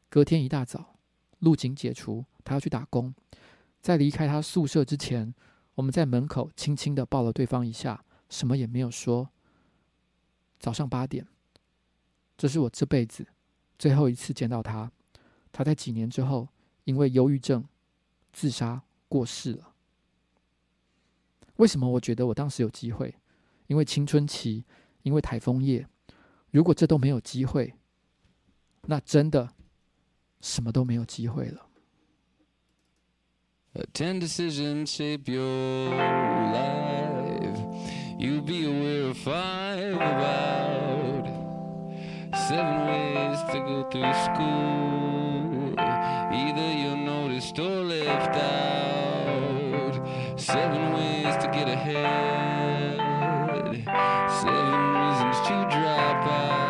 [0.08, 0.96] 隔天一大早，
[1.40, 3.14] 路警解除，他要去打工。
[3.82, 5.34] 在离开他宿舍之前，
[5.74, 9.30] 我们在门口轻轻的抱了对方一下，什么也没有说。
[10.58, 11.26] 早上八点，
[12.38, 13.26] 这是我这辈子
[13.78, 14.90] 最后一次见到他。
[15.52, 16.48] 他在几年之后，
[16.84, 17.64] 因为忧郁症
[18.32, 19.73] 自杀过世了。
[21.56, 23.14] 为什么我觉得我当时有机会？
[23.66, 24.64] 因为青春期
[25.02, 25.86] 因为台风夜
[26.50, 27.72] 如果这都没有机会
[28.82, 29.48] 那真的
[30.40, 31.66] 什么都没有机会了。
[47.56, 48.84] Or left out.
[51.84, 52.96] head.
[54.40, 56.64] Seven reasons to drop out.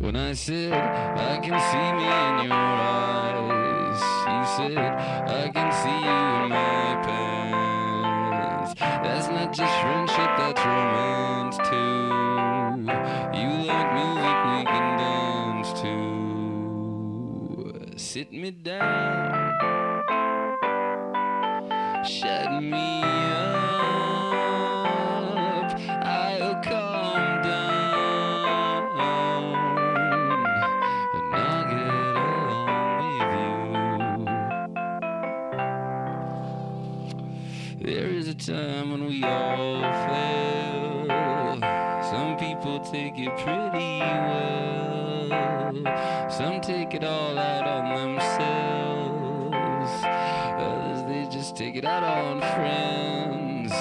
[0.00, 4.00] When I said, I can see me in your eyes,
[4.32, 4.92] you said,
[5.28, 8.70] I can see you in my pants.
[8.80, 12.08] That's not just friendship, that's romance too.
[13.38, 15.94] You like music we can dance to.
[17.96, 19.49] Sit me down.
[22.60, 23.70] Me up.
[26.04, 28.84] I'll calm down
[31.14, 34.30] and I'll get along with
[37.80, 37.86] you.
[37.86, 41.06] There is a time when we all fail.
[42.10, 45.28] Some people take it pretty well.
[46.30, 48.09] Some take it all out on themselves.
[51.54, 53.72] Take it out on friends.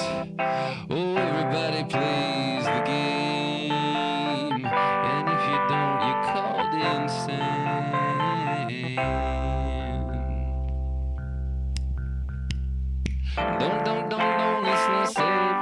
[0.90, 4.66] Oh, everybody plays the game.
[4.66, 7.60] And if you don't, you're called insane.
[13.60, 15.59] Don't, don't, don't, don't listen to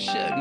[0.00, 0.32] Shit,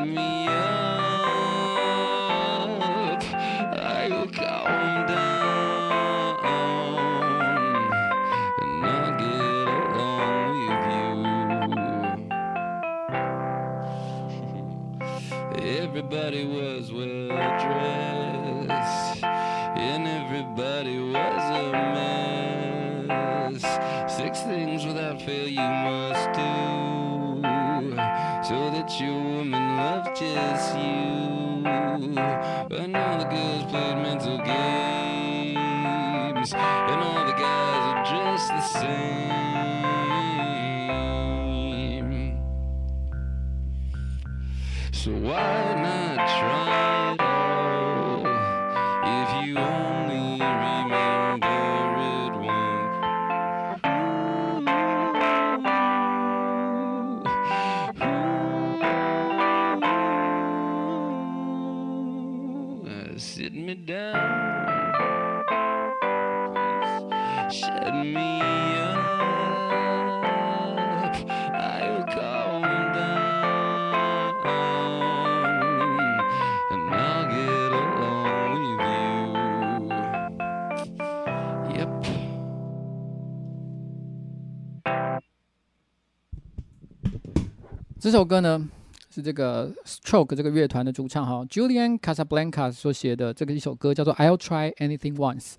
[88.09, 88.67] 这首歌呢
[89.11, 95.53] 是这个 Stroke 这个乐团的主唱哈 Julian Casablancas 所写的这个一首歌叫做 I'll Try Anything Once，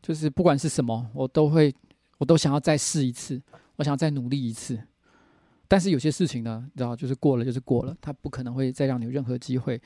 [0.00, 1.74] 就是不管是什么，我都会，
[2.18, 3.42] 我都想要再试一次，
[3.74, 4.78] 我想要再努力一次。
[5.68, 9.80] 但是有些事情呢，你知道，就是过了就是过了，它不可能会再让你有任何机会。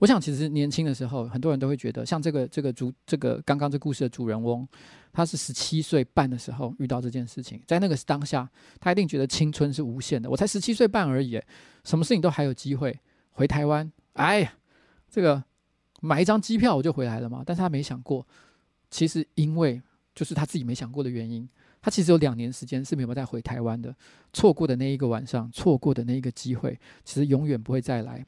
[0.00, 4.66] 我想，其实年轻的时候，很多人都会觉得，像这个这个主这个刚刚这故事的主人翁，
[5.12, 8.48] 他是十七岁半的时候遇到这件事情，在那个当下，
[8.80, 10.28] 他一定觉得青春是无限的。
[10.28, 11.40] 我才十七岁半而已，
[11.84, 12.98] 什么事情都还有机会。
[13.30, 14.52] 回台湾，哎呀，
[15.08, 15.42] 这个
[16.00, 17.42] 买一张机票我就回来了嘛。
[17.46, 18.26] 但是他没想过，
[18.90, 19.80] 其实因为
[20.14, 21.48] 就是他自己没想过的原因，
[21.84, 23.94] 他其实有两年时间是没有再回台湾的。
[24.32, 28.24] 错过的那一个晚上，错过的那一个机会，其实永远不会再来。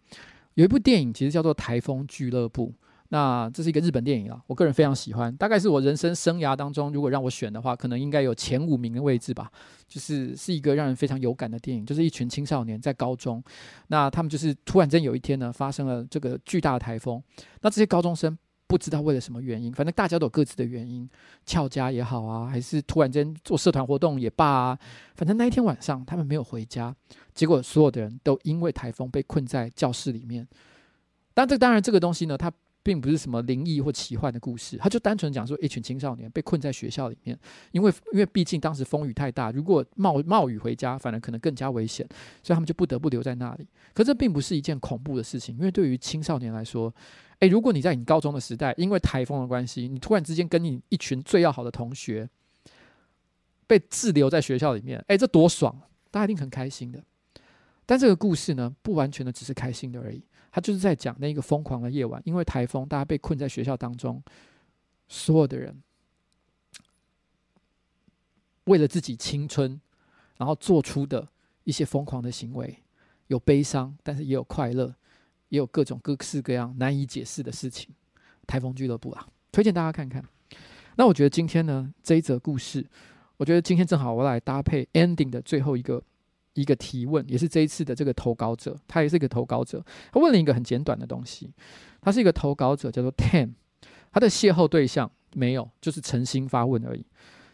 [0.53, 2.69] 有一部电影，其实叫做《台风俱乐部》。
[3.09, 5.35] 那这是一个日本电影啊，我个人非常喜欢。
[5.37, 9.51] 大概是我人生生涯当中，如果让我选的话，可能应该有前五名的位置吧。
[9.89, 13.43] 就是是一个让人非常有感的电影，就是一群青少年在高中，
[13.87, 17.23] 那他们就是突然间有一天呢，发生了这个巨大的台风。
[17.63, 18.37] 那这些高中生
[18.67, 21.09] 不知道为了什么原因，反正大家都有各自的原因，
[21.45, 24.79] 翘家也好啊，还是突然间做社团活动也罢啊，
[25.15, 26.95] 反正那一天晚上他们没有回家。
[27.35, 30.47] 结果所有的人都因为台风被困在教室里面。
[31.35, 32.51] 但这当然这个东西呢，它
[32.87, 37.37] 并不是什么灵异或奇幻的故事，它就单纯讲说一群青少年被困在学校里面，
[37.73, 42.07] 因为因为毕竟当时风雨太大，如果冒冒雨回家，反而可能更加危险，
[42.45, 43.67] 所以他们就不得不留在那里。
[43.93, 46.95] 可这并不是一件恐怖的事情，因为对于青少年来说，
[47.41, 52.31] 诶，如果你在你高中的时代，因为台风的关系，你突然之间跟你一群最要好的同学
[53.67, 55.77] 被滞留在学校里面，诶，这多爽，
[56.13, 57.03] 大家一定很开心的。
[57.85, 60.23] 但这个故事呢，不完全的只是开心的而已。
[60.57, 64.23] 他就是在讲那个疯狂的夜晚，因为台风，大家被困在学校当中，
[65.07, 65.83] 所有的人
[68.65, 69.79] 为了自己青春，
[70.39, 71.29] 然后做出的
[71.65, 72.83] 一些疯狂的行为，
[73.27, 74.95] 有悲伤，但是也有快乐，
[75.51, 77.91] 也有各种各式各样难以解释的事情。
[78.47, 80.25] 台风俱乐部啊，推荐大家看看。
[80.97, 82.83] 那我觉得今天呢，这一则故事，
[83.37, 86.03] 我觉得今天正好我来搭配 ending 的最后一个
[86.61, 91.53] 一个提问，也是这一次的这个投稿者，他也是一个投稿者，他问了一个很简短的东西。
[92.01, 93.53] 他是一个投稿者，叫做 Ten，
[94.13, 97.05] 他的邂逅对象没有，就是诚心发问而已。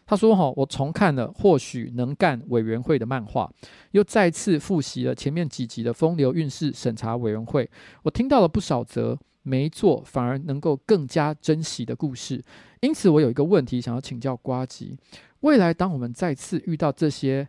[0.05, 3.51] 他说：“哈，我重看了或许能干委员会的漫画，
[3.93, 7.71] 又再次复习了前面几集的风流韵事审查委员会，
[8.03, 12.43] 我听到了不少则没做反而能够更加珍惜的故事。”
[12.83, 14.99] 因此，我有一个问题想要请教瓜吉：
[15.41, 17.49] 未来当我们再次遇到这些，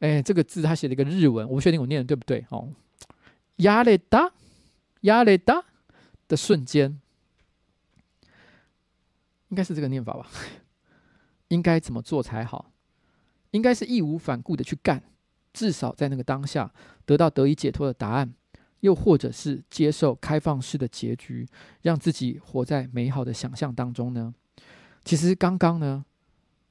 [0.00, 2.44] 哎，这个字他写了一个日文，我不确定我念的对不对？
[2.50, 2.68] 哦，
[3.56, 4.32] 压力大，
[5.02, 5.64] 压力大
[6.28, 7.00] 的瞬间，
[9.48, 10.26] 应该是这个念法吧？
[11.48, 12.72] 应该怎么做才好？
[13.52, 15.02] 应该是义无反顾的去干，
[15.52, 16.72] 至少在那个当下
[17.04, 18.34] 得到得以解脱的答案。
[18.80, 21.48] 又或者是接受开放式的结局，
[21.80, 24.34] 让自己活在美好的想象当中呢？
[25.02, 26.04] 其实刚刚呢，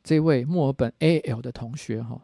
[0.04, 2.22] 这位墨尔本 AL 的同学哈，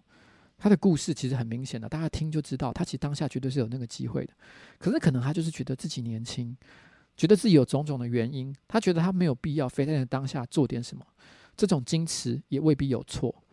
[0.60, 4.34] 他的故事其实很明显的，大家听就知道，他其实当下绝对是有那个机会的。
[4.78, 6.56] 可是可能他就是觉得自己年轻，
[7.16, 11.06] 觉得自己有种种的原因，他觉得他没有必要非在那当下做点什么。
[11.56, 13.44] 这种矜持也未必有错，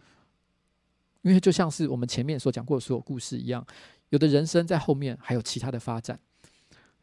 [1.23, 3.67] 因为就像是我们前面所讲过的所有故事一样，
[4.11, 6.19] 有的人生在后面还有其他的发展。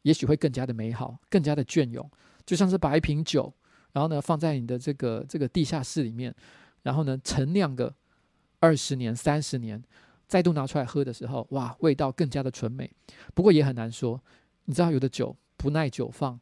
[0.03, 2.09] 也许会更加的美好，更加的隽永，
[2.45, 3.53] 就像是把一瓶酒，
[3.93, 6.33] 然后呢放在你的这个这个地下室里面，
[6.81, 7.93] 然后呢陈酿个
[8.63, 9.83] 二十年、三十年，
[10.25, 12.89] 再度拿出来喝的时候，哇，味道更加的纯美。
[13.33, 14.17] 不过也很难说，
[14.63, 16.39] 你知道有的酒不耐久放，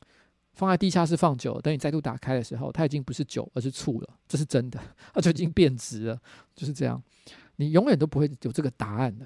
[0.53, 4.80] 放在地下室放久，等你再度打开的时候，它已经不是酒，而是醋了，这是真的，
[5.14, 6.22] 它就已经变质了，
[6.53, 7.02] 就是这样。
[7.56, 9.26] 你永远都不会有这个答案的。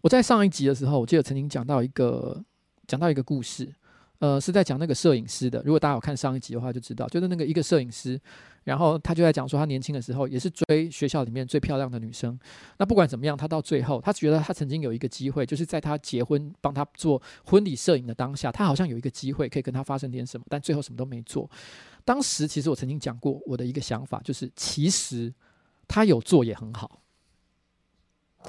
[0.00, 2.42] 我在上一集的时候，我记得曾经讲到一个。
[2.86, 3.70] 讲到一个故事，
[4.20, 5.62] 呃，是在讲那个摄影师的。
[5.64, 8.20] 如果大家有看上一集的话，就知道，就是那个一个摄影师，
[8.64, 12.36] 然后他就在讲说，他年轻的时候也是追学校里面最漂亮的女生。
[12.78, 21.48] 那不管怎么样，他到最后，他觉得他曾经有一个机会，就是在他结婚帮他做婚礼摄影的当下，他好像有一个机会可以跟他发生点什么，但最后什么都没做。
[22.04, 25.32] 当时其实我曾经讲过我的一个想法，就是其实
[25.86, 27.02] 他有做也很好，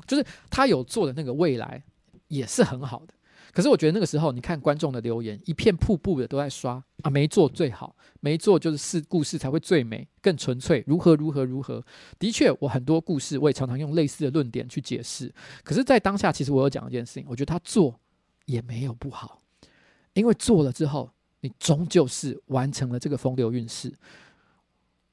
[0.07, 1.83] 就是他有做的那个未来
[2.27, 3.13] 也是很好的。
[3.51, 11.83] 可是我觉得那个时候，你看观众的留言，一片瀑布的都在刷啊，没做最好，没做就是是故事才会最美、更纯粹，如何如何如何。
[12.19, 15.33] 的确，我很多故事我也常常用类似的论点去解释。
[15.63, 17.99] 可是，在当下，其实我有讲一件事情，我觉得他做
[18.45, 19.41] 也没有不好，
[20.13, 21.11] 因为做了之后，
[21.41, 23.93] 你终究是完成了这个风流韵事。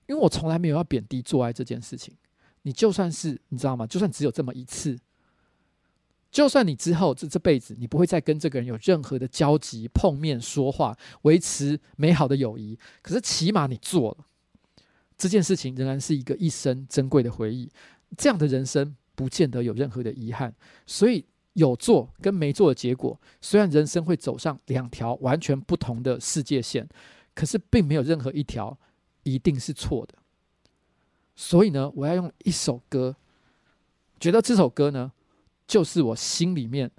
[0.07, 2.15] 因为我从来没有要贬低做爱这件事情，
[2.63, 3.87] 你就算是你知道吗？
[3.87, 4.99] 就算只有这么一次。
[6.37, 14.19] 就算你之后这这辈子你不会再跟这个人有任何的交集、碰面、说话、维持美好的友谊，可是起码你做了
[15.17, 17.71] 这件事情，仍然是一个一生珍贵的回忆。
[18.19, 20.55] 这样的人生不见得有任何的遗憾。
[20.85, 26.87] 所以有做跟没做的结果，虽然人生会走上两条完全不同的世界线，
[27.35, 28.79] 可是并没有任何一条
[29.23, 30.13] 一定是错的。
[31.35, 33.17] 所以呢，我要用一首歌，
[34.21, 35.13] 觉得这首歌呢。
[35.67, 36.91] 就是我心里面，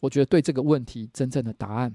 [0.00, 1.94] 我觉得对这个问题真正的答案。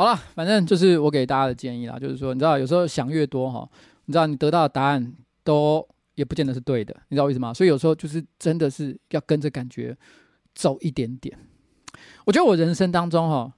[0.00, 3.68] 好了，反正就是我给大家的建议啦，就是说，你知道有时候想越多哈，
[4.06, 5.14] 你知道你得到的答案
[5.44, 7.52] 都也不见得是对的，你知道为什么？
[7.52, 9.94] 所以有时候就是真的是要跟着感觉
[10.54, 11.38] 走一点点。
[12.24, 13.52] 我觉得我人生当中哈，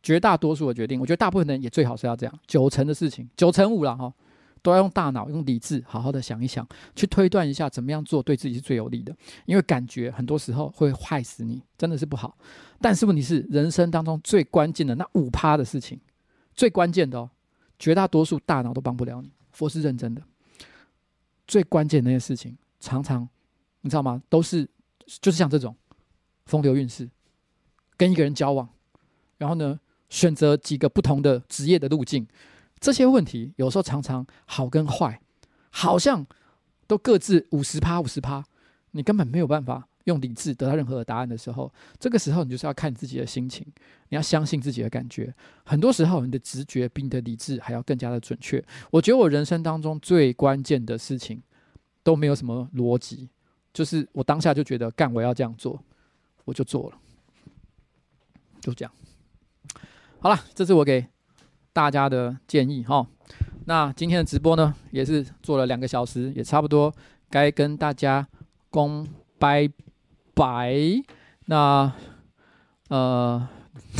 [0.00, 4.14] 绝大多数的决定，我觉得大部分人也最好是要这样，九成的事情，九成五了哈。
[4.64, 6.66] 都要用大脑、用理智，好好的想一想，
[6.96, 9.14] 去推断一下怎么样做对自己是最有利的。
[9.44, 12.34] 因为感觉很多时候会害死你，真的是不好。
[12.80, 16.00] 但是问题是，人生当中最关键的那五趴的事情，
[16.54, 17.30] 最关键的哦，
[17.78, 19.30] 绝大多数大脑都帮不了你。
[19.52, 20.22] 佛是认真的，
[21.46, 23.28] 最关键的那些事情，常常
[23.82, 24.22] 你知道吗？
[24.30, 24.66] 都是
[25.20, 25.76] 就是像这种
[26.46, 27.06] 风流韵事，
[27.98, 28.66] 跟一个人交往，
[29.36, 29.78] 然后呢，
[30.08, 32.26] 选择几个不同的职业的路径。
[32.84, 35.18] 这些问题有时候常常好跟坏，
[35.70, 36.26] 好像
[36.86, 38.44] 都各自五十趴五十趴，
[38.90, 43.66] 你根本没有办法用理智得到任何的答案的时候，这个时候你就是要看自己的心情，
[44.10, 45.34] 你要相信自己的感觉。
[45.64, 48.62] 很多时候你的直觉比你的理智还要更加的准确。
[48.90, 51.42] 我觉得我人生当中最关键的事情
[52.02, 53.30] 都没有什么逻辑，
[53.72, 55.82] 就是我当下就觉得干我要这样做，
[56.44, 56.98] 我就做了，
[58.60, 58.92] 就这样。
[60.18, 61.13] 好了，这是我给。
[61.74, 63.04] 大家的建议哈，
[63.66, 66.94] 那今天的直播呢，也是做了两个小时，也差不多
[67.28, 68.26] 该跟大家
[68.70, 69.04] 公
[69.40, 69.68] 拜
[70.34, 70.72] 拜。
[71.46, 71.92] 那
[72.88, 73.48] 呃，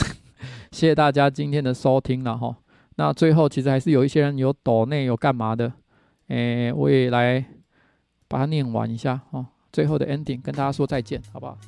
[0.70, 2.56] 谢谢大家今天的收听了哈。
[2.94, 5.72] 那最后其实还是有一些人有抖内有干嘛的，
[6.28, 7.44] 诶，我也来
[8.28, 9.44] 把它念完一下哈。
[9.72, 11.58] 最后的 ending 跟大家说再见，好不好？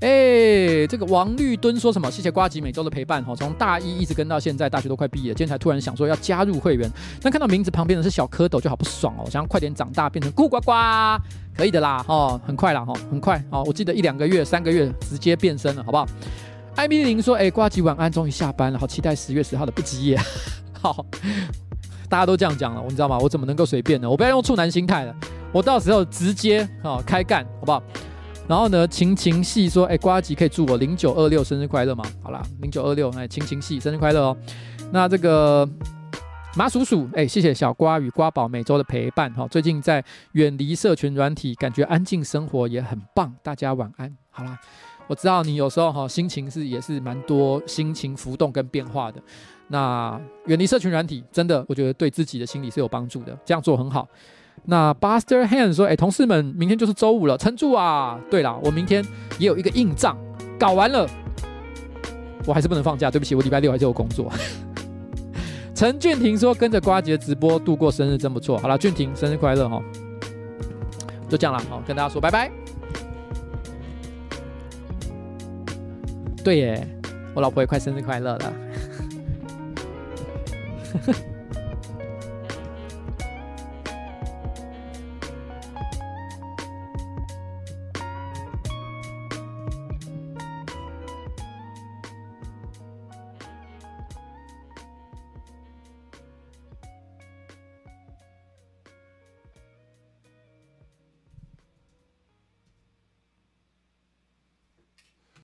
[0.00, 2.10] 哎、欸，这个王绿敦说什么？
[2.10, 6.90] 谢谢呱吉每周的陪伴哈，从大一一直跟到现在，大学都快毕业，今天才突然想说要加入会员，
[7.22, 10.72] 但看到名字旁边的是小蝌蚪，就好不爽哦，想要快点长大变成咕呱呱，
[11.56, 16.06] 可以的啦，哦，很快啦，哈，很快哦，我记得一两个月、三个月直接变身了，好不好？
[16.74, 20.20] 艾米琳说，哎、欸，呱吉晚安，终于下班了，好期待十月十号的不吉夜，
[20.78, 21.06] 好，
[22.10, 23.18] 大家都这样讲了，你知道吗？
[23.18, 24.10] 我怎么能够随便呢？
[24.10, 25.16] 我不要用处男心态了，
[25.52, 27.82] 我到时候直接哦开干，好不好？
[28.48, 34.36] 然后呢，晴晴系说：“哎，呱吉可以祝我零九二六生日快乐吗？”好啦，零九二六，哎，晴晴系生日快乐哦。
[34.92, 35.68] 那这个
[36.54, 39.48] 马叔叔，哎，谢谢小瓜与瓜宝每周的陪伴哈。
[39.48, 40.02] 最近在
[40.32, 43.34] 远离社群软体，感觉安静生活也很棒。
[43.42, 44.16] 大家晚安。
[44.30, 44.56] 好啦，
[45.08, 49.20] 我知道你有时候哈心情是也是蛮多心情浮动跟变化的。
[49.66, 53.36] 那远离社群软体，真的我觉得对自己的心理是有帮助的。
[53.44, 54.08] 这样做很好。
[54.66, 58.18] 那 Buster Hand 说：“哎，同事们，明天就是周五了，撑住啊！
[58.28, 59.04] 对了，我明天
[59.38, 60.18] 也有一个硬仗，
[60.58, 61.08] 搞完了，
[62.44, 64.30] 我还是不能放假，对不起，我礼拜六还是有工作。
[65.72, 69.80] ”陈俊廷说：“跟着瓜姐直播度过生日真不错。”好了，俊廷生日快乐哈！
[71.28, 72.50] 就这样了，好，跟大家说拜拜。
[76.42, 76.88] 对耶，
[77.34, 78.52] 我老婆也快生日快乐了。